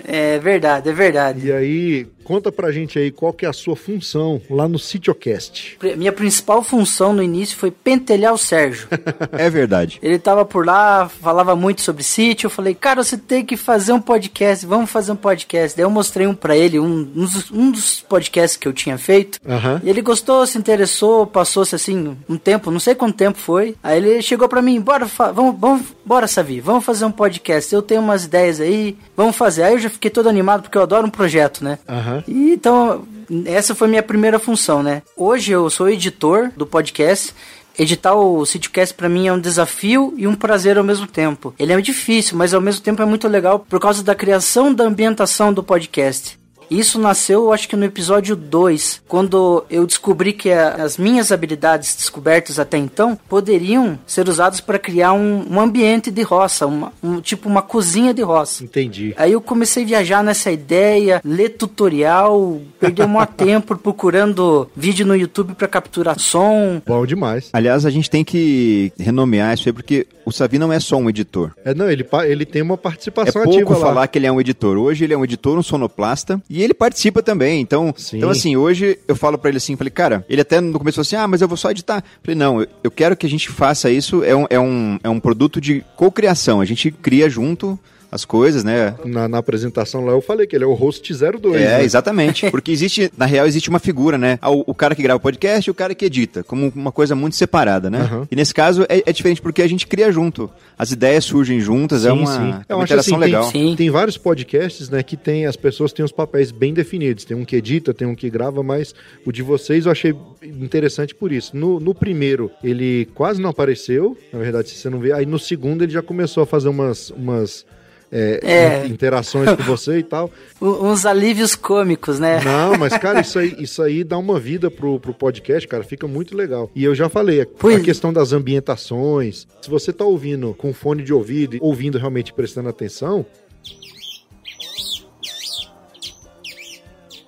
É 0.03 0.39
verdade, 0.39 0.89
é 0.89 0.93
verdade. 0.93 1.47
E 1.47 1.51
aí, 1.51 2.07
conta 2.23 2.51
pra 2.51 2.71
gente 2.71 2.97
aí 2.97 3.11
qual 3.11 3.33
que 3.33 3.45
é 3.45 3.49
a 3.49 3.53
sua 3.53 3.75
função 3.75 4.41
lá 4.49 4.67
no 4.67 4.79
Sitiocast. 4.79 5.77
Minha 5.97 6.11
principal 6.11 6.63
função 6.63 7.13
no 7.13 7.21
início 7.21 7.57
foi 7.57 7.71
pentelhar 7.71 8.33
o 8.33 8.37
Sérgio. 8.37 8.87
É 9.33 9.49
verdade. 9.49 9.99
Ele 10.01 10.19
tava 10.19 10.45
por 10.45 10.65
lá, 10.65 11.09
falava 11.09 11.55
muito 11.55 11.81
sobre 11.81 12.03
sítio. 12.03 12.45
Eu 12.47 12.51
falei, 12.51 12.73
cara, 12.73 13.03
você 13.03 13.17
tem 13.17 13.43
que 13.43 13.57
fazer 13.57 13.91
um 13.91 13.99
podcast, 13.99 14.65
vamos 14.65 14.89
fazer 14.89 15.11
um 15.11 15.15
podcast. 15.15 15.75
Daí 15.75 15.83
eu 15.85 15.89
mostrei 15.89 16.27
um 16.27 16.35
pra 16.35 16.55
ele, 16.55 16.79
um, 16.79 16.85
um 17.15 17.25
dos, 17.25 17.51
um 17.51 17.71
dos 17.71 18.01
podcasts 18.01 18.55
que 18.55 18.67
eu 18.67 18.73
tinha 18.73 18.97
feito. 18.97 19.39
Aham. 19.47 19.81
E 19.83 19.89
ele 19.89 20.01
gostou, 20.01 20.45
se 20.45 20.57
interessou, 20.57 21.25
passou-se 21.25 21.75
assim 21.75 22.15
um 22.29 22.37
tempo, 22.37 22.69
não 22.71 22.79
sei 22.79 22.95
quanto 22.95 23.15
tempo 23.15 23.37
foi. 23.37 23.75
Aí 23.83 23.97
ele 23.97 24.21
chegou 24.21 24.47
pra 24.47 24.61
mim, 24.61 24.79
bora, 24.79 25.05
vamos, 25.33 25.59
vamos, 25.59 25.81
bora, 26.05 26.27
Savi, 26.27 26.59
vamos 26.59 26.85
fazer 26.85 27.05
um 27.05 27.11
podcast. 27.11 27.73
Eu 27.73 27.81
tenho 27.81 28.01
umas 28.01 28.25
ideias 28.25 28.59
aí, 28.61 28.95
vamos 29.15 29.35
fazer. 29.35 29.63
Aí 29.63 29.73
eu 29.73 29.79
já 29.79 29.89
fiquei 29.89 30.11
todo 30.11 30.29
animado 30.29 30.63
porque 30.63 30.77
eu 30.77 30.83
adoro 30.83 31.07
um 31.07 31.11
projeto, 31.11 31.63
né? 31.63 31.79
Aham. 31.89 32.12
E 32.27 32.53
então, 32.53 33.05
essa 33.45 33.73
foi 33.73 33.87
minha 33.87 34.03
primeira 34.03 34.39
função, 34.39 34.83
né? 34.83 35.01
Hoje 35.15 35.51
eu 35.51 35.69
sou 35.69 35.89
editor 35.89 36.51
do 36.55 36.65
podcast. 36.65 37.33
Editar 37.77 38.13
o 38.13 38.45
Sitiocast 38.45 38.93
pra 38.93 39.09
mim 39.09 39.27
é 39.27 39.33
um 39.33 39.39
desafio 39.39 40.13
e 40.15 40.27
um 40.27 40.35
prazer 40.35 40.77
ao 40.77 40.83
mesmo 40.83 41.07
tempo. 41.07 41.55
Ele 41.57 41.73
é 41.73 41.81
difícil, 41.81 42.37
mas 42.37 42.53
ao 42.53 42.61
mesmo 42.61 42.81
tempo 42.81 43.01
é 43.01 43.05
muito 43.05 43.27
legal 43.27 43.59
por 43.59 43.79
causa 43.79 44.03
da 44.03 44.13
criação 44.13 44.71
da 44.71 44.83
ambientação 44.83 45.51
do 45.51 45.63
podcast. 45.63 46.37
Isso 46.73 46.97
nasceu, 46.99 47.43
eu 47.45 47.53
acho 47.53 47.67
que 47.69 47.75
no 47.75 47.85
episódio 47.85 48.35
2, 48.35 49.01
quando 49.07 49.63
eu 49.69 49.85
descobri 49.85 50.33
que 50.33 50.51
a- 50.51 50.75
as 50.83 50.97
minhas 50.97 51.31
habilidades 51.31 51.95
descobertas 51.95 52.57
até 52.59 52.77
então 52.77 53.17
poderiam 53.29 53.97
ser 54.07 54.27
usadas 54.27 54.59
para 54.59 54.79
criar 54.79 55.13
um, 55.13 55.45
um 55.49 55.59
ambiente 55.59 56.09
de 56.09 56.21
roça, 56.23 56.65
uma, 56.65 56.91
um, 57.03 57.21
tipo 57.21 57.47
uma 57.47 57.61
cozinha 57.61 58.13
de 58.13 58.21
roça. 58.21 58.63
Entendi. 58.63 59.13
Aí 59.17 59.31
eu 59.33 59.41
comecei 59.41 59.83
a 59.83 59.87
viajar 59.87 60.23
nessa 60.23 60.51
ideia, 60.51 61.21
ler 61.23 61.49
tutorial, 61.49 62.61
perder 62.79 63.03
um 63.05 63.07
maior 63.09 63.27
tempo 63.37 63.75
procurando 63.77 64.69
vídeo 64.75 65.05
no 65.05 65.15
YouTube 65.15 65.53
para 65.53 65.67
capturar 65.67 66.17
som. 66.19 66.81
Bom 66.85 67.05
demais. 67.05 67.49
Aliás, 67.53 67.85
a 67.85 67.89
gente 67.89 68.09
tem 68.09 68.23
que 68.23 68.91
renomear 68.99 69.53
isso 69.53 69.69
aí, 69.69 69.73
porque 69.73 70.07
o 70.25 70.31
Savi 70.31 70.57
não 70.57 70.71
é 70.71 70.79
só 70.79 70.97
um 70.97 71.09
editor. 71.09 71.51
É, 71.63 71.73
não, 71.73 71.89
ele, 71.89 72.05
ele 72.27 72.45
tem 72.45 72.61
uma 72.61 72.73
É 72.75 72.77
participação 72.77 73.43
pouco 73.43 73.57
ativa 73.59 73.73
lá. 73.77 73.79
falar 73.79 74.07
que 74.07 74.17
ele 74.17 74.25
é 74.27 74.31
um 74.31 74.39
editor. 74.39 74.77
Hoje 74.77 75.03
ele 75.03 75.13
é 75.13 75.17
um 75.17 75.23
editor, 75.23 75.57
um 75.57 75.63
sonoplasta, 75.63 76.41
e 76.49 76.62
ele 76.63 76.73
participa 76.73 77.21
também. 77.21 77.61
Então, 77.61 77.93
Sim. 77.97 78.17
então 78.17 78.29
assim, 78.29 78.55
hoje 78.55 78.99
eu 79.07 79.15
falo 79.15 79.37
pra 79.37 79.49
ele 79.49 79.57
assim, 79.57 79.75
falei, 79.75 79.91
cara, 79.91 80.25
ele 80.29 80.41
até 80.41 80.59
no 80.59 80.77
começo 80.77 80.95
falou 80.95 81.05
assim, 81.05 81.15
ah, 81.15 81.27
mas 81.27 81.41
eu 81.41 81.47
vou 81.47 81.57
só 81.57 81.71
editar. 81.71 82.03
Falei, 82.21 82.35
não, 82.35 82.61
eu, 82.61 82.67
eu 82.83 82.91
quero 82.91 83.15
que 83.15 83.25
a 83.25 83.29
gente 83.29 83.49
faça 83.49 83.91
isso, 83.91 84.23
é 84.23 84.35
um, 84.35 84.45
é 84.49 84.59
um, 84.59 84.99
é 85.03 85.09
um 85.09 85.19
produto 85.19 85.59
de 85.59 85.83
cocriação. 85.95 86.61
A 86.61 86.65
gente 86.65 86.91
cria 86.91 87.29
junto 87.29 87.79
as 88.13 88.25
coisas, 88.25 88.63
né? 88.63 88.95
Na, 89.03 89.27
na 89.27 89.39
apresentação 89.39 90.05
lá 90.05 90.11
eu 90.11 90.21
falei 90.21 90.45
que 90.45 90.55
ele 90.55 90.63
é 90.63 90.67
o 90.67 90.73
host 90.73 91.11
02. 91.11 91.55
É, 91.55 91.77
né? 91.79 91.83
exatamente. 91.83 92.49
Porque 92.51 92.71
existe, 92.71 93.11
na 93.17 93.25
real, 93.25 93.47
existe 93.47 93.69
uma 93.69 93.79
figura, 93.79 94.19
né? 94.19 94.37
Ah, 94.39 94.51
O, 94.51 94.63
o 94.67 94.75
cara 94.75 94.93
que 94.93 95.01
grava 95.01 95.17
o 95.17 95.19
podcast 95.19 95.67
e 95.67 95.71
o 95.71 95.73
cara 95.73 95.95
que 95.95 96.05
edita, 96.05 96.43
como 96.43 96.71
uma 96.75 96.91
coisa 96.91 97.15
muito 97.15 97.35
separada, 97.35 97.89
né? 97.89 98.01
Aham. 98.01 98.27
E 98.29 98.35
nesse 98.35 98.53
caso 98.53 98.83
é, 98.87 99.01
é 99.03 99.11
diferente 99.11 99.41
porque 99.41 99.63
a 99.63 99.67
gente 99.67 99.87
cria 99.87 100.11
junto. 100.11 100.47
As 100.77 100.91
ideias 100.91 101.25
surgem 101.25 101.59
juntas, 101.59 102.05
é 102.05 102.11
Sim, 102.11 102.19
uma, 102.19 102.31
sim. 102.31 102.61
é 102.69 102.75
uma 102.75 102.83
interação 102.83 103.17
assim, 103.17 103.25
legal. 103.25 103.43
Sim. 103.45 103.73
Tem 103.75 103.89
vários 103.89 104.17
podcasts, 104.17 104.89
né, 104.91 105.01
que 105.01 105.17
tem 105.17 105.47
as 105.47 105.55
pessoas 105.55 105.91
têm 105.91 106.05
os 106.05 106.11
papéis 106.11 106.51
bem 106.51 106.71
definidos. 106.71 107.25
Tem 107.25 107.35
um 107.35 107.43
que 107.43 107.55
edita, 107.55 107.95
tem 107.95 108.07
um 108.07 108.13
que 108.13 108.29
grava, 108.29 108.61
mas 108.61 108.93
o 109.25 109.31
de 109.31 109.41
vocês 109.41 109.87
eu 109.87 109.91
achei 109.91 110.13
interessante 110.43 111.15
por 111.15 111.31
isso. 111.31 111.57
No, 111.57 111.79
no 111.79 111.95
primeiro, 111.95 112.51
ele 112.63 113.07
quase 113.15 113.41
não 113.41 113.49
apareceu, 113.49 114.15
na 114.31 114.37
verdade, 114.37 114.69
se 114.69 114.75
você 114.75 114.89
não 114.89 114.99
vê. 114.99 115.13
Aí 115.13 115.25
no 115.25 115.39
segundo 115.39 115.83
ele 115.83 115.91
já 115.91 116.01
começou 116.03 116.43
a 116.43 116.45
fazer 116.45 116.69
umas, 116.69 117.09
umas 117.09 117.65
é, 118.13 118.39
É. 118.83 118.87
interações 118.87 119.49
com 119.55 119.63
você 119.63 119.97
e 119.97 120.03
tal. 120.03 120.29
Uns 120.61 121.05
alívios 121.05 121.55
cômicos, 121.55 122.19
né? 122.19 122.39
Não, 122.43 122.77
mas, 122.77 122.95
cara, 122.97 123.19
isso 123.21 123.39
aí, 123.39 123.55
isso 123.57 123.81
aí 123.81 124.03
dá 124.03 124.17
uma 124.17 124.39
vida 124.39 124.69
pro, 124.69 124.99
pro 124.99 125.13
podcast, 125.13 125.67
cara, 125.67 125.83
fica 125.83 126.07
muito 126.07 126.37
legal. 126.37 126.69
E 126.75 126.83
eu 126.83 126.93
já 126.93 127.09
falei, 127.09 127.41
a, 127.41 127.43
a 127.75 127.79
questão 127.79 128.13
das 128.13 128.31
ambientações, 128.33 129.47
se 129.61 129.69
você 129.69 129.91
tá 129.91 130.05
ouvindo 130.05 130.53
com 130.53 130.73
fone 130.73 131.03
de 131.03 131.13
ouvido, 131.13 131.55
e 131.55 131.59
ouvindo 131.61 131.97
realmente 131.97 132.31
prestando 132.33 132.69
atenção. 132.69 133.25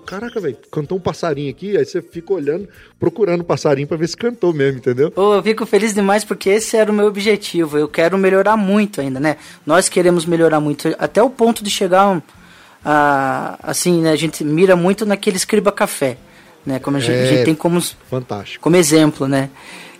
Caraca, 0.05 0.39
velho, 0.39 0.57
cantou 0.71 0.97
um 0.97 1.01
passarinho 1.01 1.49
aqui, 1.49 1.75
aí 1.77 1.83
você 1.85 2.01
fica 2.01 2.33
olhando, 2.33 2.67
procurando 2.99 3.41
o 3.41 3.43
passarinho 3.43 3.87
pra 3.87 3.97
ver 3.97 4.07
se 4.07 4.15
cantou 4.15 4.53
mesmo, 4.53 4.77
entendeu? 4.77 5.11
Ô, 5.15 5.35
eu 5.35 5.43
fico 5.43 5.65
feliz 5.65 5.93
demais 5.93 6.23
porque 6.23 6.49
esse 6.49 6.77
era 6.77 6.91
o 6.91 6.93
meu 6.93 7.07
objetivo. 7.07 7.77
Eu 7.77 7.87
quero 7.87 8.17
melhorar 8.17 8.55
muito 8.55 9.01
ainda, 9.01 9.19
né? 9.19 9.37
Nós 9.65 9.89
queremos 9.89 10.25
melhorar 10.25 10.59
muito, 10.59 10.95
até 10.99 11.21
o 11.21 11.29
ponto 11.29 11.63
de 11.63 11.69
chegar 11.69 12.21
a, 12.83 13.57
assim, 13.63 14.01
né? 14.01 14.11
A 14.11 14.15
gente 14.15 14.43
mira 14.43 14.75
muito 14.75 15.05
naquele 15.05 15.37
escriba 15.37 15.71
café, 15.71 16.17
né? 16.65 16.79
Como 16.79 16.97
a 16.97 16.99
gente, 16.99 17.11
a 17.11 17.21
É. 17.21 17.25
gente 17.25 17.45
tem 17.45 17.55
como, 17.55 17.81
Fantástico. 18.09 18.63
como 18.63 18.75
exemplo, 18.75 19.27
né? 19.27 19.49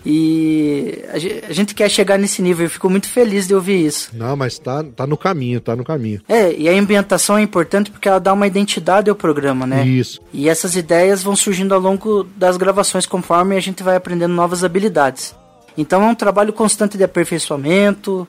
E 0.06 1.04
a 1.12 1.18
ge- 1.18 1.42
a 1.50 1.52
gente 1.54 1.74
quer 1.74 1.90
chegar 1.90 2.18
nesse 2.20 2.42
nível. 2.42 2.66
Eu 2.66 2.70
fico 2.70 2.90
muito 2.90 3.10
feliz 3.10 3.48
de 3.48 3.56
ouvir 3.56 3.86
isso. 3.86 4.12
Não, 4.14 4.36
mas 4.36 4.60
tá, 4.60 4.84
tá 4.84 5.08
no 5.08 5.18
caminho, 5.18 5.60
tá 5.60 5.76
no 5.76 5.84
caminho. 5.84 6.22
É, 6.30 6.54
e 6.54 6.70
a 6.70 6.74
ambientação 6.74 7.38
é 7.38 7.42
importante 7.42 7.90
porque 7.90 8.08
ela 8.08 8.20
dá 8.20 8.32
uma 8.32 8.46
identidade 8.46 9.10
ao 9.10 9.16
programa, 9.16 9.66
né? 9.66 9.86
Isso. 9.86 10.22
E 10.32 10.48
essas 10.48 10.76
ideias 10.76 11.24
vão 11.24 11.36
surgindo 11.36 11.74
ao 11.74 11.80
longo 11.80 12.24
das 12.36 12.56
gravações 12.56 13.06
conforme 13.06 13.56
a 13.56 13.60
gente 13.60 13.82
vai 13.82 13.96
aprendendo 13.96 14.34
novas 14.34 14.64
habilidades. 14.64 15.34
Então 15.78 16.04
é 16.04 16.08
um 16.08 16.16
trabalho 16.16 16.54
constante 16.54 16.98
de 16.98 17.04
aperfeiçoamento 17.04 18.28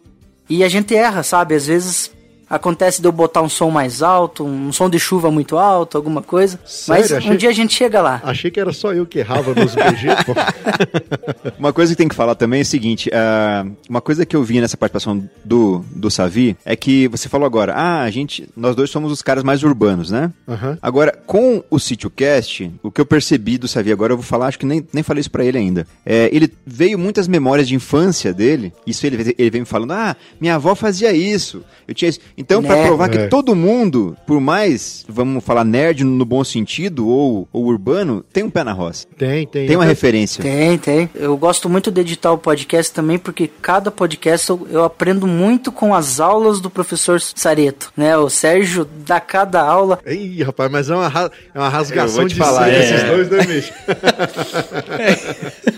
e 0.48 0.64
a 0.64 0.68
gente 0.68 0.94
erra, 0.94 1.22
sabe? 1.22 1.54
Às 1.54 1.66
vezes 1.66 2.10
acontece 2.48 3.00
de 3.02 3.08
eu 3.08 3.12
botar 3.12 3.42
um 3.42 3.48
som 3.48 3.70
mais 3.70 4.02
alto, 4.02 4.44
um 4.44 4.72
som 4.72 4.88
de 4.88 4.98
chuva 4.98 5.30
muito 5.30 5.56
alto, 5.58 5.96
alguma 5.96 6.22
coisa. 6.22 6.58
Sério? 6.64 7.02
Mas 7.02 7.10
um 7.12 7.16
Achei- 7.16 7.36
dia 7.36 7.48
a 7.50 7.52
gente 7.52 7.74
chega 7.74 8.00
lá. 8.00 8.20
Achei 8.24 8.50
que 8.50 8.60
era 8.60 8.72
só 8.72 8.92
eu 8.92 9.04
que 9.06 9.18
errava 9.18 9.54
nos 9.54 9.74
BG, 9.74 10.08
pô. 10.24 10.34
Uma 11.58 11.72
coisa 11.72 11.92
que 11.92 11.96
tem 11.98 12.08
que 12.08 12.14
falar 12.14 12.34
também 12.34 12.60
é 12.60 12.62
o 12.62 12.66
seguinte: 12.66 13.10
ah, 13.12 13.64
uma 13.88 14.00
coisa 14.00 14.26
que 14.26 14.34
eu 14.36 14.42
vi 14.42 14.60
nessa 14.60 14.76
participação 14.76 15.28
do, 15.44 15.84
do 15.90 16.10
Savi 16.10 16.56
é 16.64 16.76
que 16.76 17.08
você 17.08 17.28
falou 17.28 17.46
agora, 17.46 17.72
ah, 17.74 18.02
a 18.02 18.10
gente, 18.10 18.48
nós 18.56 18.74
dois 18.76 18.90
somos 18.90 19.10
os 19.12 19.22
caras 19.22 19.42
mais 19.42 19.62
urbanos, 19.62 20.10
né? 20.10 20.32
Aham. 20.48 20.78
Agora, 20.82 21.12
com 21.26 21.62
o 21.70 21.78
SítioCast, 21.78 22.70
o 22.82 22.90
que 22.90 23.00
eu 23.00 23.06
percebi 23.06 23.58
do 23.58 23.66
Savi 23.68 23.92
agora, 23.92 24.12
eu 24.12 24.16
vou 24.16 24.24
falar, 24.24 24.46
acho 24.48 24.58
que 24.58 24.66
nem, 24.66 24.86
nem 24.92 25.02
falei 25.02 25.20
isso 25.20 25.30
pra 25.30 25.44
ele 25.44 25.58
ainda. 25.58 25.86
É, 26.04 26.28
ele 26.32 26.52
veio 26.66 26.98
muitas 26.98 27.26
memórias 27.28 27.66
de 27.68 27.74
infância 27.74 28.32
dele, 28.32 28.72
isso 28.86 29.06
ele, 29.06 29.34
ele 29.38 29.50
vem 29.50 29.60
me 29.62 29.66
falando, 29.66 29.92
ah, 29.92 30.16
minha 30.40 30.56
avó 30.56 30.74
fazia 30.74 31.12
isso, 31.12 31.62
eu 31.88 31.94
tinha 31.94 32.08
isso. 32.08 32.20
Então, 32.38 32.62
pra 32.62 32.76
Né? 32.76 32.86
provar 32.86 33.06
É. 33.06 33.08
que 33.16 33.28
todo 33.28 33.54
mundo, 33.54 34.16
por 34.26 34.40
mais, 34.40 35.04
vamos 35.08 35.42
falar, 35.44 35.64
nerd 35.64 36.04
no 36.04 36.24
bom 36.24 36.44
sentido 36.44 37.08
ou, 37.08 37.48
ou 37.52 37.64
urbano, 37.64 38.24
tem 38.32 38.44
um 38.44 38.50
pé 38.50 38.62
na 38.62 38.72
roça. 38.72 39.06
Tem, 39.16 39.46
tem. 39.46 39.66
Tem 39.66 39.76
uma 39.76 39.84
Até- 39.84 39.92
referência. 39.92 40.42
Tem, 40.42 40.76
tem. 40.78 41.08
Eu 41.14 41.36
gosto 41.36 41.68
muito 41.68 41.90
de 41.90 42.00
editar 42.02 42.32
o 42.32 42.38
podcast 42.38 42.92
também, 42.92 43.18
porque 43.18 43.50
cada 43.62 43.90
podcast 43.90 44.50
eu, 44.50 44.66
eu 44.70 44.84
aprendo 44.84 45.26
muito 45.26 45.72
com 45.72 45.94
as 45.94 46.20
aulas 46.20 46.60
do 46.60 46.68
professor 46.68 47.20
Sareto, 47.20 47.90
né? 47.96 48.16
O 48.18 48.28
Sérgio 48.28 48.86
dá 49.06 49.18
cada 49.20 49.62
aula. 49.62 49.98
Ih, 50.06 50.42
rapaz, 50.42 50.70
mas 50.70 50.90
é 50.90 50.94
uma, 50.94 51.06
é 51.54 51.58
uma 51.58 51.66
Eu 51.66 51.70
rasgação 51.70 52.16
vou 52.16 52.26
te 52.28 52.34
de 52.34 52.40
falar, 52.40 52.68
é. 52.68 52.78
esses 52.80 53.02
dois, 53.04 53.30
né, 53.30 53.42
bicho? 53.44 53.72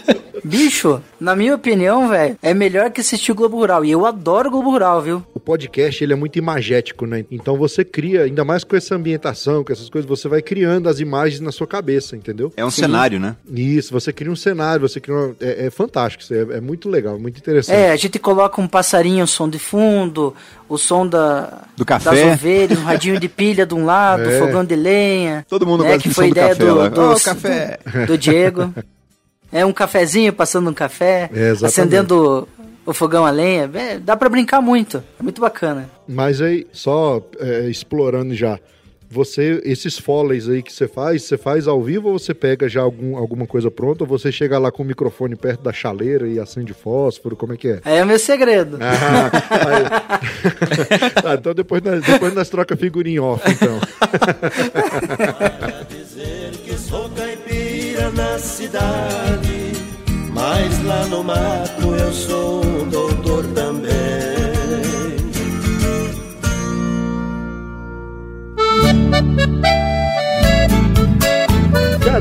Bicho, 0.49 1.01
na 1.21 1.37
minha 1.37 1.55
opinião, 1.55 2.09
velho, 2.09 2.37
é 2.43 2.55
melhor 2.55 2.91
que 2.91 3.01
assistir 3.01 3.33
o 3.33 3.35
Globo 3.35 3.57
Rural. 3.59 3.85
E 3.85 3.91
eu 3.91 4.07
adoro 4.07 4.49
o 4.49 4.51
Globo 4.51 4.71
Rural, 4.71 5.03
viu? 5.03 5.23
O 5.35 5.41
podcast, 5.41 6.03
ele 6.03 6.13
é 6.13 6.17
muito 6.17 6.39
imagético, 6.39 7.07
né? 7.07 7.25
Então 7.31 7.57
você 7.57 7.85
cria, 7.85 8.23
ainda 8.23 8.45
mais 8.45 8.65
com 8.65 8.75
essa 8.75 8.95
ambientação, 8.95 9.63
com 9.63 9.73
essas 9.73 9.91
coisas, 9.91 10.09
você 10.09 10.27
vai 10.29 10.41
criando 10.41 10.89
as 10.89 11.01
imagens 11.01 11.41
na 11.41 11.53
sua 11.53 11.67
cabeça, 11.67 12.17
entendeu? 12.17 12.53
É 12.57 12.65
um 12.65 12.71
cenário, 12.71 13.21
né? 13.21 13.37
Isso, 13.51 13.93
você 13.93 14.13
cria 14.13 14.33
um 14.33 14.37
cenário, 14.37 14.89
você 14.89 15.01
cria 15.01 15.15
uma... 15.15 15.37
é, 15.41 15.67
é 15.67 15.71
fantástico, 15.71 16.23
isso 16.23 16.33
é, 16.35 16.57
é 16.57 16.61
muito 16.61 16.89
legal, 16.89 17.19
muito 17.19 17.39
interessante. 17.39 17.77
É, 17.77 17.91
a 17.91 17.97
gente 17.97 18.19
coloca 18.19 18.61
um 18.61 18.67
passarinho, 18.67 19.25
um 19.25 19.27
som 19.27 19.49
de 19.49 19.59
fundo, 19.59 20.35
o 20.69 20.79
som 20.79 21.07
da, 21.07 21.65
Do 21.77 21.85
café. 21.85 22.11
das 22.11 22.35
ovelhas, 22.35 22.79
um 22.79 22.85
radinho 22.85 23.21
de 23.21 23.29
pilha 23.29 23.67
de 23.67 23.75
um 23.75 23.85
lado, 23.85 24.23
É. 24.29 24.39
fogão 24.39 24.65
de 24.65 24.77
lenha. 24.77 25.45
Todo 25.49 25.67
mundo 25.67 25.83
né, 25.85 25.95
gosta 25.95 26.09
que 26.09 26.15
foi 26.15 26.29
som 26.29 26.31
do 26.31 26.39
ideia 26.39 26.49
café 26.57 26.65
do, 26.65 26.91
do, 26.91 27.21
café. 27.21 27.79
do, 27.85 28.07
do 28.07 28.19
Diego. 28.19 28.75
É 29.53 29.65
um 29.65 29.73
cafezinho 29.73 30.33
passando 30.33 30.71
um 30.71 30.75
café, 30.75 31.31
É, 31.35 31.51
acendendo 31.51 32.49
o 32.85 32.93
fogão 32.95 33.25
a 33.25 33.31
lenha. 33.31 33.71
É, 33.75 33.99
dá 33.99 34.17
pra 34.17 34.29
brincar 34.29 34.61
muito. 34.61 35.03
É 35.19 35.23
muito 35.23 35.41
bacana. 35.41 35.89
Mas 36.07 36.41
aí, 36.41 36.67
só 36.73 37.23
é, 37.41 37.69
explorando 37.69 38.35
já, 38.35 38.59
você, 39.11 39.63
esses 39.65 39.99
foleys 39.99 40.47
aí 40.51 40.63
que 40.63 40.71
você 40.71 40.87
faz, 40.87 41.23
você 41.23 41.39
faz 41.39 41.67
ao 41.67 41.83
vivo 41.83 42.11
ou 42.11 42.19
você 42.19 42.35
pega 42.35 42.69
já 42.69 42.83
algum, 42.83 43.17
alguma 43.17 43.47
coisa 43.47 43.71
pronta, 43.71 44.05
ou 44.05 44.09
você 44.09 44.31
chega 44.31 44.59
lá 44.59 44.71
com 44.71 44.83
o 44.83 44.87
microfone 44.87 45.35
perto 45.35 45.63
da 45.63 45.73
chaleira 45.73 46.29
e 46.29 46.39
acende 46.39 46.75
fósforo, 46.75 47.35
como 47.35 47.55
é 47.55 47.57
que 47.57 47.69
é? 47.69 47.81
É 47.87 48.05
o 48.05 48.07
meu 48.07 48.19
segredo. 48.19 48.77
Ah, 48.83 49.31
aí- 49.67 49.87
Ah, 51.25 51.35
então 51.39 51.55
depois 51.55 51.81
nós, 51.83 52.03
depois 52.05 52.35
nós 52.35 52.51
troca 52.51 52.77
figurinha 52.77 53.23
off, 53.23 53.43
então. 53.51 53.81
dizer 55.89 56.51
que 56.65 56.77
sou 56.79 57.09
caipira 57.11 57.78
na 58.15 58.39
cidade, 58.39 59.73
mas 60.33 60.85
lá 60.85 61.07
no 61.07 61.23
mato 61.25 61.95
eu 61.95 62.13
sou 62.13 62.65
um 62.65 62.89
doutor 62.89 63.45
também. 63.55 63.89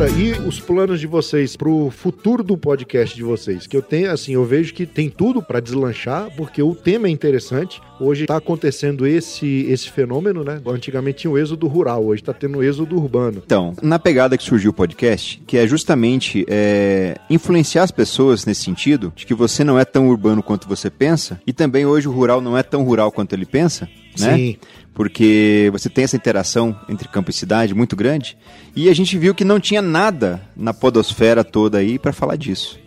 E 0.05 0.31
os 0.47 0.59
planos 0.59 0.99
de 0.99 1.07
vocês 1.07 1.55
pro 1.55 1.89
futuro 1.89 2.43
do 2.43 2.55
podcast 2.55 3.15
de 3.15 3.23
vocês? 3.23 3.65
Que 3.65 3.75
eu 3.75 3.81
tenho, 3.81 4.11
assim, 4.11 4.33
eu 4.33 4.45
vejo 4.45 4.71
que 4.71 4.85
tem 4.85 5.09
tudo 5.09 5.41
pra 5.41 5.59
deslanchar, 5.59 6.29
porque 6.37 6.61
o 6.61 6.75
tema 6.75 7.07
é 7.07 7.09
interessante. 7.09 7.81
Hoje 7.99 8.27
tá 8.27 8.37
acontecendo 8.37 9.07
esse, 9.07 9.65
esse 9.67 9.89
fenômeno, 9.89 10.43
né? 10.43 10.61
Antigamente 10.67 11.21
tinha 11.21 11.31
o 11.31 11.37
êxodo 11.37 11.65
rural, 11.65 12.05
hoje 12.05 12.21
tá 12.21 12.31
tendo 12.31 12.59
o 12.59 12.63
êxodo 12.63 12.95
urbano. 12.95 13.41
Então, 13.43 13.73
na 13.81 13.97
pegada 13.97 14.37
que 14.37 14.43
surgiu 14.43 14.69
o 14.69 14.73
podcast, 14.73 15.41
que 15.47 15.57
é 15.57 15.65
justamente 15.65 16.45
é, 16.47 17.17
influenciar 17.27 17.81
as 17.81 17.91
pessoas 17.91 18.45
nesse 18.45 18.61
sentido, 18.61 19.11
de 19.15 19.25
que 19.25 19.33
você 19.33 19.63
não 19.63 19.79
é 19.79 19.83
tão 19.83 20.09
urbano 20.09 20.43
quanto 20.43 20.67
você 20.67 20.91
pensa, 20.91 21.41
e 21.45 21.51
também 21.51 21.87
hoje 21.87 22.07
o 22.07 22.11
rural 22.11 22.39
não 22.39 22.55
é 22.55 22.61
tão 22.61 22.83
rural 22.83 23.11
quanto 23.11 23.33
ele 23.33 23.47
pensa, 23.47 23.89
né? 24.20 24.36
Sim. 24.36 24.57
Porque 24.93 25.70
você 25.72 25.89
tem 25.89 26.03
essa 26.03 26.15
interação 26.15 26.76
entre 26.89 27.07
campo 27.07 27.30
e 27.30 27.34
cidade 27.34 27.74
muito 27.76 27.95
grande, 27.95 28.36
e 28.76 28.89
a 28.89 28.93
gente 28.95 29.18
viu 29.18 29.36
que 29.36 29.43
não 29.45 29.59
tinha 29.59 29.82
nada 29.82 30.41
na 30.55 30.74
podosfera 30.74 31.43
toda 31.43 31.78
aí 31.78 31.99
para 31.99 32.11
falar 32.11 32.36
disso. 32.36 32.80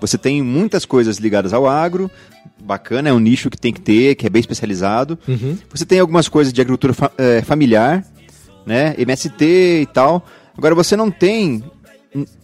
Você 0.00 0.16
tem 0.16 0.42
muitas 0.42 0.84
coisas 0.84 1.16
ligadas 1.18 1.52
ao 1.52 1.66
agro, 1.66 2.08
bacana, 2.62 3.08
é 3.08 3.12
um 3.12 3.18
nicho 3.18 3.50
que 3.50 3.58
tem 3.58 3.72
que 3.72 3.80
ter, 3.80 4.14
que 4.14 4.26
é 4.26 4.30
bem 4.30 4.40
especializado. 4.40 5.18
Você 5.70 5.84
tem 5.84 5.98
algumas 5.98 6.28
coisas 6.28 6.52
de 6.52 6.60
agricultura 6.60 6.92
fa- 6.92 7.10
eh, 7.18 7.42
familiar, 7.42 8.04
né? 8.64 8.94
MST 8.98 9.44
e 9.82 9.86
tal. 9.86 10.24
Agora 10.56 10.74
você 10.74 10.96
não 10.96 11.10
tem 11.10 11.64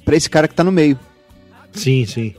para 0.05 0.17
esse 0.17 0.29
cara 0.29 0.49
que 0.49 0.55
tá 0.55 0.65
no 0.65 0.73
meio, 0.73 0.99
Sim, 1.73 2.05
sim. 2.07 2.35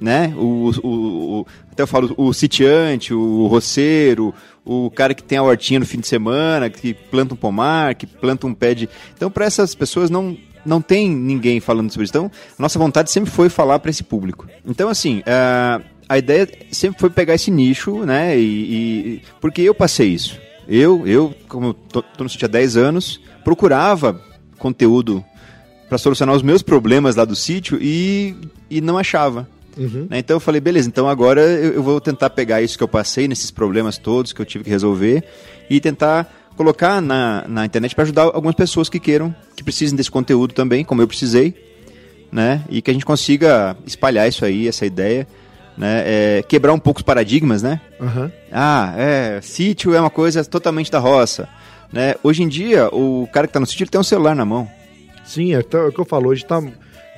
né? 0.00 0.32
O, 0.36 0.70
o- 0.82 1.40
o- 1.40 1.46
até 1.70 1.82
eu 1.82 1.86
falo 1.86 2.12
o 2.16 2.32
sitiante, 2.32 3.12
o 3.14 3.46
roceiro, 3.46 4.34
o 4.64 4.90
cara 4.90 5.14
que 5.14 5.22
tem 5.22 5.38
a 5.38 5.42
hortinha 5.42 5.80
no 5.80 5.86
fim 5.86 5.98
de 6.00 6.06
semana, 6.06 6.70
que 6.70 6.94
planta 6.94 7.34
um 7.34 7.36
pomar, 7.36 7.94
que 7.94 8.06
planta 8.06 8.46
um 8.46 8.54
pé 8.54 8.74
de. 8.74 8.88
Então, 9.16 9.30
para 9.30 9.44
essas 9.44 9.74
pessoas 9.74 10.10
não 10.10 10.36
não 10.64 10.80
tem 10.80 11.10
ninguém 11.10 11.58
falando 11.58 11.90
sobre 11.90 12.04
isso. 12.04 12.12
Então, 12.12 12.30
nossa 12.56 12.78
vontade 12.78 13.10
sempre 13.10 13.30
foi 13.30 13.48
falar 13.48 13.80
para 13.80 13.90
esse 13.90 14.04
público. 14.04 14.46
Então, 14.64 14.88
assim, 14.88 15.20
a, 15.26 15.80
a 16.08 16.18
ideia 16.18 16.48
sempre 16.70 17.00
foi 17.00 17.10
pegar 17.10 17.34
esse 17.34 17.50
nicho, 17.50 18.04
né? 18.04 18.38
E, 18.38 18.44
e- 18.44 19.22
porque 19.40 19.60
eu 19.62 19.74
passei 19.74 20.10
isso. 20.10 20.38
Eu, 20.68 21.04
eu 21.04 21.34
como 21.48 21.74
tô 21.74 22.04
no 22.20 22.28
sítio 22.28 22.46
há 22.46 22.48
10 22.48 22.76
anos, 22.76 23.20
procurava 23.42 24.20
conteúdo 24.56 25.24
para 25.88 25.98
solucionar 25.98 26.34
os 26.36 26.42
meus 26.42 26.62
problemas 26.62 27.16
lá 27.16 27.24
do 27.24 27.34
sítio 27.34 27.76
e, 27.82 28.36
e 28.70 28.80
não 28.80 28.96
achava. 28.96 29.48
Né? 29.76 30.18
Então 30.18 30.36
eu 30.36 30.40
falei, 30.40 30.60
beleza, 30.60 30.88
então 30.88 31.08
agora 31.08 31.40
eu, 31.40 31.74
eu 31.74 31.82
vou 31.82 32.00
tentar 32.00 32.30
pegar 32.30 32.62
isso 32.62 32.76
que 32.76 32.84
eu 32.84 32.88
passei, 32.88 33.26
nesses 33.26 33.50
problemas 33.50 33.98
todos 33.98 34.32
que 34.32 34.40
eu 34.40 34.46
tive 34.46 34.64
que 34.64 34.70
resolver, 34.70 35.24
e 35.68 35.80
tentar 35.80 36.32
colocar 36.56 37.00
na, 37.00 37.44
na 37.48 37.64
internet 37.64 37.94
para 37.94 38.04
ajudar 38.04 38.22
algumas 38.22 38.54
pessoas 38.54 38.88
que 38.88 39.00
queiram, 39.00 39.34
que 39.56 39.64
precisem 39.64 39.96
desse 39.96 40.10
conteúdo 40.10 40.54
também, 40.54 40.84
como 40.84 41.02
eu 41.02 41.08
precisei, 41.08 41.54
né? 42.30 42.64
E 42.68 42.80
que 42.80 42.90
a 42.90 42.94
gente 42.94 43.04
consiga 43.04 43.76
espalhar 43.86 44.28
isso 44.28 44.44
aí, 44.44 44.68
essa 44.68 44.86
ideia, 44.86 45.26
né? 45.76 46.02
É, 46.04 46.44
quebrar 46.46 46.72
um 46.72 46.78
pouco 46.78 47.00
os 47.00 47.04
paradigmas, 47.04 47.62
né? 47.62 47.80
Aham. 48.00 48.32
Ah, 48.50 48.94
é, 48.96 49.40
sítio 49.42 49.94
é 49.94 50.00
uma 50.00 50.10
coisa 50.10 50.44
totalmente 50.44 50.90
da 50.90 50.98
roça, 50.98 51.48
né? 51.92 52.14
Hoje 52.22 52.42
em 52.42 52.48
dia, 52.48 52.88
o 52.92 53.28
cara 53.32 53.46
que 53.46 53.50
está 53.50 53.60
no 53.60 53.66
sítio 53.66 53.88
tem 53.88 54.00
um 54.00 54.04
celular 54.04 54.34
na 54.34 54.44
mão. 54.44 54.68
Sim, 55.24 55.54
é, 55.54 55.58
até 55.58 55.80
o 55.80 55.92
que 55.92 56.00
eu 56.00 56.04
falo, 56.04 56.28
hoje 56.28 56.44
tá, 56.44 56.62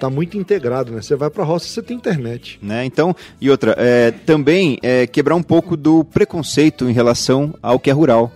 tá 0.05 0.11
muito 0.11 0.37
integrado, 0.37 0.93
né? 0.93 1.01
Você 1.01 1.17
vai 1.17 1.31
pra 1.31 1.45
roça, 1.45 1.67
você 1.67 1.83
tem 1.83 1.97
internet. 1.97 2.59
né? 2.61 2.85
Então, 2.85 3.15
e 3.41 3.49
outra, 3.51 3.75
é, 3.79 4.11
também 4.11 4.79
é, 4.83 5.07
quebrar 5.07 5.35
um 5.35 5.43
pouco 5.43 5.77
do 5.77 6.05
preconceito 6.05 6.89
em 6.89 6.93
relação 6.93 7.55
ao 7.63 7.79
que 7.79 7.89
é 7.91 7.93
rural. 7.93 8.31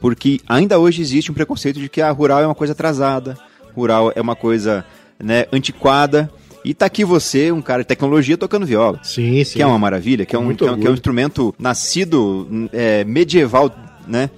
Porque 0.00 0.40
ainda 0.48 0.78
hoje 0.78 1.02
existe 1.02 1.30
um 1.30 1.34
preconceito 1.34 1.78
de 1.78 1.88
que 1.88 2.00
a 2.00 2.10
rural 2.10 2.40
é 2.40 2.46
uma 2.46 2.54
coisa 2.54 2.72
atrasada, 2.72 3.36
rural 3.76 4.12
é 4.14 4.20
uma 4.20 4.34
coisa 4.34 4.84
né, 5.18 5.44
antiquada. 5.52 6.30
E 6.64 6.74
tá 6.74 6.86
aqui 6.86 7.04
você, 7.04 7.52
um 7.52 7.62
cara 7.62 7.82
de 7.82 7.88
tecnologia, 7.88 8.36
tocando 8.36 8.66
viola. 8.66 8.98
Sim, 9.02 9.42
sim. 9.44 9.56
Que 9.56 9.62
é 9.62 9.66
uma 9.66 9.78
maravilha, 9.78 10.26
que 10.26 10.34
é 10.34 10.38
um, 10.38 10.44
Muito 10.44 10.64
que 10.64 10.68
é 10.68 10.72
um, 10.72 10.74
que 10.74 10.78
é 10.78 10.80
um 10.80 10.84
orgulho. 10.84 10.94
instrumento 10.94 11.54
nascido 11.58 12.68
é, 12.72 13.04
medieval, 13.04 13.74
né? 14.06 14.28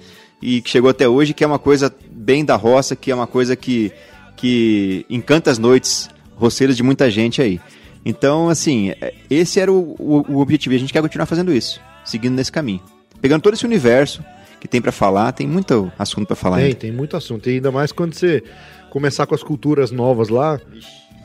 E 0.41 0.61
que 0.61 0.69
chegou 0.69 0.89
até 0.89 1.07
hoje, 1.07 1.33
que 1.33 1.43
é 1.43 1.47
uma 1.47 1.59
coisa 1.59 1.93
bem 2.11 2.45
da 2.45 2.55
roça, 2.55 2.95
que 2.95 3.11
é 3.11 3.15
uma 3.15 3.27
coisa 3.27 3.55
que, 3.55 3.91
que 4.35 5.05
encanta 5.09 5.49
as 5.51 5.57
noites 5.57 6.09
roceiras 6.35 6.75
de 6.77 6.83
muita 6.83 7.09
gente 7.09 7.41
aí. 7.41 7.59
Então, 8.05 8.49
assim, 8.49 8.91
é, 9.01 9.13
esse 9.29 9.59
era 9.59 9.71
o, 9.71 9.95
o, 9.99 10.33
o 10.33 10.39
objetivo. 10.39 10.73
E 10.73 10.77
a 10.77 10.79
gente 10.79 10.91
quer 10.93 11.01
continuar 11.01 11.25
fazendo 11.25 11.53
isso, 11.53 11.79
seguindo 12.03 12.35
nesse 12.35 12.51
caminho. 12.51 12.81
Pegando 13.21 13.41
todo 13.41 13.53
esse 13.53 13.65
universo 13.65 14.23
que 14.59 14.67
tem 14.67 14.81
pra 14.81 14.91
falar, 14.91 15.31
tem 15.31 15.47
muito 15.47 15.91
assunto 15.97 16.27
pra 16.27 16.35
falar 16.35 16.57
Tem, 16.57 16.65
ainda. 16.65 16.79
tem 16.79 16.91
muito 16.91 17.15
assunto. 17.15 17.49
E 17.49 17.53
ainda 17.55 17.71
mais 17.71 17.91
quando 17.91 18.13
você 18.13 18.43
começar 18.89 19.25
com 19.25 19.35
as 19.35 19.43
culturas 19.43 19.91
novas 19.91 20.29
lá. 20.29 20.59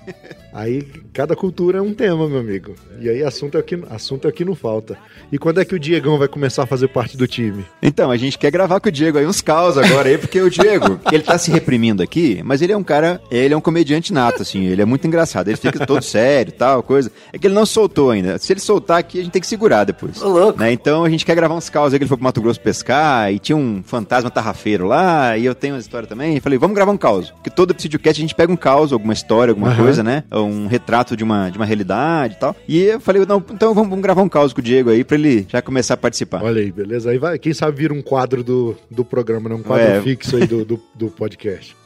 Aí 0.59 0.84
cada 1.12 1.36
cultura 1.36 1.78
é 1.78 1.80
um 1.80 1.94
tema, 1.94 2.28
meu 2.28 2.40
amigo. 2.40 2.74
E 3.00 3.09
aí 3.09 3.22
assunto 3.22 3.56
é 3.56 3.61
o 3.61 3.62
que, 3.62 3.80
assunto 3.90 4.26
é 4.26 4.30
o 4.30 4.32
que 4.32 4.44
não 4.44 4.56
falta. 4.56 4.98
E 5.30 5.38
quando 5.38 5.61
é 5.61 5.64
que 5.64 5.72
o 5.72 5.78
Diegão 5.78 6.18
vai 6.18 6.26
começar 6.26 6.64
a 6.64 6.66
fazer 6.66 6.88
parte 6.88 7.16
do 7.16 7.28
time? 7.28 7.64
Então, 7.80 8.11
a 8.11 8.16
gente 8.16 8.36
quer 8.36 8.50
gravar 8.50 8.80
com 8.80 8.88
o 8.88 8.92
Diego 8.92 9.18
aí 9.18 9.26
uns 9.26 9.40
caos 9.40 9.78
agora 9.78 10.09
aí, 10.09 10.18
porque 10.18 10.40
o 10.40 10.50
Diego, 10.50 10.98
ele 11.12 11.22
tá 11.22 11.38
se 11.38 11.52
reprimindo 11.52 12.02
aqui, 12.02 12.42
mas 12.44 12.61
ele 12.61 12.72
é 12.72 12.76
um 12.76 12.82
cara, 12.82 13.20
ele 13.30 13.54
é 13.54 13.56
um 13.56 13.61
comediante 13.61 14.12
nato, 14.12 14.42
assim, 14.42 14.66
ele 14.66 14.82
é 14.82 14.84
muito 14.84 15.06
engraçado, 15.06 15.46
ele 15.46 15.56
fica 15.56 15.86
todo 15.86 16.02
sério 16.02 16.50
tal, 16.50 16.82
coisa. 16.82 17.09
É 17.32 17.38
que 17.38 17.46
ele 17.46 17.54
não 17.54 17.64
soltou 17.64 18.11
ainda. 18.11 18.36
Se 18.38 18.52
ele 18.52 18.59
soltar 18.59 18.98
aqui, 18.98 19.20
a 19.20 19.22
gente 19.22 19.32
tem 19.32 19.40
que 19.40 19.46
segurar 19.46 19.84
depois. 19.84 20.20
Ô, 20.20 20.28
louco. 20.28 20.59
Né? 20.59 20.72
Então 20.72 21.04
a 21.04 21.09
gente 21.09 21.24
quer 21.24 21.36
gravar 21.36 21.54
uns 21.54 21.70
caos 21.70 21.92
aí 21.92 22.00
que 22.00 22.02
ele 22.02 22.09
foi 22.09 22.16
pro 22.16 22.24
Mato 22.24 22.42
Grosso 22.42 22.61
pescar, 22.61 23.32
e 23.32 23.38
tinha 23.38 23.56
um 23.56 23.80
fantasma 23.84 24.28
tarrafeiro 24.28 24.88
lá, 24.88 25.38
e 25.38 25.44
eu 25.44 25.54
tenho 25.54 25.74
uma 25.74 25.80
história 25.80 26.09
também. 26.09 26.36
E 26.36 26.40
falei, 26.40 26.59
vamos 26.59 26.74
gravar 26.74 26.90
um 26.90 26.98
caos. 26.98 27.30
Porque 27.30 27.50
todo 27.50 27.72
Psidiocast 27.76 28.20
a 28.20 28.24
gente 28.24 28.34
pega 28.34 28.52
um 28.52 28.56
caos, 28.56 28.92
alguma 28.92 29.12
história, 29.12 29.52
alguma 29.52 29.68
Aham. 29.68 29.84
coisa, 29.84 30.02
né? 30.02 30.24
Um 30.32 30.47
retrato 30.66 31.16
de 31.16 31.24
uma, 31.24 31.51
de 31.51 31.59
uma 31.59 31.64
realidade 31.66 32.34
e 32.34 32.38
tal. 32.38 32.57
E 32.68 32.82
eu 32.82 33.01
falei, 33.01 33.24
não, 33.26 33.38
então 33.51 33.74
vamos, 33.74 33.88
vamos 33.90 34.03
gravar 34.03 34.22
um 34.22 34.28
caos 34.28 34.53
com 34.53 34.61
o 34.61 34.64
Diego 34.64 34.90
aí 34.90 35.05
pra 35.05 35.16
ele 35.16 35.46
já 35.49 35.61
começar 35.62 35.94
a 35.94 35.96
participar. 35.96 36.42
Olha 36.42 36.61
aí, 36.61 36.70
beleza? 36.72 37.11
Aí 37.11 37.18
vai, 37.18 37.38
quem 37.38 37.53
sabe 37.55 37.76
vira 37.78 37.92
um 37.94 38.03
quadro 38.03 38.42
do, 38.42 38.76
do 38.90 39.05
programa, 39.05 39.49
né? 39.49 39.55
Um 39.55 39.62
quadro 39.62 39.86
É. 39.86 40.01
fixo 40.03 40.36
aí 40.36 40.46
do, 40.46 40.64
do, 40.64 40.80
do 40.94 41.09
podcast. 41.09 41.76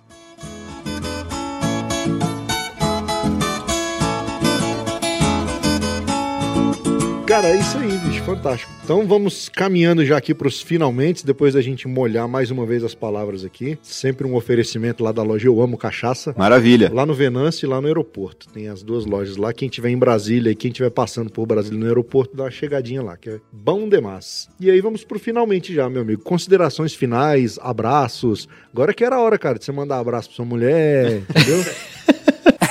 Cara, 7.33 7.49
é 7.49 7.57
isso 7.57 7.79
aí, 7.79 7.97
bicho, 7.97 8.23
fantástico. 8.25 8.71
Então 8.85 9.07
vamos 9.07 9.49
caminhando 9.49 10.05
já 10.05 10.19
aqui 10.19 10.35
pros 10.35 10.61
finalmente, 10.61 11.25
depois 11.25 11.55
da 11.55 11.63
gente 11.63 11.89
molhar 11.89 12.29
mais 12.29 12.51
uma 12.51 12.67
vez 12.67 12.85
as 12.85 12.95
palavras 12.95 13.43
aqui. 13.43 13.79
Sempre 13.83 14.27
um 14.27 14.35
oferecimento 14.35 15.03
lá 15.03 15.13
da 15.13 15.23
loja 15.23 15.49
Eu 15.49 15.63
Amo 15.63 15.79
Cachaça. 15.79 16.35
Maravilha. 16.37 16.91
Lá 16.93 17.07
no 17.07 17.15
Venâncio 17.15 17.65
e 17.65 17.69
lá 17.71 17.81
no 17.81 17.87
aeroporto. 17.87 18.51
Tem 18.51 18.69
as 18.69 18.83
duas 18.83 19.07
lojas 19.07 19.39
lá. 19.39 19.51
Quem 19.51 19.71
tiver 19.71 19.89
em 19.89 19.97
Brasília 19.97 20.51
e 20.51 20.55
quem 20.55 20.71
tiver 20.71 20.91
passando 20.91 21.31
por 21.31 21.47
Brasília 21.47 21.81
no 21.81 21.87
aeroporto, 21.87 22.37
dá 22.37 22.43
uma 22.43 22.51
chegadinha 22.51 23.03
lá, 23.03 23.17
que 23.17 23.31
é 23.31 23.41
bom 23.51 23.89
demais. 23.89 24.51
E 24.61 24.71
aí 24.71 24.83
vamos 24.83 25.03
pro 25.03 25.19
finalmente 25.19 25.73
já, 25.73 25.89
meu 25.89 26.03
amigo. 26.03 26.23
Considerações 26.23 26.93
finais, 26.93 27.59
abraços. 27.63 28.47
Agora 28.71 28.93
que 28.93 29.03
era 29.03 29.17
a 29.17 29.21
hora, 29.21 29.39
cara, 29.39 29.59
de 29.59 29.65
você 29.65 29.73
mandar 29.73 30.01
abraço 30.01 30.29
pra 30.29 30.37
sua 30.37 30.45
mulher, 30.45 31.23
entendeu? 31.35 31.65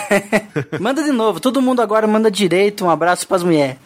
manda 0.79 1.03
de 1.03 1.11
novo. 1.11 1.39
Todo 1.39 1.63
mundo 1.63 1.81
agora 1.81 2.05
manda 2.05 2.29
direito. 2.29 2.85
Um 2.85 2.91
abraço 2.91 3.27
pras 3.27 3.41
mulheres. 3.41 3.77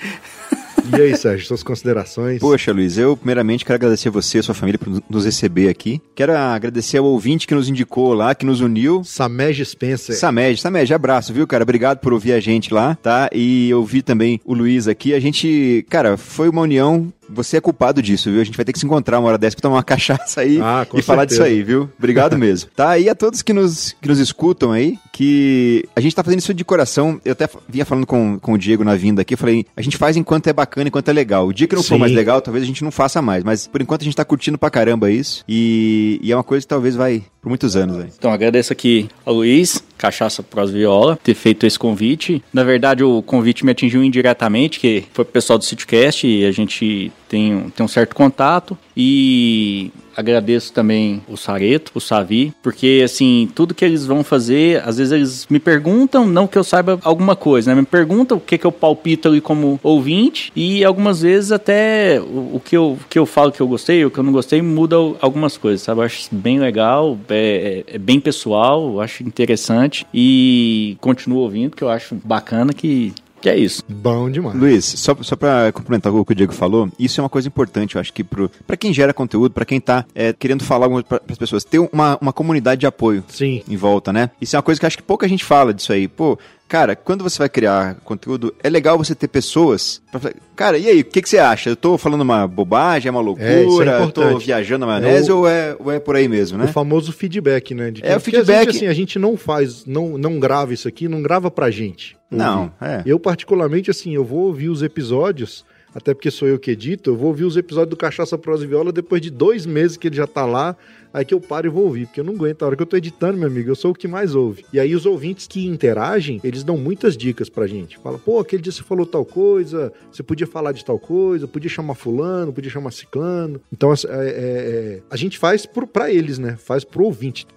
E 0.91 1.01
aí, 1.01 1.17
Sérgio, 1.17 1.47
suas 1.47 1.63
considerações? 1.63 2.39
Poxa, 2.39 2.71
Luiz, 2.71 2.97
eu 2.97 3.17
primeiramente 3.17 3.65
quero 3.65 3.75
agradecer 3.75 4.09
você 4.09 4.37
e 4.37 4.39
a 4.39 4.43
sua 4.43 4.55
família 4.55 4.77
por 4.77 5.01
nos 5.09 5.25
receber 5.25 5.69
aqui. 5.69 6.01
Quero 6.13 6.35
agradecer 6.35 6.97
ao 6.97 7.05
ouvinte 7.05 7.47
que 7.47 7.55
nos 7.55 7.69
indicou 7.69 8.13
lá, 8.13 8.35
que 8.35 8.45
nos 8.45 8.61
uniu. 8.61 9.03
Samej 9.03 9.63
Spencer. 9.65 10.15
Samed, 10.15 10.59
Samed, 10.59 10.93
abraço, 10.93 11.33
viu, 11.33 11.47
cara? 11.47 11.63
Obrigado 11.63 11.99
por 11.99 12.13
ouvir 12.13 12.33
a 12.33 12.39
gente 12.39 12.73
lá, 12.73 12.95
tá? 12.95 13.29
E 13.33 13.73
ouvir 13.73 14.01
também 14.01 14.39
o 14.45 14.53
Luiz 14.53 14.87
aqui. 14.87 15.13
A 15.13 15.19
gente, 15.19 15.85
cara, 15.89 16.17
foi 16.17 16.49
uma 16.49 16.61
união 16.61 17.11
você 17.29 17.57
é 17.57 17.61
culpado 17.61 18.01
disso, 18.01 18.31
viu? 18.31 18.41
A 18.41 18.43
gente 18.43 18.55
vai 18.55 18.65
ter 18.65 18.73
que 18.73 18.79
se 18.79 18.85
encontrar 18.85 19.19
uma 19.19 19.27
hora 19.29 19.37
dessa 19.37 19.55
pra 19.55 19.61
tomar 19.63 19.75
uma 19.77 19.83
cachaça 19.83 20.41
aí 20.41 20.59
Ah, 20.61 20.85
e 20.93 21.01
falar 21.01 21.25
disso 21.25 21.37
certeza. 21.37 21.55
aí, 21.57 21.63
viu? 21.63 21.89
Obrigado 21.97 22.37
mesmo. 22.37 22.69
tá? 22.75 22.97
E 22.97 23.09
a 23.09 23.15
todos 23.15 23.41
que 23.41 23.53
nos, 23.53 23.95
que 24.01 24.07
nos 24.07 24.19
escutam 24.19 24.71
aí, 24.71 24.97
que 25.11 25.85
a 25.95 26.01
gente 26.01 26.15
tá 26.15 26.23
fazendo 26.23 26.39
isso 26.39 26.53
de 26.53 26.63
coração. 26.65 27.19
Eu 27.23 27.31
até 27.33 27.47
vinha 27.67 27.85
falando 27.85 28.05
com, 28.05 28.37
com 28.39 28.53
o 28.53 28.57
Diego 28.57 28.83
na 28.83 28.95
vinda 28.95 29.21
aqui, 29.21 29.33
eu 29.33 29.37
falei, 29.37 29.65
a 29.75 29.81
gente 29.81 29.97
faz 29.97 30.17
enquanto 30.17 30.47
é 30.47 30.53
bacana, 30.53 30.87
enquanto 30.87 31.09
é 31.09 31.13
legal. 31.13 31.47
O 31.47 31.53
dia 31.53 31.67
que 31.67 31.75
não 31.75 31.83
for 31.83 31.95
Sim. 31.95 31.99
mais 31.99 32.11
legal, 32.11 32.41
talvez 32.41 32.63
a 32.63 32.67
gente 32.67 32.83
não 32.83 32.91
faça 32.91 33.21
mais. 33.21 33.43
Mas 33.43 33.67
por 33.67 33.81
enquanto 33.81 34.01
a 34.01 34.05
gente 34.05 34.15
tá 34.15 34.25
curtindo 34.25 34.57
pra 34.57 34.69
caramba 34.69 35.09
isso. 35.09 35.43
E, 35.47 36.19
e 36.21 36.31
é 36.31 36.35
uma 36.35 36.43
coisa 36.43 36.63
que 36.65 36.69
talvez 36.69 36.95
vai 36.95 37.23
por 37.45 37.49
muitos 37.49 37.75
anos 37.75 37.99
aí. 37.99 38.09
Então 38.17 38.33
agradeço 38.33 38.73
aqui 38.73 39.07
ao 39.23 39.35
Luiz, 39.35 39.83
Cachaça 39.99 40.41
Pros 40.41 40.71
Viola, 40.71 41.15
ter 41.23 41.35
feito 41.35 41.63
esse 41.67 41.77
convite. 41.77 42.43
Na 42.51 42.63
verdade, 42.63 43.03
o 43.03 43.21
convite 43.21 43.63
me 43.63 43.71
atingiu 43.71 44.03
indiretamente, 44.03 44.79
que 44.79 45.05
foi 45.13 45.23
pro 45.23 45.31
pessoal 45.31 45.59
do 45.59 45.63
SítioCast 45.63 46.25
e 46.25 46.43
a 46.43 46.51
gente 46.51 47.11
um- 47.53 47.69
tem 47.69 47.83
um 47.83 47.87
certo 47.87 48.15
contato. 48.15 48.77
E 48.95 49.91
agradeço 50.15 50.71
também 50.71 51.21
o 51.27 51.35
Sareto, 51.35 51.91
o 51.93 51.99
Savi, 51.99 52.53
porque 52.63 53.01
assim, 53.03 53.49
tudo 53.53 53.73
que 53.73 53.83
eles 53.83 54.05
vão 54.05 54.23
fazer, 54.23 54.81
às 54.87 54.97
vezes 54.97 55.11
eles 55.11 55.47
me 55.49 55.59
perguntam, 55.59 56.25
não 56.25 56.47
que 56.47 56.57
eu 56.57 56.63
saiba 56.63 56.97
alguma 57.03 57.35
coisa, 57.35 57.73
né? 57.75 57.81
Me 57.81 57.85
perguntam 57.85 58.37
o 58.37 58.39
que, 58.39 58.57
que 58.57 58.65
eu 58.65 58.71
palpito 58.71 59.27
ali 59.27 59.41
como 59.41 59.77
ouvinte, 59.83 60.53
e 60.55 60.85
algumas 60.85 61.21
vezes 61.21 61.51
até 61.51 62.21
o, 62.21 62.55
o 62.55 62.61
que, 62.63 62.77
eu, 62.77 62.97
que 63.09 63.19
eu 63.19 63.25
falo 63.25 63.51
que 63.51 63.59
eu 63.61 63.67
gostei, 63.67 64.05
o 64.05 64.09
que 64.11 64.17
eu 64.17 64.23
não 64.23 64.31
gostei, 64.31 64.61
muda 64.61 64.95
algumas 65.19 65.57
coisas, 65.57 65.81
sabe? 65.81 65.99
Eu 65.99 66.05
acho 66.05 66.29
bem 66.31 66.59
legal, 66.59 67.17
é, 67.27 67.83
é- 67.89 67.95
é 67.95 67.97
bem 67.97 68.19
pessoal, 68.21 68.93
eu 68.93 69.01
acho 69.01 69.21
interessante, 69.23 70.07
e 70.13 70.95
continuo 71.01 71.39
ouvindo, 71.39 71.75
que 71.75 71.83
eu 71.83 71.89
acho 71.89 72.15
bacana 72.23 72.71
que. 72.71 73.11
Que 73.45 73.49
é 73.49 73.57
isso. 73.59 73.83
Bom 73.87 74.27
demais. 74.27 74.57
Luiz, 74.57 74.83
só, 74.83 75.15
só 75.21 75.35
pra 75.35 75.71
complementar 75.71 76.11
o 76.11 76.25
que 76.25 76.31
o 76.31 76.35
Diego 76.35 76.51
falou, 76.51 76.89
isso 76.97 77.21
é 77.21 77.23
uma 77.23 77.29
coisa 77.29 77.47
importante, 77.47 77.93
eu 77.93 78.01
acho 78.01 78.11
que 78.11 78.23
pro, 78.23 78.49
pra 78.65 78.75
quem 78.75 78.91
gera 78.91 79.13
conteúdo, 79.13 79.53
pra 79.53 79.63
quem 79.63 79.79
tá 79.79 80.03
é, 80.15 80.33
querendo 80.33 80.63
falar 80.63 80.87
alguma 80.87 81.03
para 81.03 81.21
as 81.29 81.37
pessoas, 81.37 81.63
ter 81.63 81.77
uma, 81.77 82.17
uma 82.19 82.33
comunidade 82.33 82.79
de 82.79 82.87
apoio 82.87 83.23
Sim. 83.27 83.61
em 83.69 83.77
volta, 83.77 84.11
né? 84.11 84.31
Isso 84.41 84.55
é 84.55 84.57
uma 84.57 84.63
coisa 84.63 84.79
que 84.79 84.85
eu 84.85 84.87
acho 84.87 84.97
que 84.97 85.03
pouca 85.03 85.27
gente 85.27 85.45
fala 85.45 85.75
disso 85.75 85.93
aí. 85.93 86.07
Pô, 86.07 86.39
cara, 86.67 86.95
quando 86.95 87.23
você 87.23 87.37
vai 87.39 87.49
criar 87.49 87.95
conteúdo, 88.03 88.53
é 88.63 88.69
legal 88.69 88.97
você 88.97 89.13
ter 89.15 89.27
pessoas 89.27 90.01
pra 90.11 90.19
falar, 90.19 90.33
cara, 90.55 90.77
e 90.77 90.87
aí, 90.87 91.01
o 91.01 91.05
que, 91.05 91.21
que 91.21 91.29
você 91.29 91.37
acha? 91.37 91.69
Eu 91.69 91.75
tô 91.75 91.97
falando 91.97 92.21
uma 92.21 92.47
bobagem, 92.47 93.07
é 93.07 93.11
uma 93.11 93.19
É, 93.19 93.21
é 93.21 93.25
loucura, 93.63 93.91
eu 93.99 94.11
tô 94.11 94.37
viajando 94.39 94.85
na 94.85 94.99
maionese 94.99 95.29
É 95.29 95.33
o- 95.33 95.37
ou, 95.37 95.47
é, 95.47 95.75
ou 95.79 95.91
é 95.91 95.99
por 95.99 96.15
aí 96.15 96.27
mesmo, 96.27 96.57
O 96.57 96.61
né? 96.61 96.67
famoso 96.67 97.11
feedback, 97.11 97.73
né? 97.73 97.91
De 97.91 98.01
É, 98.03 98.15
o 98.17 98.19
porque 98.19 98.35
a 98.37 98.39
gente, 98.39 98.45
feedback- 98.47 98.69
assim, 98.75 98.87
a 98.87 98.93
gente 98.93 99.19
não 99.19 99.37
faz, 99.37 99.85
não, 99.85 100.17
não 100.17 100.39
grava 100.39 100.73
isso 100.73 100.87
aqui, 100.87 101.07
não 101.07 101.21
grava 101.21 101.49
pra 101.51 101.69
gente. 101.69 102.17
Não, 102.31 102.71
é. 102.81 103.01
Eu, 103.05 103.19
particularmente, 103.19 103.89
assim, 103.91 104.13
eu 104.15 104.25
vou 104.25 104.39
ouvir 104.47 104.69
os 104.69 104.81
episódios, 104.81 105.63
até 105.95 106.13
porque 106.13 106.29
sou 106.29 106.45
eu 106.45 106.59
que 106.59 106.71
edito, 106.71 107.11
eu 107.11 107.15
vou 107.15 107.29
ouvir 107.29 107.45
os 107.45 107.55
episódios 107.55 107.91
do 107.91 107.95
Cachaça 107.95 108.37
Prosa 108.37 108.65
e 108.65 108.67
Viola 108.67 108.91
depois 108.91 109.21
de 109.21 109.29
dois 109.29 109.65
meses 109.65 109.95
que 109.95 110.09
ele 110.09 110.17
já 110.17 110.27
tá 110.27 110.45
lá, 110.45 110.75
aí 111.13 111.23
que 111.23 111.33
eu 111.33 111.39
paro 111.39 111.67
e 111.67 111.69
vou 111.69 111.85
ouvir, 111.85 112.05
porque 112.07 112.19
eu 112.19 112.23
não 112.25 112.33
aguento. 112.33 112.63
A 112.63 112.65
hora 112.65 112.75
que 112.75 112.81
eu 112.81 112.85
tô 112.85 112.97
editando, 112.97 113.37
meu 113.37 113.47
amigo, 113.47 113.71
eu 113.71 113.75
sou 113.75 113.91
o 113.91 113.95
que 113.95 114.05
mais 114.05 114.35
ouve. 114.35 114.65
E 114.73 114.79
aí 114.79 114.93
os 114.93 115.05
ouvintes 115.05 115.47
que 115.47 115.65
interagem, 115.65 116.41
eles 116.43 116.65
dão 116.65 116.77
muitas 116.77 117.15
dicas 117.15 117.47
pra 117.47 117.65
gente. 117.65 117.97
Fala, 117.99 118.19
pô, 118.19 118.39
aquele 118.39 118.61
dia 118.61 118.73
você 118.73 118.83
falou 118.83 119.05
tal 119.05 119.23
coisa, 119.23 119.93
você 120.11 120.21
podia 120.21 120.45
falar 120.45 120.73
de 120.73 120.83
tal 120.83 120.99
coisa, 120.99 121.47
podia 121.47 121.69
chamar 121.69 121.95
fulano, 121.95 122.51
podia 122.51 122.69
chamar 122.69 122.91
ciclano. 122.91 123.61
Então, 123.71 123.93
é, 123.93 123.95
é, 124.03 124.09
é, 124.09 125.01
a 125.09 125.15
gente 125.15 125.39
faz 125.39 125.65
pro, 125.65 125.87
pra 125.87 126.11
eles, 126.11 126.37
né? 126.37 126.57
Faz 126.57 126.83
pro 126.83 127.05
ouvinte. 127.05 127.47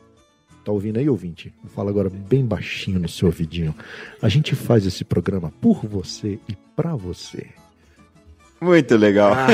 Tá 0.64 0.70
ouvindo 0.70 0.98
aí, 0.98 1.08
ouvinte? 1.08 1.52
Fala 1.74 1.90
agora 1.90 2.08
bem 2.08 2.44
baixinho 2.44 3.00
no 3.00 3.08
seu 3.08 3.26
ouvidinho. 3.26 3.74
A 4.22 4.28
gente 4.28 4.54
faz 4.54 4.86
esse 4.86 5.04
programa 5.04 5.52
por 5.60 5.84
você 5.84 6.38
e 6.48 6.54
pra 6.76 6.94
você. 6.94 7.57
Muito 8.60 8.96
legal. 8.96 9.36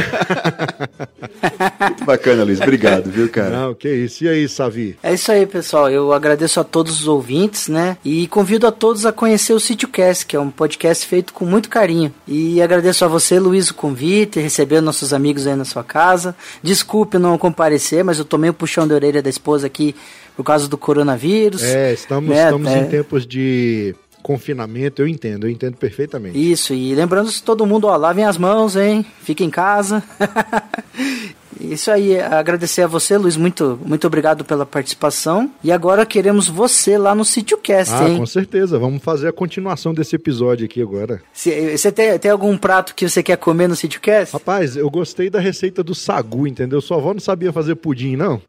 Muito 1.80 2.04
bacana, 2.04 2.42
Luiz. 2.42 2.60
Obrigado, 2.60 3.10
viu, 3.10 3.28
cara? 3.28 3.50
Não, 3.50 3.74
que 3.74 3.88
isso. 3.88 4.24
E 4.24 4.28
aí, 4.28 4.48
Savi? 4.48 4.96
É 5.02 5.12
isso 5.12 5.30
aí, 5.30 5.46
pessoal. 5.46 5.90
Eu 5.90 6.12
agradeço 6.12 6.58
a 6.58 6.64
todos 6.64 7.00
os 7.00 7.08
ouvintes, 7.08 7.68
né? 7.68 7.98
E 8.04 8.26
convido 8.28 8.66
a 8.66 8.72
todos 8.72 9.04
a 9.04 9.12
conhecer 9.12 9.52
o 9.52 9.60
SítioCast, 9.60 10.24
que 10.24 10.34
é 10.34 10.40
um 10.40 10.50
podcast 10.50 11.06
feito 11.06 11.34
com 11.34 11.44
muito 11.44 11.68
carinho. 11.68 12.12
E 12.26 12.62
agradeço 12.62 13.04
a 13.04 13.08
você, 13.08 13.38
Luiz, 13.38 13.70
o 13.70 13.74
convite, 13.74 14.40
receber 14.40 14.80
nossos 14.80 15.12
amigos 15.12 15.46
aí 15.46 15.54
na 15.54 15.64
sua 15.64 15.84
casa. 15.84 16.34
Desculpe 16.62 17.18
não 17.18 17.36
comparecer, 17.36 18.02
mas 18.02 18.18
eu 18.18 18.24
tomei 18.24 18.48
o 18.48 18.54
puxão 18.54 18.88
de 18.88 18.94
orelha 18.94 19.22
da 19.22 19.28
esposa 19.28 19.66
aqui 19.66 19.94
por 20.36 20.44
causa 20.44 20.66
do 20.66 20.76
coronavírus. 20.76 21.62
É, 21.62 21.92
estamos, 21.92 22.30
né, 22.30 22.44
estamos 22.44 22.70
é. 22.70 22.78
em 22.78 22.86
tempos 22.86 23.26
de 23.26 23.94
confinamento, 24.24 25.02
eu 25.02 25.06
entendo, 25.06 25.46
eu 25.46 25.50
entendo 25.50 25.76
perfeitamente. 25.76 26.50
Isso, 26.50 26.72
e 26.72 26.94
lembrando 26.94 27.30
todo 27.42 27.66
mundo, 27.66 27.86
ó, 27.86 27.94
lavem 27.96 28.24
as 28.24 28.38
mãos, 28.38 28.74
hein? 28.74 29.04
Fiquem 29.22 29.48
em 29.48 29.50
casa. 29.50 30.02
Isso 31.60 31.90
aí, 31.90 32.20
agradecer 32.20 32.82
a 32.82 32.86
você, 32.86 33.16
Luiz, 33.16 33.36
muito, 33.36 33.78
muito 33.84 34.06
obrigado 34.06 34.44
pela 34.44 34.66
participação. 34.66 35.50
E 35.62 35.70
agora 35.70 36.04
queremos 36.04 36.48
você 36.48 36.98
lá 36.98 37.14
no 37.14 37.24
SítioCast, 37.24 37.92
Ah, 37.94 38.08
hein? 38.08 38.18
com 38.18 38.26
certeza. 38.26 38.78
Vamos 38.78 39.02
fazer 39.02 39.28
a 39.28 39.32
continuação 39.32 39.94
desse 39.94 40.16
episódio 40.16 40.66
aqui 40.66 40.82
agora. 40.82 41.22
Você 41.32 41.92
tem, 41.92 42.18
tem 42.18 42.30
algum 42.30 42.56
prato 42.58 42.94
que 42.94 43.08
você 43.08 43.22
quer 43.22 43.36
comer 43.36 43.68
no 43.68 43.76
SítioCast? 43.76 44.32
Rapaz, 44.32 44.76
eu 44.76 44.90
gostei 44.90 45.30
da 45.30 45.38
receita 45.38 45.82
do 45.82 45.94
sagu, 45.94 46.46
entendeu? 46.46 46.80
Sua 46.80 46.96
avó 46.96 47.12
não 47.14 47.20
sabia 47.20 47.52
fazer 47.52 47.76
pudim, 47.76 48.16
não? 48.16 48.42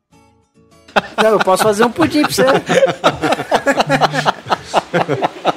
Não, 1.22 1.30
eu 1.32 1.40
posso 1.40 1.64
fazer 1.64 1.84
um 1.86 1.92
pudim 1.92 2.22
pra 2.24 2.32
você. 2.32 2.44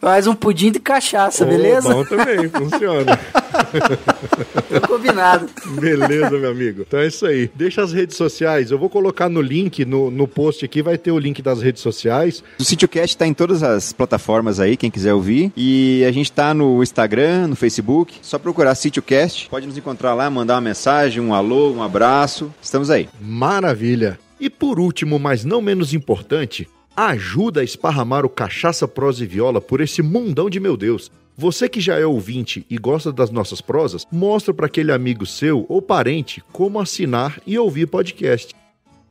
Faz 0.00 0.26
um 0.26 0.34
pudim 0.34 0.72
de 0.72 0.80
cachaça, 0.80 1.44
Ô, 1.44 1.48
beleza? 1.48 1.92
Bom 1.92 2.04
também, 2.04 2.48
funciona. 2.48 3.18
Tô 4.80 4.88
combinado. 4.88 5.46
Beleza, 5.78 6.30
meu 6.30 6.50
amigo. 6.50 6.84
Então 6.88 7.00
é 7.00 7.06
isso 7.06 7.26
aí. 7.26 7.50
Deixa 7.54 7.82
as 7.82 7.92
redes 7.92 8.16
sociais. 8.16 8.70
Eu 8.70 8.78
vou 8.78 8.88
colocar 8.88 9.28
no 9.28 9.42
link, 9.42 9.84
no, 9.84 10.10
no 10.10 10.26
post 10.26 10.64
aqui, 10.64 10.80
vai 10.80 10.96
ter 10.96 11.10
o 11.10 11.18
link 11.18 11.42
das 11.42 11.60
redes 11.60 11.82
sociais. 11.82 12.42
O 12.58 12.64
SítioCast 12.64 13.16
tá 13.18 13.26
em 13.26 13.34
todas 13.34 13.62
as 13.62 13.92
plataformas 13.92 14.58
aí, 14.58 14.74
quem 14.76 14.90
quiser 14.90 15.12
ouvir. 15.12 15.52
E 15.54 16.02
a 16.08 16.12
gente 16.12 16.32
tá 16.32 16.54
no 16.54 16.82
Instagram, 16.82 17.48
no 17.48 17.56
Facebook. 17.56 18.14
Só 18.22 18.38
procurar 18.38 18.74
SítioCast. 18.74 19.50
Pode 19.50 19.66
nos 19.66 19.76
encontrar 19.76 20.14
lá, 20.14 20.30
mandar 20.30 20.54
uma 20.54 20.62
mensagem, 20.62 21.22
um 21.22 21.34
alô, 21.34 21.72
um 21.72 21.82
abraço. 21.82 22.50
Estamos 22.62 22.88
aí. 22.88 23.06
Maravilha. 23.20 24.18
E 24.40 24.48
por 24.48 24.80
último, 24.80 25.18
mas 25.18 25.44
não 25.44 25.60
menos 25.60 25.92
importante, 25.92 26.66
ajuda 26.96 27.60
a 27.60 27.64
esparramar 27.64 28.24
o 28.24 28.28
Cachaça 28.30 28.86
Prosa 28.86 29.24
e 29.24 29.26
Viola 29.26 29.60
por 29.60 29.80
esse 29.80 30.02
mundão 30.02 30.50
de 30.50 30.60
meu 30.60 30.76
Deus. 30.76 31.10
Você 31.36 31.68
que 31.68 31.80
já 31.80 31.98
é 31.98 32.04
ouvinte 32.04 32.66
e 32.68 32.76
gosta 32.76 33.10
das 33.10 33.30
nossas 33.30 33.60
prosas, 33.60 34.06
mostra 34.12 34.52
para 34.52 34.66
aquele 34.66 34.92
amigo 34.92 35.24
seu 35.24 35.64
ou 35.68 35.80
parente 35.80 36.42
como 36.52 36.78
assinar 36.78 37.40
e 37.46 37.58
ouvir 37.58 37.86
podcast. 37.86 38.54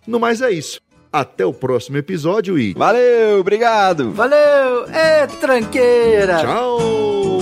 No 0.05 0.19
mais 0.19 0.41
é 0.41 0.51
isso. 0.51 0.79
Até 1.11 1.43
o 1.43 1.51
próximo 1.51 1.97
episódio 1.97 2.59
e 2.59 2.73
Valeu, 2.73 3.39
obrigado! 3.39 4.11
Valeu! 4.11 4.85
É 4.91 5.25
tranqueira! 5.25 6.41
tchau! 6.41 7.38